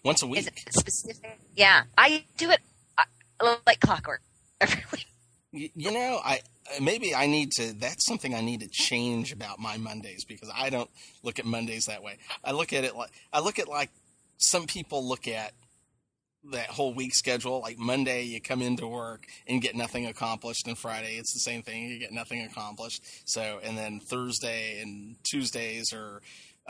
Once 0.03 0.23
a 0.23 0.27
week. 0.27 0.39
is 0.39 0.47
it 0.47 0.53
specific? 0.71 1.39
Yeah, 1.55 1.83
I 1.97 2.23
do 2.38 2.49
it 2.51 2.59
uh, 2.97 3.55
like 3.67 3.79
clockwork 3.79 4.21
every 4.62 4.83
week. 4.91 5.07
Y- 5.51 5.71
You 5.75 5.91
know, 5.91 6.19
I 6.23 6.41
maybe 6.81 7.13
I 7.15 7.25
need 7.27 7.51
to. 7.53 7.73
That's 7.73 8.05
something 8.05 8.33
I 8.35 8.41
need 8.41 8.62
to 8.62 8.67
change 8.71 9.31
about 9.31 9.59
my 9.59 9.77
Mondays 9.77 10.23
because 10.25 10.49
I 10.55 10.69
don't 10.69 10.89
look 11.23 11.39
at 11.39 11.45
Mondays 11.45 11.85
that 11.85 12.03
way. 12.03 12.17
I 12.43 12.51
look 12.51 12.71
at 12.73 12.83
it 12.83 12.95
like 12.95 13.12
I 13.33 13.39
look 13.41 13.59
at 13.59 13.67
like 13.67 13.89
some 14.38 14.67
people 14.67 15.07
look 15.07 15.27
at 15.27 15.53
that 16.51 16.67
whole 16.67 16.93
week 16.93 17.13
schedule. 17.13 17.59
Like 17.59 17.77
Monday, 17.77 18.23
you 18.23 18.39
come 18.39 18.62
into 18.62 18.88
work 18.88 19.25
and 19.47 19.62
get 19.62 19.75
nothing 19.75 20.05
accomplished, 20.05 20.67
and 20.67 20.77
Friday 20.77 21.15
it's 21.17 21.33
the 21.33 21.39
same 21.39 21.62
thing. 21.63 21.89
You 21.89 21.99
get 21.99 22.13
nothing 22.13 22.41
accomplished. 22.43 23.03
So, 23.25 23.59
and 23.63 23.77
then 23.77 23.99
Thursday 23.99 24.79
and 24.81 25.15
Tuesdays 25.29 25.91
are. 25.93 26.21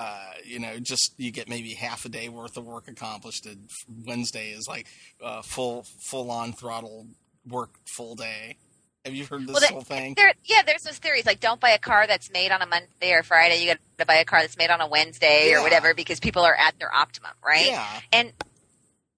Uh, 0.01 0.31
you 0.45 0.59
know, 0.59 0.79
just 0.79 1.13
you 1.17 1.29
get 1.29 1.49
maybe 1.49 1.73
half 1.73 2.05
a 2.05 2.09
day 2.09 2.29
worth 2.29 2.55
of 2.55 2.65
work 2.65 2.87
accomplished. 2.87 3.45
And 3.45 3.69
Wednesday 4.07 4.51
is 4.51 4.65
like 4.65 4.87
uh, 5.21 5.41
full 5.41 5.83
full 5.99 6.31
on 6.31 6.53
throttle 6.53 7.07
work 7.45 7.71
full 7.85 8.15
day. 8.15 8.55
Have 9.03 9.13
you 9.13 9.25
heard 9.25 9.45
this 9.45 9.59
Well, 9.59 9.69
whole 9.71 9.81
thing? 9.81 10.13
There, 10.15 10.33
yeah, 10.45 10.61
there's 10.65 10.83
those 10.83 10.97
theories 10.99 11.25
like 11.25 11.41
don't 11.41 11.59
buy 11.59 11.71
a 11.71 11.79
car 11.79 12.07
that's 12.07 12.31
made 12.31 12.51
on 12.51 12.61
a 12.61 12.65
Monday 12.65 13.11
or 13.11 13.23
Friday. 13.23 13.61
You 13.61 13.67
got 13.67 13.79
to 13.97 14.05
buy 14.05 14.15
a 14.15 14.25
car 14.25 14.39
that's 14.41 14.57
made 14.57 14.69
on 14.69 14.79
a 14.79 14.87
Wednesday 14.87 15.49
Yeah. 15.49 15.59
or 15.59 15.63
whatever 15.63 15.93
because 15.93 16.19
people 16.21 16.43
are 16.43 16.55
at 16.55 16.79
their 16.79 16.93
optimum, 16.93 17.31
right? 17.45 17.67
Yeah. 17.67 17.85
And 18.13 18.31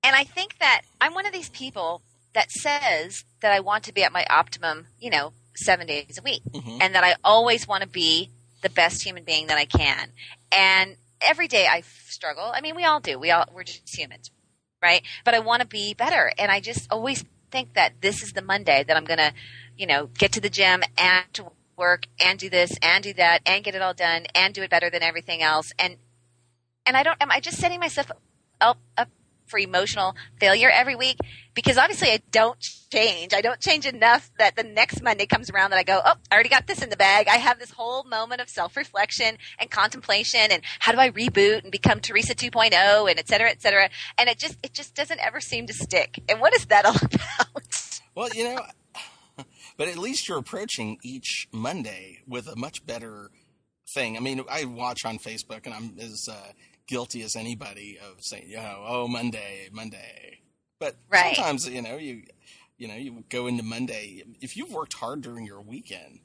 and 0.04 0.16
I 0.16 0.24
think 0.24 0.58
that 0.60 0.82
I'm 1.00 1.14
one 1.14 1.28
of 1.28 1.32
these 1.34 1.50
people 1.50 2.02
that 2.34 2.50
says 2.50 3.24
that 3.42 3.52
I 3.52 3.60
want 3.60 3.84
to 3.84 3.94
be 3.94 4.04
at 4.04 4.12
my 4.12 4.26
optimum, 4.32 4.88
you 5.00 5.12
know, 5.12 5.34
seven 5.56 5.86
days 5.86 6.18
a 6.18 6.24
week, 6.24 6.42
hmm 6.52 6.80
and 6.82 6.96
that 6.96 7.04
I 7.04 7.16
always 7.24 7.68
want 7.68 7.84
to 7.84 7.90
be 7.90 8.30
the 8.64 8.70
best 8.70 9.04
human 9.04 9.24
being 9.24 9.48
that 9.48 9.58
I 9.58 9.66
can. 9.66 10.10
And 10.56 10.98
every 11.22 11.48
day 11.48 11.68
I 11.68 11.82
struggle. 11.82 12.52
I 12.54 12.62
mean, 12.62 12.76
we 12.76 12.86
all 12.86 13.00
do. 13.00 13.18
We 13.20 13.32
all 13.32 13.46
we're 13.54 13.64
just 13.64 13.98
humans, 13.98 14.32
right? 14.82 15.04
But 15.24 15.34
I 15.34 15.40
want 15.40 15.62
to 15.62 15.68
be 15.68 15.94
better, 15.94 16.32
and 16.38 16.52
I 16.52 16.60
just 16.60 16.92
always 16.92 17.24
think 17.52 17.74
that 17.74 18.02
this 18.02 18.24
is 18.24 18.34
the 18.34 18.42
Monday 18.42 18.84
that 18.88 18.96
I'm 18.96 19.04
going 19.06 19.20
to, 19.20 19.34
you 19.78 19.86
know, 19.86 20.08
get 20.18 20.32
to 20.34 20.42
the 20.42 20.50
gym 20.50 20.84
and 20.98 21.26
to 21.34 21.52
work 21.78 22.06
and 22.20 22.40
do 22.40 22.50
this 22.50 22.78
and 22.82 23.04
do 23.04 23.14
that 23.14 23.42
and 23.46 23.64
get 23.64 23.76
it 23.76 23.82
all 23.82 23.94
done 23.94 24.26
and 24.36 24.54
do 24.54 24.62
it 24.62 24.70
better 24.70 24.90
than 24.90 25.04
everything 25.04 25.42
else. 25.42 25.74
And 25.78 25.98
and 26.86 26.98
I 26.98 27.04
don't. 27.04 27.22
Am 27.22 27.32
I 27.32 27.40
just 27.40 27.58
setting 27.58 27.80
myself 27.80 28.12
up, 28.60 28.78
up 28.98 29.10
for 29.52 29.60
emotional 29.60 30.16
failure 30.40 30.72
every 30.72 30.96
week? 30.96 31.20
Because 31.54 31.78
obviously 31.78 32.10
I 32.10 32.22
don't 32.32 32.60
change. 32.92 33.34
I 33.34 33.42
don't 33.42 33.60
change 33.60 33.86
enough 33.86 34.32
that 34.40 34.56
the 34.56 34.64
next 34.64 35.04
Monday 35.04 35.26
comes 35.26 35.50
around 35.50 35.72
that 35.72 35.80
I 35.80 35.84
go, 35.84 36.02
oh, 36.04 36.16
I 36.32 36.34
already 36.34 36.50
got 36.50 36.66
this 36.66 36.82
in 36.82 36.90
the 36.90 36.98
bag. 36.98 37.28
I 37.28 37.36
have 37.38 37.60
this 37.60 37.72
whole 37.72 38.04
moment 38.06 38.42
of 38.42 38.50
self 38.50 38.76
reflection 38.78 39.38
and 39.60 39.70
contemplation 39.70 40.40
and 40.50 40.64
how 40.80 40.94
do 40.94 40.98
I 40.98 41.12
reboot 41.12 41.64
and 41.64 41.72
become 41.72 42.00
Teresa 42.00 42.34
2.0 42.34 43.10
and 43.10 43.20
et 43.20 43.28
cetera, 43.28 43.50
et 43.50 43.62
cetera. 43.62 43.90
And 44.18 44.30
it 44.30 44.40
just 44.40 44.58
it 44.64 44.74
just 44.74 44.96
doesn't 44.96 45.20
ever 45.20 45.42
seem 45.42 45.68
to 45.68 45.74
stick. 45.74 46.24
And 46.30 46.40
what 46.40 46.56
is 46.56 46.66
that 46.68 46.86
all 46.86 46.96
about? 47.02 48.00
Well, 48.16 48.30
you 48.34 48.46
know, 48.46 48.62
but 49.78 49.88
at 49.88 49.98
least 49.98 50.28
you're 50.28 50.38
approaching 50.38 50.98
each 51.04 51.48
Monday 51.52 52.20
with 52.28 52.48
a 52.48 52.56
much 52.56 52.86
better 52.86 53.30
thing. 53.94 54.18
I 54.18 54.20
mean, 54.20 54.44
I 54.50 54.66
watch 54.66 55.06
on 55.06 55.18
Facebook, 55.18 55.66
and 55.66 55.74
I'm 55.74 55.98
as 56.00 56.28
uh, 56.30 56.52
guilty 56.92 57.24
as 57.24 57.38
anybody 57.38 57.98
of 57.98 58.22
saying, 58.22 58.50
you 58.50 58.58
know, 58.58 58.84
oh, 58.86 59.08
Monday, 59.08 59.70
Monday. 59.72 60.40
But 60.78 60.98
Right. 61.10 61.36
sometimes, 61.38 61.70
you 61.70 61.82
know, 61.82 61.96
you 61.96 62.24
you 62.78 62.88
know, 62.90 62.96
you 62.96 63.24
go 63.30 63.48
into 63.48 63.64
Monday. 63.64 64.24
If 64.42 64.58
you've 64.58 64.74
worked 64.74 64.94
hard 64.96 65.22
during 65.22 65.46
your 65.46 65.62
weekend, 65.62 66.20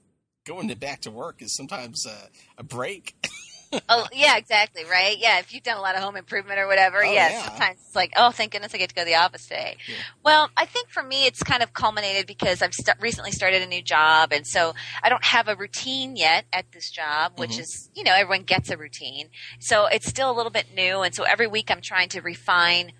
going 0.44 0.68
to 0.68 0.74
back 0.76 1.02
to 1.02 1.10
work 1.10 1.40
is 1.40 1.54
sometimes 1.54 2.04
a, 2.06 2.30
a 2.58 2.64
break. 2.64 3.14
oh 3.88 4.06
yeah, 4.12 4.36
exactly, 4.36 4.84
right? 4.84 5.16
Yeah, 5.18 5.38
if 5.38 5.52
you've 5.52 5.62
done 5.62 5.76
a 5.76 5.80
lot 5.80 5.94
of 5.96 6.02
home 6.02 6.16
improvement 6.16 6.58
or 6.58 6.66
whatever, 6.66 7.04
Oh, 7.04 7.12
yeah, 7.12 7.30
yeah. 7.30 7.44
sometimes 7.44 7.80
it's 7.86 7.96
like, 7.96 8.12
oh, 8.16 8.30
thank 8.30 8.52
goodness 8.52 8.74
I 8.74 8.78
get 8.78 8.88
to 8.90 8.94
go 8.94 9.02
to 9.02 9.06
the 9.06 9.16
office 9.16 9.42
today. 9.44 9.76
Yeah. 9.88 9.94
Well, 10.24 10.50
I 10.56 10.66
think 10.66 10.88
for 10.90 11.02
me, 11.02 11.26
it's 11.26 11.42
kind 11.42 11.62
of 11.62 11.72
culminated 11.72 12.26
because 12.26 12.62
I've 12.62 12.74
st- 12.74 12.96
recently 13.00 13.32
started 13.32 13.62
a 13.62 13.66
new 13.66 13.82
job, 13.82 14.32
and 14.32 14.46
so 14.46 14.74
I 15.02 15.08
don't 15.08 15.24
have 15.24 15.48
a 15.48 15.56
routine 15.56 16.16
yet 16.16 16.44
at 16.52 16.70
this 16.72 16.90
job, 16.90 17.38
which 17.38 17.52
Mhm. 17.52 17.60
is, 17.60 17.90
you 17.94 18.04
know, 18.04 18.12
everyone 18.14 18.44
gets 18.44 18.70
a 18.70 18.76
routine, 18.76 19.30
so 19.58 19.86
it's 19.86 20.06
still 20.06 20.30
a 20.30 20.36
little 20.36 20.52
bit 20.52 20.74
new, 20.74 21.00
and 21.02 21.14
so 21.14 21.24
every 21.24 21.46
week 21.46 21.70
I'm 21.70 21.80
trying 21.80 22.08
to 22.10 22.20
refine 22.20 22.92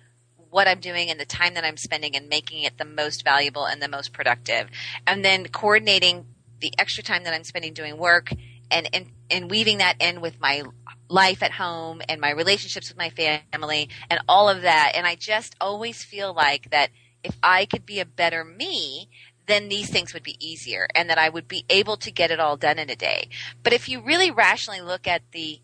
what 0.49 0.67
I'm 0.67 0.79
doing 0.79 1.09
and 1.09 1.19
the 1.19 1.25
time 1.25 1.53
that 1.55 1.65
I'm 1.65 1.77
spending 1.77 2.15
and 2.15 2.29
making 2.29 2.63
it 2.63 2.77
the 2.77 2.85
most 2.85 3.23
valuable 3.23 3.65
and 3.65 3.81
the 3.81 3.89
most 3.89 4.13
productive. 4.13 4.69
And 5.05 5.23
then 5.23 5.47
coordinating 5.47 6.25
the 6.59 6.73
extra 6.79 7.03
time 7.03 7.23
that 7.25 7.33
I'm 7.33 7.43
spending 7.43 7.73
doing 7.73 7.97
work 7.97 8.31
and, 8.71 8.89
and, 8.93 9.07
and 9.29 9.49
weaving 9.51 9.79
that 9.79 9.95
in 9.99 10.21
with 10.21 10.39
my 10.39 10.63
life 11.09 11.41
at 11.41 11.51
home 11.51 12.01
and 12.07 12.19
my 12.19 12.31
relationships 12.31 12.89
with 12.89 12.97
my 12.97 13.09
family 13.09 13.89
and 14.09 14.19
all 14.27 14.49
of 14.49 14.61
that. 14.63 14.93
And 14.95 15.07
I 15.07 15.15
just 15.15 15.55
always 15.61 16.03
feel 16.03 16.33
like 16.33 16.69
that 16.71 16.89
if 17.23 17.37
I 17.41 17.65
could 17.65 17.85
be 17.85 17.99
a 17.99 18.05
better 18.05 18.43
me, 18.43 19.09
then 19.47 19.69
these 19.69 19.89
things 19.89 20.13
would 20.13 20.23
be 20.23 20.37
easier 20.45 20.87
and 20.93 21.09
that 21.09 21.17
I 21.17 21.29
would 21.29 21.47
be 21.47 21.65
able 21.69 21.97
to 21.97 22.11
get 22.11 22.31
it 22.31 22.39
all 22.39 22.57
done 22.57 22.79
in 22.79 22.89
a 22.89 22.95
day. 22.95 23.29
But 23.63 23.73
if 23.73 23.87
you 23.87 24.01
really 24.01 24.29
rationally 24.29 24.81
look 24.81 25.07
at 25.07 25.21
the 25.31 25.61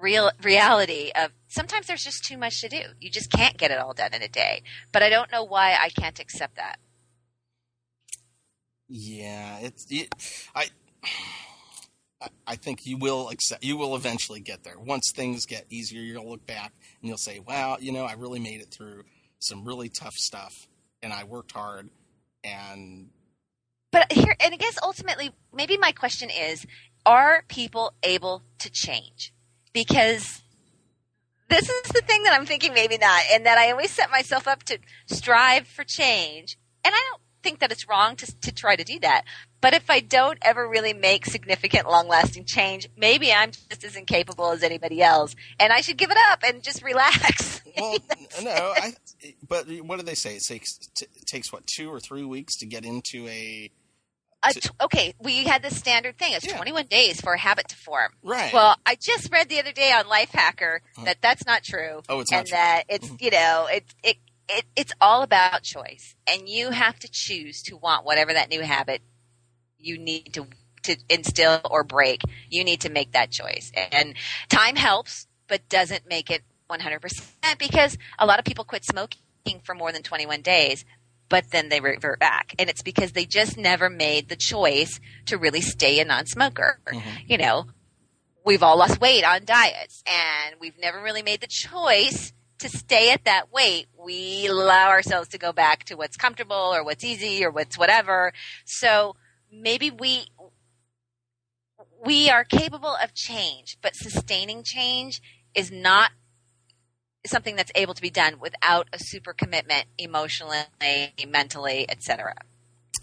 real 0.00 0.30
reality 0.42 1.10
of 1.14 1.30
sometimes 1.48 1.86
there's 1.86 2.04
just 2.04 2.24
too 2.24 2.36
much 2.36 2.60
to 2.60 2.68
do. 2.68 2.82
You 3.00 3.10
just 3.10 3.30
can't 3.30 3.56
get 3.56 3.70
it 3.70 3.78
all 3.78 3.94
done 3.94 4.14
in 4.14 4.22
a 4.22 4.28
day. 4.28 4.62
But 4.92 5.02
I 5.02 5.08
don't 5.08 5.32
know 5.32 5.44
why 5.44 5.76
I 5.80 5.88
can't 5.88 6.20
accept 6.20 6.56
that. 6.56 6.78
Yeah, 8.88 9.58
it's 9.60 9.86
it, 9.90 10.14
I. 10.54 10.68
I- 12.46 12.56
think 12.56 12.86
you 12.86 12.96
will 12.96 13.28
accept. 13.28 13.64
You 13.64 13.76
will 13.76 13.94
eventually 13.94 14.40
get 14.40 14.64
there. 14.64 14.78
Once 14.78 15.12
things 15.14 15.46
get 15.46 15.66
easier, 15.70 16.00
you'll 16.00 16.28
look 16.28 16.46
back 16.46 16.72
and 17.00 17.08
you'll 17.08 17.18
say, 17.18 17.38
"Wow, 17.38 17.76
you 17.78 17.92
know, 17.92 18.04
I 18.04 18.14
really 18.14 18.40
made 18.40 18.60
it 18.60 18.70
through 18.70 19.04
some 19.38 19.64
really 19.64 19.88
tough 19.88 20.14
stuff, 20.14 20.66
and 21.02 21.12
I 21.12 21.24
worked 21.24 21.52
hard." 21.52 21.90
And 22.42 23.10
But 23.92 24.10
here, 24.12 24.34
and 24.40 24.52
I 24.54 24.56
guess 24.56 24.78
ultimately, 24.82 25.32
maybe 25.52 25.76
my 25.76 25.92
question 25.92 26.30
is 26.30 26.66
are 27.04 27.44
people 27.48 27.94
able 28.02 28.42
to 28.58 28.68
change? 28.70 29.32
Because 29.72 30.42
this 31.48 31.68
is 31.68 31.82
the 31.92 32.02
thing 32.02 32.24
that 32.24 32.32
I'm 32.32 32.46
thinking 32.46 32.74
maybe 32.74 32.98
not, 32.98 33.22
and 33.30 33.46
that 33.46 33.58
I 33.58 33.70
always 33.70 33.90
set 33.90 34.10
myself 34.10 34.48
up 34.48 34.64
to 34.64 34.78
strive 35.06 35.66
for 35.68 35.84
change. 35.84 36.58
And 36.84 36.94
I 36.94 37.06
don't 37.10 37.22
think 37.42 37.60
that 37.60 37.70
it's 37.70 37.88
wrong 37.88 38.16
to, 38.16 38.40
to 38.40 38.52
try 38.52 38.74
to 38.74 38.82
do 38.82 38.98
that. 39.00 39.22
But 39.60 39.74
if 39.74 39.90
I 39.90 40.00
don't 40.00 40.38
ever 40.42 40.68
really 40.68 40.92
make 40.92 41.26
significant, 41.26 41.88
long 41.88 42.08
lasting 42.08 42.44
change, 42.44 42.88
maybe 42.96 43.32
I'm 43.32 43.50
just 43.50 43.84
as 43.84 43.96
incapable 43.96 44.50
as 44.50 44.62
anybody 44.62 45.02
else, 45.02 45.34
and 45.58 45.72
I 45.72 45.80
should 45.80 45.96
give 45.96 46.10
it 46.10 46.18
up 46.30 46.42
and 46.44 46.62
just 46.62 46.82
relax. 46.82 47.62
well, 47.78 47.98
no, 48.42 48.50
I. 48.76 48.94
But 49.48 49.66
what 49.82 49.98
do 49.98 50.04
they 50.04 50.14
say? 50.14 50.36
It 50.36 50.44
takes 50.46 50.76
t- 50.94 51.06
takes 51.26 51.52
what 51.52 51.66
two 51.66 51.90
or 51.90 52.00
three 52.00 52.24
weeks 52.24 52.56
to 52.58 52.66
get 52.66 52.84
into 52.84 53.26
a 53.28 53.70
t- 54.52 54.70
okay, 54.80 55.14
we 55.18 55.44
had 55.44 55.62
this 55.62 55.76
standard 55.76 56.18
thing. 56.18 56.32
It's 56.32 56.46
Yeah. 56.46 56.56
21 56.56 56.86
days 56.86 57.20
for 57.20 57.34
a 57.34 57.38
habit 57.38 57.68
to 57.68 57.76
form. 57.76 58.12
right. 58.22 58.52
Well, 58.52 58.76
I 58.84 58.96
just 58.96 59.30
read 59.32 59.48
the 59.48 59.58
other 59.58 59.72
day 59.72 59.92
on 59.92 60.04
Lifehacker 60.04 60.80
mm-hmm. 60.80 61.04
that 61.04 61.18
that's 61.20 61.46
not 61.46 61.62
true, 61.62 62.02
oh, 62.08 62.20
it's 62.20 62.32
and 62.32 62.40
not 62.40 62.46
true. 62.46 62.56
that 62.56 62.84
it's 62.88 63.06
mm-hmm. 63.06 63.24
you 63.24 63.30
know 63.30 63.68
it 63.72 63.84
it. 64.02 64.16
It, 64.48 64.64
it's 64.76 64.92
all 65.00 65.22
about 65.22 65.64
choice, 65.64 66.14
and 66.24 66.48
you 66.48 66.70
have 66.70 67.00
to 67.00 67.08
choose 67.10 67.62
to 67.62 67.76
want 67.76 68.04
whatever 68.04 68.32
that 68.32 68.48
new 68.48 68.60
habit 68.60 69.02
you 69.86 69.98
need 69.98 70.32
to 70.34 70.46
to 70.84 70.96
instill 71.08 71.60
or 71.68 71.82
break. 71.82 72.22
You 72.48 72.62
need 72.62 72.82
to 72.82 72.90
make 72.90 73.12
that 73.12 73.30
choice, 73.30 73.72
and 73.92 74.14
time 74.48 74.76
helps, 74.76 75.26
but 75.48 75.68
doesn't 75.68 76.08
make 76.08 76.30
it 76.30 76.42
100% 76.70 77.58
because 77.58 77.96
a 78.18 78.26
lot 78.26 78.38
of 78.38 78.44
people 78.44 78.64
quit 78.64 78.84
smoking 78.84 79.60
for 79.64 79.74
more 79.74 79.92
than 79.92 80.02
21 80.02 80.42
days, 80.42 80.84
but 81.28 81.50
then 81.50 81.68
they 81.68 81.80
revert 81.80 82.20
back, 82.20 82.54
and 82.58 82.70
it's 82.70 82.82
because 82.82 83.12
they 83.12 83.24
just 83.24 83.56
never 83.56 83.88
made 83.90 84.28
the 84.28 84.36
choice 84.36 85.00
to 85.26 85.38
really 85.38 85.60
stay 85.60 85.98
a 86.00 86.04
non-smoker. 86.04 86.80
Mhm. 86.86 87.02
You 87.26 87.38
know, 87.38 87.66
we've 88.44 88.62
all 88.62 88.78
lost 88.78 89.00
weight 89.00 89.24
on 89.24 89.44
diets 89.44 90.02
and 90.06 90.54
we've 90.60 90.78
never 90.78 91.02
really 91.02 91.22
made 91.22 91.40
the 91.40 91.48
choice 91.48 92.32
to 92.60 92.68
stay 92.68 93.10
at 93.10 93.24
that 93.24 93.52
weight. 93.52 93.86
We 93.98 94.46
allow 94.46 94.88
ourselves 94.88 95.28
to 95.30 95.38
go 95.38 95.52
back 95.52 95.84
to 95.84 95.96
what's 95.96 96.16
comfortable 96.16 96.54
or 96.56 96.84
what's 96.84 97.04
easy 97.04 97.44
or 97.44 97.50
what's 97.50 97.76
whatever. 97.76 98.32
So 98.64 99.16
maybe 99.60 99.90
we 99.90 100.26
we 102.04 102.30
are 102.30 102.44
capable 102.44 102.96
of 103.02 103.14
change, 103.14 103.78
but 103.82 103.96
sustaining 103.96 104.62
change 104.62 105.20
is 105.54 105.70
not 105.70 106.10
something 107.26 107.56
that's 107.56 107.72
able 107.74 107.94
to 107.94 108.02
be 108.02 108.10
done 108.10 108.38
without 108.40 108.88
a 108.92 108.98
super 108.98 109.32
commitment 109.32 109.86
emotionally, 109.98 110.58
mentally, 111.26 111.86
etc. 111.88 112.34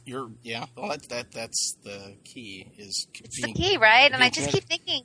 You're 0.06 0.32
yeah. 0.42 0.66
Well, 0.76 0.90
that, 0.90 1.10
that 1.10 1.32
that's 1.32 1.78
the 1.84 2.16
key 2.24 2.72
is 2.78 3.08
It's 3.24 3.42
the 3.42 3.54
key, 3.54 3.78
right? 3.78 4.12
And 4.12 4.24
I 4.24 4.30
just 4.30 4.50
keep 4.50 4.64
thinking 4.66 5.04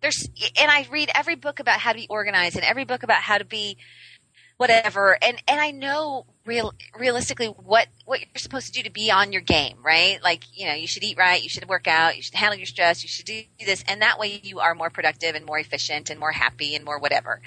there's 0.00 0.28
and 0.60 0.70
I 0.70 0.86
read 0.90 1.10
every 1.14 1.34
book 1.34 1.60
about 1.60 1.80
how 1.80 1.92
to 1.92 1.98
be 1.98 2.06
organized 2.08 2.56
and 2.56 2.64
every 2.64 2.84
book 2.84 3.02
about 3.02 3.22
how 3.22 3.38
to 3.38 3.44
be 3.44 3.78
whatever 4.56 5.16
and 5.22 5.42
and 5.48 5.60
I 5.60 5.70
know 5.70 6.26
real 6.46 6.74
realistically 6.98 7.46
what 7.46 7.88
what 8.04 8.20
you're 8.20 8.28
supposed 8.36 8.66
to 8.66 8.72
do 8.72 8.82
to 8.82 8.90
be 8.90 9.10
on 9.10 9.32
your 9.32 9.40
game, 9.40 9.78
right? 9.82 10.22
Like, 10.22 10.44
you 10.52 10.66
know, 10.66 10.74
you 10.74 10.86
should 10.86 11.02
eat 11.02 11.16
right, 11.16 11.42
you 11.42 11.48
should 11.48 11.68
work 11.68 11.88
out, 11.88 12.16
you 12.16 12.22
should 12.22 12.34
handle 12.34 12.58
your 12.58 12.66
stress, 12.66 13.02
you 13.02 13.08
should 13.08 13.26
do 13.26 13.42
this 13.64 13.82
and 13.88 14.02
that 14.02 14.18
way 14.18 14.40
you 14.42 14.60
are 14.60 14.74
more 14.74 14.90
productive 14.90 15.34
and 15.34 15.46
more 15.46 15.58
efficient 15.58 16.10
and 16.10 16.20
more 16.20 16.32
happy 16.32 16.74
and 16.74 16.84
more 16.84 16.98
whatever. 16.98 17.40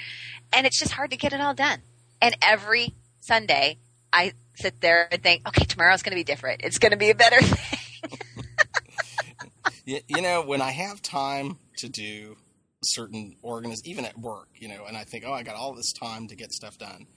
And 0.52 0.66
it's 0.66 0.80
just 0.80 0.94
hard 0.94 1.12
to 1.12 1.18
get 1.18 1.34
it 1.34 1.42
all 1.42 1.54
done. 1.54 1.82
And 2.22 2.36
every 2.42 2.94
Sunday 3.20 3.78
I 4.12 4.34
sit 4.56 4.82
there 4.82 5.08
and 5.12 5.22
think, 5.22 5.48
okay, 5.48 5.66
tomorrow's 5.66 6.02
going 6.02 6.12
to 6.12 6.20
be 6.20 6.24
different. 6.24 6.62
It's 6.64 6.80
going 6.80 6.92
to 6.92 6.98
be 6.98 7.10
a 7.10 7.16
better 7.16 7.42
thing. 7.42 8.20
you, 9.86 10.00
you 10.08 10.22
know 10.22 10.42
when 10.44 10.62
I 10.62 10.72
have 10.72 11.02
time 11.02 11.60
to 11.78 11.90
do 11.90 12.38
certain 12.84 13.36
organiz 13.44 13.78
even 13.86 14.06
at 14.06 14.18
work, 14.18 14.50
you 14.56 14.68
know, 14.68 14.86
and 14.88 14.98
I 14.98 15.04
think, 15.04 15.24
oh, 15.26 15.34
I 15.34 15.44
got 15.44 15.56
all 15.56 15.74
this 15.76 15.92
time 15.94 16.28
to 16.28 16.36
get 16.36 16.52
stuff 16.52 16.78
done, 16.78 17.08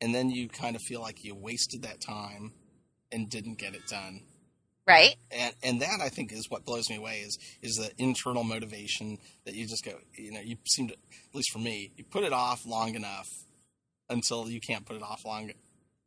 and 0.00 0.14
then 0.14 0.30
you 0.30 0.48
kind 0.48 0.76
of 0.76 0.82
feel 0.82 1.00
like 1.00 1.24
you 1.24 1.34
wasted 1.34 1.82
that 1.82 2.00
time 2.00 2.52
and 3.12 3.28
didn't 3.30 3.58
get 3.58 3.74
it 3.74 3.86
done. 3.86 4.22
right? 4.86 5.16
and 5.30 5.54
and 5.62 5.82
that 5.82 6.00
I 6.02 6.08
think 6.08 6.32
is 6.32 6.48
what 6.50 6.64
blows 6.64 6.88
me 6.90 6.96
away 6.96 7.20
is 7.20 7.38
is 7.62 7.76
the 7.76 7.90
internal 7.98 8.44
motivation 8.44 9.18
that 9.44 9.54
you 9.54 9.66
just 9.66 9.84
go 9.84 9.92
you 10.16 10.32
know 10.32 10.40
you 10.40 10.56
seem 10.66 10.88
to 10.88 10.94
at 10.94 11.34
least 11.34 11.50
for 11.52 11.58
me 11.58 11.92
you 11.96 12.04
put 12.04 12.24
it 12.24 12.32
off 12.32 12.64
long 12.66 12.94
enough 12.94 13.28
until 14.08 14.48
you 14.48 14.60
can't 14.60 14.86
put 14.86 14.96
it 14.96 15.02
off 15.02 15.24
long 15.24 15.50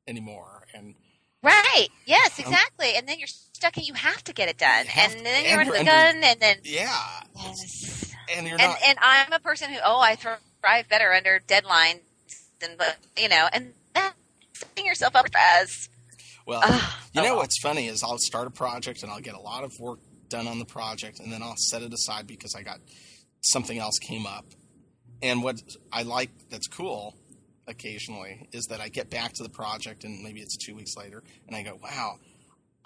anymore 0.07 0.63
and 0.73 0.95
Right. 1.43 1.87
Yes, 2.05 2.37
exactly. 2.37 2.93
And 2.95 3.07
then 3.09 3.17
you're 3.17 3.25
stuck 3.27 3.75
and 3.75 3.87
you 3.87 3.95
have 3.95 4.23
to 4.25 4.31
get 4.33 4.47
it 4.47 4.59
done. 4.59 4.85
Um, 4.85 4.91
And 4.95 5.11
to- 5.13 5.23
then 5.23 5.45
you're 5.49 5.59
under 5.59 5.71
the 5.75 5.83
gun 5.83 6.23
and 6.23 6.39
then 6.39 6.57
yeah 6.63 7.21
yes. 7.35 8.13
and 8.31 8.45
you're 8.45 8.59
And 8.61 8.69
not 8.69 8.77
and 8.85 8.97
I'm 9.01 9.33
a 9.33 9.39
person 9.39 9.71
who 9.71 9.79
oh 9.83 9.99
I 9.99 10.15
thrive 10.15 10.87
better 10.87 11.11
under 11.13 11.39
deadlines 11.47 12.01
than 12.59 12.75
but 12.77 12.97
you 13.17 13.27
know, 13.27 13.47
and 13.51 13.73
yourself 14.78 15.16
up 15.16 15.28
as 15.36 15.89
well 16.45 16.62
Ugh, 16.64 16.82
you 17.14 17.22
oh 17.22 17.24
know 17.24 17.30
well. 17.32 17.38
what's 17.38 17.59
funny 17.59 17.88
is 17.88 18.03
I'll 18.03 18.18
start 18.18 18.47
a 18.47 18.51
project 18.51 19.03
and 19.03 19.12
I'll 19.12 19.20
get 19.22 19.36
a 19.36 19.39
lot 19.41 19.64
of 19.64 19.80
work 19.80 19.99
done 20.30 20.47
on 20.47 20.59
the 20.59 20.66
project 20.66 21.20
and 21.20 21.32
then 21.32 21.43
I'll 21.43 21.57
set 21.57 21.82
it 21.82 21.93
aside 21.93 22.28
because 22.28 22.55
I 22.55 22.64
got 22.64 22.80
something 23.41 23.78
else 23.78 23.97
came 23.99 24.26
up 24.26 24.45
and 25.22 25.43
what 25.43 25.57
I 25.91 26.03
like 26.03 26.32
that's 26.49 26.68
cool 26.68 27.16
occasionally 27.68 28.47
is 28.51 28.66
that 28.66 28.82
I 28.82 28.89
get 28.89 29.09
back 29.09 29.34
to 29.34 29.43
the 29.43 29.49
project 29.49 30.03
and 30.03 30.24
maybe 30.24 30.41
it's 30.41 30.57
two 30.57 30.76
weeks 30.76 30.95
later 30.97 31.24
and 31.47 31.55
I 31.55 31.64
go, 31.64 31.78
wow, 31.82 32.18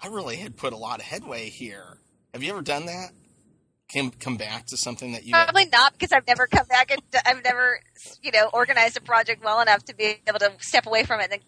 I 0.00 0.08
really 0.08 0.36
had 0.36 0.56
put 0.56 0.72
a 0.72 0.76
lot 0.76 1.00
of 1.00 1.06
headway 1.06 1.48
here. 1.48 1.98
Have 2.34 2.42
you 2.42 2.50
ever 2.50 2.62
done 2.62 2.86
that? 2.86 3.10
Come 3.94 4.10
come 4.10 4.36
back 4.36 4.66
to 4.66 4.76
something 4.76 5.12
that 5.12 5.24
you 5.24 5.32
Probably 5.32 5.66
not 5.66 5.92
because 5.92 6.12
I've 6.12 6.26
never 6.26 6.48
come 6.48 6.66
back 6.66 6.90
and 6.90 7.00
I've 7.24 7.44
never, 7.44 7.80
you 8.20 8.32
know, 8.32 8.50
organized 8.52 8.96
a 8.96 9.00
project 9.00 9.44
well 9.44 9.60
enough 9.60 9.84
to 9.84 9.94
be 9.94 10.16
able 10.26 10.40
to 10.40 10.52
step 10.58 10.86
away 10.86 11.04
from 11.04 11.20
it 11.20 11.24
and 11.24 11.32
then 11.32 11.38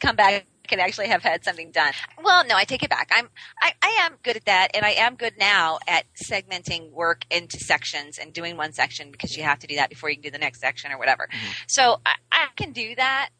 come 0.00 0.16
back 0.16 0.46
and 0.70 0.80
actually 0.80 1.08
have 1.08 1.22
had 1.22 1.44
something 1.44 1.70
done. 1.70 1.92
Well, 2.22 2.44
no, 2.46 2.54
I 2.54 2.64
take 2.64 2.82
it 2.82 2.90
back. 2.90 3.10
I'm, 3.14 3.28
I, 3.60 3.72
I 3.82 3.88
am 4.02 4.16
good 4.22 4.36
at 4.36 4.44
that, 4.44 4.68
and 4.74 4.84
I 4.84 4.90
am 4.90 5.16
good 5.16 5.34
now 5.38 5.78
at 5.88 6.04
segmenting 6.14 6.90
work 6.92 7.24
into 7.30 7.58
sections 7.58 8.18
and 8.18 8.32
doing 8.32 8.56
one 8.56 8.72
section 8.72 9.10
because 9.10 9.36
you 9.36 9.42
have 9.44 9.58
to 9.60 9.66
do 9.66 9.76
that 9.76 9.88
before 9.88 10.10
you 10.10 10.16
can 10.16 10.24
do 10.24 10.30
the 10.30 10.38
next 10.38 10.60
section 10.60 10.92
or 10.92 10.98
whatever. 10.98 11.28
Mhm. 11.32 11.54
So 11.66 12.00
I, 12.04 12.14
I 12.30 12.46
can 12.56 12.72
do 12.72 12.94
that. 12.96 13.30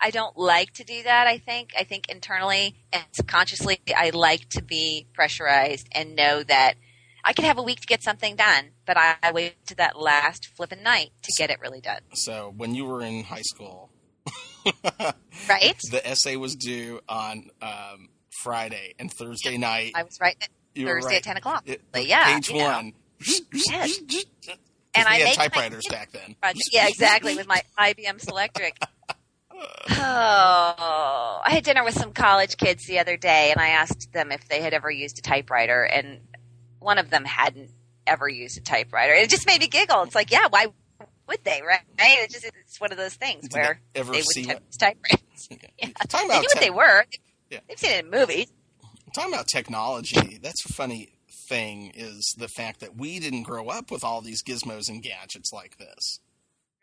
I 0.00 0.10
don't 0.10 0.38
like 0.38 0.72
to 0.74 0.84
do 0.84 1.02
that. 1.02 1.26
I 1.26 1.36
think. 1.36 1.72
I 1.78 1.84
think 1.84 2.08
internally 2.08 2.76
and 2.92 3.04
subconsciously, 3.12 3.80
I 3.94 4.10
like 4.10 4.48
to 4.50 4.62
be 4.62 5.06
pressurized 5.12 5.86
and 5.92 6.16
know 6.16 6.42
that 6.44 6.76
I 7.22 7.34
could 7.34 7.44
have 7.44 7.58
a 7.58 7.62
week 7.62 7.80
to 7.80 7.86
get 7.86 8.02
something 8.02 8.34
done, 8.36 8.70
but 8.86 8.96
I, 8.96 9.30
wait 9.32 9.66
to 9.66 9.74
that 9.74 10.00
last 10.00 10.46
flippin' 10.46 10.82
night 10.82 11.10
to 11.24 11.32
get 11.36 11.50
it 11.50 11.60
really 11.60 11.82
done. 11.82 12.00
so 12.14 12.54
when 12.56 12.74
you 12.74 12.86
were 12.86 13.02
in 13.02 13.24
high 13.24 13.42
school 13.42 13.90
Right? 15.48 15.78
the 15.90 16.00
essay 16.06 16.36
was 16.36 16.54
due 16.56 17.00
on 17.08 17.50
um, 17.62 18.08
Friday 18.30 18.94
and 18.98 19.12
Thursday 19.12 19.56
night 19.58 19.92
I 19.94 20.02
was 20.02 20.18
right. 20.20 20.36
Thursday 20.76 21.08
right. 21.08 21.16
at 21.16 21.22
ten 21.22 21.36
o'clock. 21.36 21.62
It- 21.66 21.82
But 21.92 22.06
yeah, 22.06 22.34
page 22.34 22.50
one 22.52 22.92
Yes. 23.52 23.98
and 24.94 25.06
I 25.08 25.16
had 25.16 25.34
typewriters 25.34 25.84
back 25.88 26.12
then. 26.12 26.34
project. 26.40 26.68
Yeah, 26.72 26.88
exactly. 26.88 27.36
With 27.36 27.46
my 27.48 27.60
IBM 27.78 28.24
Selectric. 28.24 28.72
Oh, 29.90 31.40
I 31.44 31.50
had 31.50 31.64
dinner 31.64 31.84
with 31.84 31.94
some 31.94 32.12
college 32.12 32.56
kids 32.56 32.86
the 32.86 32.98
other 32.98 33.16
day, 33.16 33.50
and 33.50 33.60
I 33.60 33.68
asked 33.70 34.12
them 34.12 34.32
if 34.32 34.48
they 34.48 34.60
had 34.62 34.72
ever 34.72 34.90
used 34.90 35.18
a 35.18 35.22
typewriter, 35.22 35.82
and 35.82 36.20
one 36.78 36.98
of 36.98 37.10
them 37.10 37.24
hadn't 37.24 37.70
ever 38.06 38.28
used 38.28 38.56
a 38.58 38.62
typewriter. 38.62 39.12
It 39.14 39.28
just 39.30 39.46
made 39.46 39.60
me 39.60 39.68
giggle. 39.68 40.02
It's 40.04 40.14
like, 40.14 40.30
yeah, 40.30 40.46
why 40.48 40.68
would 41.30 41.42
they? 41.44 41.62
Right? 41.66 41.80
It's 41.98 42.34
just 42.34 42.44
it's 42.44 42.78
one 42.80 42.92
of 42.92 42.98
those 42.98 43.14
things 43.14 43.44
Did 43.44 43.52
where 43.54 43.80
they 43.94 44.00
ever 44.00 44.12
they 44.12 44.20
see 44.22 44.44
what- 44.46 44.62
use 44.66 44.76
typewriters. 44.76 45.20
Yeah. 45.50 45.88
Talking 46.08 46.28
They 46.28 46.34
about 46.34 46.42
knew 46.42 46.48
what 46.54 46.60
they 46.60 46.70
were. 46.70 47.04
Yeah. 47.50 47.60
They've 47.66 47.78
seen 47.78 47.92
it 47.92 48.04
in 48.04 48.10
movies. 48.10 48.46
talking 49.14 49.32
about 49.32 49.46
technology, 49.48 50.38
that's 50.42 50.64
a 50.66 50.72
funny 50.72 51.08
thing 51.48 51.92
is 51.94 52.34
the 52.38 52.46
fact 52.48 52.80
that 52.80 52.94
we 52.96 53.18
didn't 53.18 53.44
grow 53.44 53.68
up 53.68 53.90
with 53.90 54.04
all 54.04 54.20
these 54.20 54.42
gizmos 54.42 54.88
and 54.90 55.02
gadgets 55.02 55.50
like 55.52 55.78
this. 55.78 56.20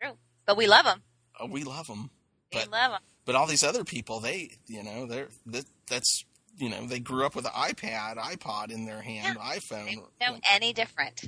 True. 0.02 0.12
But 0.44 0.56
we 0.56 0.66
love 0.66 0.84
them. 0.84 1.02
Oh, 1.40 1.44
uh, 1.44 1.48
we 1.48 1.62
love 1.64 1.86
them, 1.86 2.10
We 2.52 2.58
But- 2.60 2.70
love 2.72 2.90
them. 2.92 3.00
but 3.24 3.34
all 3.36 3.46
these 3.46 3.62
other 3.64 3.84
people, 3.84 4.18
they, 4.20 4.58
you 4.66 4.82
know, 4.82 5.06
they're 5.06 5.28
that, 5.46 5.64
that's 5.86 6.24
you 6.56 6.68
know, 6.68 6.84
they 6.86 6.98
grew 6.98 7.24
up 7.24 7.36
with 7.36 7.46
an 7.46 7.52
iPad, 7.52 8.16
iPod 8.16 8.72
in 8.72 8.84
their 8.86 9.00
hand, 9.02 9.38
iPhone. 9.38 9.86
They 9.86 9.94
don't 9.94 10.34
know 10.34 10.40
any 10.50 10.72
different. 10.72 11.26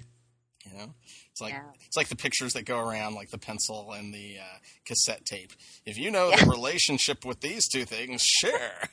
You 0.65 0.77
know, 0.79 0.95
it's 1.31 1.41
like 1.41 1.53
Yeah. 1.55 1.63
it's 1.87 1.97
like 1.97 2.09
the 2.09 2.17
pictures 2.17 2.53
that 2.53 2.65
go 2.65 2.79
around, 2.79 3.15
like 3.15 3.31
the 3.31 3.39
pencil 3.39 3.93
and 3.93 4.13
the 4.13 4.39
uh, 4.41 4.59
cassette 4.85 5.25
tape. 5.25 5.53
If 5.87 5.97
you 5.99 6.11
know 6.11 6.31
Yeah. 6.31 6.45
the 6.45 6.51
relationship 6.51 7.25
with 7.25 7.41
these 7.41 7.67
two 7.69 7.85
things, 7.85 8.23
share. 8.23 8.89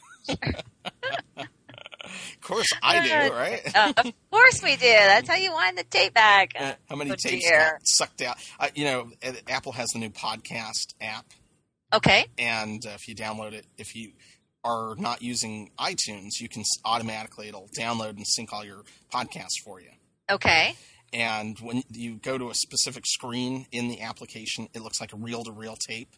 of 1.38 1.48
course, 2.42 2.68
I 2.82 3.06
do, 3.06 3.34
right? 3.34 3.76
Uh, 3.76 3.94
of 3.98 4.14
course 4.32 4.62
we 4.64 4.76
do. 4.78 4.88
That's 4.88 5.28
how 5.30 5.36
you 5.36 5.52
wind 5.52 5.78
the 5.78 5.84
tape 5.84 6.14
back. 6.14 6.54
Uh, 6.58 6.74
How 6.90 6.96
many 6.96 7.12
Oh, 7.12 7.16
tapes 7.16 7.46
sucked 7.84 8.22
out? 8.22 8.38
Uh, 8.60 8.70
you 8.76 8.86
know, 8.86 9.12
uh, 9.24 9.34
Apple 9.50 9.74
has 9.74 9.90
the 9.90 10.00
new 10.00 10.10
podcast 10.10 10.94
app, 11.02 11.26
Okay. 11.94 12.28
and 12.38 12.86
uh, 12.86 12.92
if 12.92 13.08
you 13.08 13.16
download 13.16 13.54
it, 13.54 13.66
if 13.78 13.96
you 13.96 14.14
are 14.64 14.96
not 14.98 15.22
using 15.22 15.72
iTunes, 15.80 16.40
you 16.40 16.48
can 16.50 16.64
automatically 16.86 17.48
it'll 17.50 17.70
download 17.78 18.12
and 18.12 18.26
sync 18.26 18.54
all 18.54 18.64
your 18.66 18.84
podcasts 19.14 19.60
for 19.64 19.80
you. 19.82 19.90
Okay. 20.30 20.76
And 21.14 21.58
when 21.60 21.84
you 21.92 22.16
go 22.16 22.38
to 22.38 22.50
a 22.50 22.54
specific 22.56 23.06
screen 23.06 23.66
in 23.72 23.88
the 23.88 24.02
application, 24.02 24.68
it 24.74 24.82
looks 24.82 25.00
like 25.00 25.14
a 25.14 25.16
reel-to-reel 25.16 25.78
tape. 25.78 26.10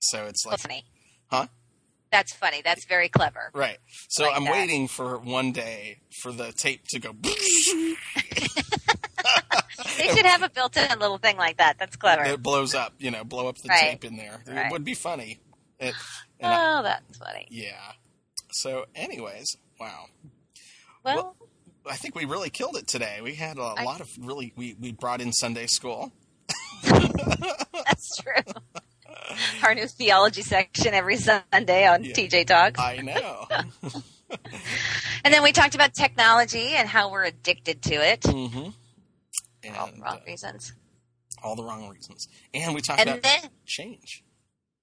So 0.00 0.26
it's 0.26 0.44
like 0.46 0.52
That's 0.52 0.62
funny. 0.62 0.84
Huh? 1.30 1.46
That's 2.12 2.32
funny. 2.34 2.62
That's 2.64 2.84
very 2.86 3.08
clever. 3.08 3.50
right. 3.52 3.78
So 4.08 4.24
Like 4.24 4.36
I'm 4.36 4.44
that. 4.44 4.52
waiting 4.52 4.86
for 4.88 5.18
one 5.18 5.52
day 5.52 5.98
for 6.22 6.30
the 6.32 6.52
tape 6.52 6.84
to 6.90 6.98
go. 7.00 7.10
They 9.96 10.08
should 10.08 10.26
have 10.26 10.42
a 10.42 10.48
built-in 10.48 10.98
little 10.98 11.18
thing 11.18 11.36
like 11.36 11.56
that. 11.58 11.76
That's 11.78 11.96
clever. 11.96 12.24
it 12.24 12.42
blows 12.42 12.74
up, 12.74 12.94
you 12.98 13.10
know, 13.10 13.24
blow 13.24 13.48
up 13.48 13.56
the 13.58 13.68
Right. 13.68 13.90
tape 14.00 14.04
in 14.04 14.16
there. 14.16 14.42
It 14.46 14.70
would 14.72 14.84
be 14.84 14.94
funny. 14.94 15.40
It, 15.80 15.94
and 16.40 16.52
I- 16.52 16.78
Oh, 16.78 16.82
that's 16.82 17.18
funny. 17.18 17.46
yeah. 17.50 17.92
So, 18.52 18.86
anyways, 18.94 19.56
wow. 19.80 20.06
Well, 21.04 21.36
I 21.90 21.96
think 21.96 22.14
we 22.14 22.24
really 22.24 22.50
killed 22.50 22.76
it 22.76 22.86
today. 22.86 23.20
We 23.22 23.34
had 23.34 23.58
a 23.58 23.62
I- 23.62 23.84
lot 23.84 24.00
of 24.00 24.08
really. 24.20 24.52
We, 24.56 24.76
we 24.80 24.92
brought 24.92 25.20
in 25.20 25.32
Sunday 25.32 25.66
school. 25.66 26.12
that's 26.84 28.16
true. 28.20 28.52
Our 29.62 29.74
new 29.74 29.86
theology 29.86 30.42
section 30.42 30.94
every 30.94 31.16
Sunday 31.16 31.86
on 31.86 32.04
Yeah. 32.04 32.12
TJ 32.14 32.46
Talks. 32.46 32.80
I 32.80 32.96
know. 32.98 33.46
And 35.24 35.32
then 35.32 35.42
we 35.42 35.52
talked 35.52 35.74
about 35.74 35.94
technology 35.94 36.68
and 36.74 36.86
how 36.86 37.10
we're 37.10 37.24
addicted 37.24 37.80
to 37.84 37.94
it 37.94 38.24
hmm 38.24 38.68
And 39.64 39.76
all 39.76 39.86
the 39.90 40.00
wrong 40.02 40.18
uh, 40.18 40.26
reasons. 40.26 40.72
all 41.42 41.56
the 41.56 41.64
wrong 41.64 41.88
reasons. 41.88 42.28
And 42.52 42.74
we 42.74 42.82
talked 42.82 43.00
And 43.00 43.08
about 43.08 43.22
then, 43.22 43.50
change. 43.64 44.22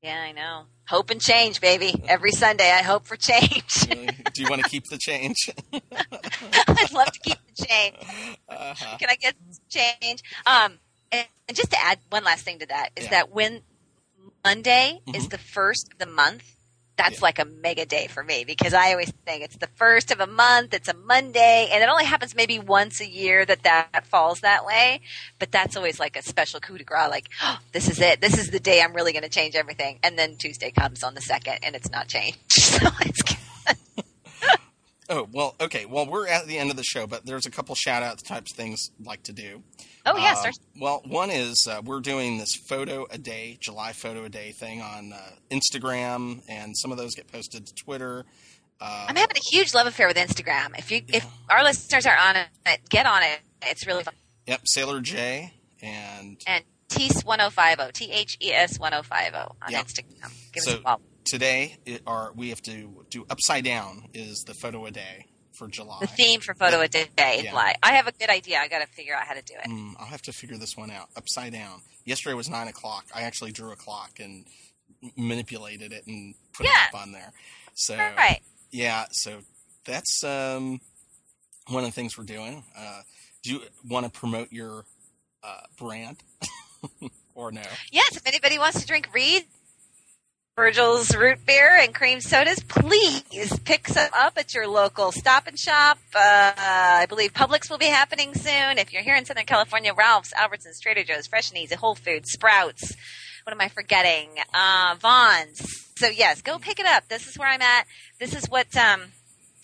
Yeah, 0.05 0.21
I 0.21 0.31
know. 0.31 0.63
Hope 0.87 1.09
and 1.09 1.19
change, 1.19 1.59
baby. 1.61 1.93
Every 2.07 2.31
Sunday, 2.31 2.71
I 2.71 2.83
hope 2.83 3.05
for 3.05 3.15
change. 3.15 3.73
Do 4.33 4.41
you 4.41 4.47
want 4.47 4.61
to 4.63 4.69
keep 4.69 4.85
the 4.89 4.97
change? 4.99 5.49
I'd 5.73 6.91
love 6.93 7.11
to 7.11 7.19
keep 7.19 7.37
the 7.55 7.65
change. 7.65 7.95
uh-huh. 8.47 8.97
Can 8.99 9.09
I 9.09 9.15
get 9.15 9.33
change? 9.69 10.21
Um, 10.45 10.79
and, 11.11 11.25
and 11.47 11.57
just 11.57 11.71
to 11.71 11.81
add 11.81 11.99
one 12.09 12.23
last 12.23 12.43
thing 12.45 12.59
to 12.59 12.67
that 12.67 12.89
is 12.95 13.05
Yeah. 13.05 13.09
that 13.11 13.31
when 13.31 13.61
Monday 14.43 14.99
is 15.13 15.25
Mhm. 15.27 15.31
the 15.31 15.37
first 15.39 15.91
of 15.91 15.97
the 15.97 16.05
month, 16.05 16.54
that's 16.97 17.15
Yeah. 17.15 17.23
like 17.23 17.39
a 17.39 17.45
mega 17.45 17.85
day 17.85 18.07
for 18.07 18.23
me 18.23 18.43
because 18.45 18.73
I 18.73 18.91
always 18.91 19.11
think 19.25 19.43
it's 19.43 19.57
the 19.57 19.67
first 19.75 20.11
of 20.11 20.19
a 20.19 20.27
month, 20.27 20.73
it's 20.73 20.87
a 20.87 20.93
Monday, 20.93 21.69
and 21.71 21.83
it 21.83 21.89
only 21.89 22.05
happens 22.05 22.35
maybe 22.35 22.57
once 22.59 22.99
a 23.01 23.07
year 23.07 23.45
that 23.45 23.63
that 23.63 24.05
falls 24.07 24.39
that 24.41 24.65
way. 24.65 25.01
But 25.39 25.51
that's 25.51 25.75
always 25.75 25.99
like 25.99 26.15
a 26.15 26.21
special 26.23 26.59
coup 26.59 26.77
de 26.77 26.83
grace, 26.83 27.09
like, 27.09 27.29
oh, 27.43 27.59
this 27.73 27.89
is 27.89 27.99
it. 27.99 28.21
This 28.21 28.37
is 28.37 28.49
the 28.49 28.59
day 28.59 28.81
I'm 28.81 28.93
really 28.93 29.11
going 29.13 29.23
to 29.23 29.29
change 29.29 29.55
everything. 29.55 29.99
And 30.03 30.17
then 30.17 30.37
Tuesday 30.37 30.71
comes 30.71 31.03
on 31.03 31.15
the 31.15 31.21
second 31.21 31.59
and 31.63 31.75
it's 31.75 31.91
not 31.91 32.07
changed. 32.07 32.37
So 32.75 32.89
it's 33.01 33.21
Oh 35.09 35.27
well, 35.31 35.55
okay. 35.61 35.85
Well, 35.85 36.07
we're 36.07 36.27
at 36.27 36.47
the 36.47 36.57
end 36.57 36.71
of 36.71 36.77
the 36.77 36.83
show, 36.83 37.05
but 37.07 37.25
there's 37.25 37.45
a 37.45 37.51
couple 37.51 37.75
shout 37.75 38.01
out 38.03 38.19
types 38.23 38.51
of 38.51 38.57
things 38.57 38.89
I'd 38.99 39.05
like 39.05 39.23
to 39.23 39.33
do. 39.33 39.61
Oh, 40.07 40.17
yeah, 40.17 40.35
Uh. 40.37 40.51
Well, 40.79 41.01
one 41.07 41.29
is 41.31 41.67
uh, 41.69 41.81
we're 41.83 41.99
doing 41.99 42.37
this 42.37 42.55
photo 42.55 43.07
a 43.09 43.17
day, 43.17 43.57
July 43.59 43.91
photo 43.93 44.23
a 44.25 44.29
day 44.29 44.51
thing 44.51 44.81
on 44.81 45.13
uh, 45.13 45.19
Instagram, 45.51 46.41
and 46.47 46.75
some 46.77 46.91
of 46.91 46.97
those 46.97 47.15
get 47.15 47.27
posted 47.31 47.65
to 47.65 47.73
Twitter. 47.73 48.23
Uh, 48.79 49.05
I'm 49.09 49.15
having 49.15 49.35
a 49.37 49.55
huge 49.55 49.73
love 49.73 49.87
affair 49.87 50.07
with 50.07 50.17
Instagram. 50.17 50.77
If 50.77 50.91
you, 50.91 51.01
if 51.07 51.25
our 51.49 51.63
listeners 51.63 52.05
are 52.05 52.15
on 52.17 52.35
it, 52.35 52.47
get 52.89 53.05
on 53.05 53.23
it. 53.23 53.39
It's 53.63 53.87
really 53.87 54.03
fun. 54.03 54.13
yep, 54.45 54.61
Sailor 54.65 55.01
J, 55.01 55.53
and 55.81 56.39
And 56.45 56.63
Tes 56.87 57.23
1050, 57.23 57.91
T 57.93 58.11
H 58.11 58.37
E 58.41 58.51
S 58.51 58.77
1050 58.77 59.35
on 59.37 59.53
Yeah. 59.69 59.81
Instagram. 59.81 60.31
Give 60.53 60.63
So- 60.63 60.71
us 60.73 60.77
a 60.77 60.81
follow. 60.81 61.01
Today 61.25 61.77
it 61.85 62.01
are 62.07 62.31
we 62.35 62.49
have 62.49 62.61
to 62.63 63.05
do 63.09 63.25
upside 63.29 63.63
down 63.65 64.05
is 64.13 64.43
the 64.45 64.53
photo 64.53 64.85
a 64.85 64.91
day 64.91 65.25
for 65.53 65.67
July. 65.67 65.97
The 66.01 66.07
theme 66.07 66.41
for 66.41 66.53
Photo 66.53 66.81
a 66.81 66.87
Day 66.89 67.07
is 67.37 67.43
Yeah. 67.45 67.53
live. 67.53 67.75
I 67.81 67.93
have 67.93 68.07
a 68.07 68.11
good 68.11 68.29
idea. 68.29 68.59
I 68.59 68.67
got 68.67 68.79
to 68.79 68.87
figure 68.87 69.15
out 69.15 69.25
how 69.25 69.33
to 69.35 69.41
do 69.41 69.53
it. 69.53 69.69
Mm, 69.69 69.93
I'll 69.97 70.05
have 70.07 70.21
to 70.23 70.33
figure 70.33 70.57
this 70.57 70.75
one 70.75 70.91
out. 70.91 71.07
Upside 71.15 71.53
down. 71.53 71.81
Yesterday 72.03 72.33
was 72.33 72.49
nine 72.49 72.67
o'clock. 72.67 73.05
I 73.15 73.21
actually 73.21 73.53
drew 73.53 73.71
a 73.71 73.75
clock 73.77 74.19
and 74.19 74.45
manipulated 75.15 75.93
it 75.93 76.05
and 76.07 76.35
put 76.53 76.65
Yeah. 76.65 76.71
it 76.89 76.93
up 76.95 77.01
on 77.01 77.11
there. 77.13 77.31
So 77.73 77.95
right. 77.95 78.41
yeah, 78.71 79.05
so 79.11 79.39
that's 79.85 80.23
um, 80.25 80.81
one 81.67 81.83
of 81.83 81.89
the 81.89 81.93
things 81.93 82.17
we're 82.17 82.25
doing. 82.25 82.63
Uh, 82.77 83.01
do 83.43 83.53
you 83.53 83.61
want 83.87 84.05
to 84.05 84.11
promote 84.11 84.51
your 84.51 84.83
uh, 85.43 85.61
brand 85.77 86.17
or 87.33 87.51
no? 87.51 87.61
Yes, 87.91 88.17
if 88.17 88.25
anybody 88.25 88.57
wants 88.59 88.81
to 88.81 88.85
drink 88.87 89.07
Reed, 89.13 89.45
Virgil's 90.65 91.13
root 91.13 91.45
beer 91.45 91.75
and 91.81 91.93
cream 91.93 92.21
sodas, 92.21 92.61
please 92.61 93.59
pick 93.65 93.89
some 93.89 94.07
up 94.13 94.37
at 94.37 94.53
your 94.53 94.67
local 94.69 95.11
stop 95.11 95.47
and 95.47 95.59
shop. 95.59 95.97
Uh, 96.15 96.53
I 96.55 97.05
believe 97.09 97.33
Publix 97.33 97.69
will 97.69 97.77
be 97.77 97.87
happening 97.87 98.33
soon. 98.33 98.77
If 98.77 98.93
you're 98.93 99.01
here 99.03 99.17
in 99.17 99.25
Southern 99.25 99.43
California, 99.45 99.93
Ralph's, 99.93 100.31
Albertsons, 100.33 100.79
Trader 100.81 101.03
Joe's, 101.03 101.27
Fresh 101.27 101.49
and 101.49 101.57
Easy, 101.59 101.75
Whole 101.75 101.95
Foods, 101.95 102.31
Sprouts. 102.31 102.95
What 103.43 103.51
am 103.51 103.59
I 103.59 103.67
forgetting? 103.67 104.29
Uh, 104.53 104.95
Vons. 105.01 105.89
So 105.97 106.07
yes, 106.07 106.41
go 106.41 106.57
pick 106.57 106.79
it 106.79 106.85
up. 106.85 107.09
This 107.09 107.27
is 107.27 107.37
where 107.37 107.49
I'm 107.49 107.61
at. 107.61 107.85
This 108.21 108.33
is 108.33 108.45
what 108.49 108.73
um, 108.77 109.01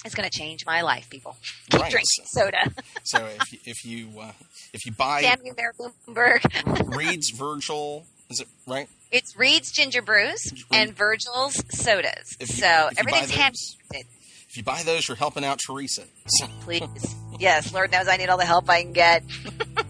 is 0.05 0.13
going 0.13 0.29
to 0.29 0.37
change 0.37 0.65
my 0.65 0.81
life, 0.81 1.09
people. 1.09 1.37
Keep 1.69 1.81
Right. 1.83 1.91
drinking 1.91 2.25
soda. 2.25 2.69
So 3.03 3.25
if 3.39 3.53
you, 3.53 3.59
if 3.65 3.85
you 3.85 4.19
uh, 4.19 4.31
if 4.73 4.85
you 4.85 4.91
buy 4.91 5.21
there, 5.55 5.71
Bloomberg. 5.79 6.95
Reed's 6.97 7.29
Virgil, 7.29 8.05
is 8.32 8.39
it 8.39 8.47
right? 8.67 8.88
It's 9.11 9.38
Reed's 9.38 9.71
Ginger 9.71 10.01
Brews 10.01 10.39
and 10.71 10.95
Virgil's 10.95 11.61
Sodas. 11.69 12.38
You- 12.39 12.45
so 12.47 12.89
everything's 12.97 13.32
hand 13.32 13.55
If 13.91 14.57
you 14.57 14.63
buy 14.63 14.84
those, 14.84 15.07
you're 15.07 15.17
helping 15.17 15.43
out 15.43 15.59
Teresa. 15.65 16.03
So, 16.27 16.47
please. 16.61 17.15
yes, 17.39 17.73
Lord 17.73 17.91
knows 17.91 18.07
I 18.07 18.17
need 18.17 18.29
all 18.29 18.38
the 18.38 18.45
help 18.45 18.69
I 18.69 18.82
can 18.84 18.93
get. 18.93 19.23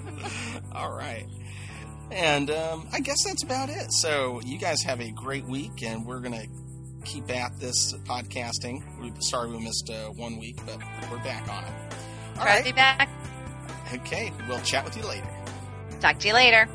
all 0.76 0.92
right. 0.96 1.26
And 2.12 2.52
um, 2.52 2.88
I 2.92 3.00
guess 3.00 3.24
that's 3.26 3.44
about 3.44 3.70
it. 3.70 3.92
So 3.92 4.42
you 4.44 4.58
guys 4.58 4.82
have 4.84 5.00
a 5.00 5.12
great 5.12 5.46
week, 5.46 5.82
and 5.84 6.06
we're 6.06 6.20
gonna 6.20 6.44
keep 7.06 7.30
at 7.32 7.58
this 7.60 7.94
podcasting. 8.06 8.82
We 9.02 9.14
sorry 9.22 9.50
we 9.50 9.60
missed 9.64 9.90
uh, 9.90 10.10
one 10.10 10.38
week, 10.38 10.58
but 10.66 10.78
we're 11.10 11.24
back 11.24 11.48
on 11.48 11.64
it. 11.64 11.72
All 12.38 12.46
to 12.46 12.64
be 12.64 12.70
right. 12.72 12.76
back. 12.76 13.10
Okay. 13.94 14.32
We'll 14.48 14.60
chat 14.62 14.84
with 14.84 14.98
you 14.98 15.04
later. 15.04 15.28
Talk 16.00 16.20
to 16.20 16.28
you 16.28 16.34
later. 16.34 16.68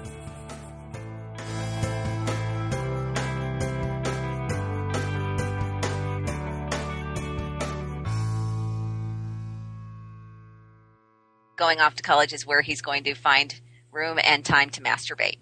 Going 11.57 11.80
off 11.80 11.94
to 11.94 12.03
college 12.03 12.34
is 12.34 12.47
where 12.47 12.61
he's 12.61 12.82
going 12.82 13.05
to 13.05 13.14
find 13.14 13.59
room 13.90 14.18
and 14.22 14.44
time 14.44 14.68
to 14.70 14.82
masturbate. 14.82 15.38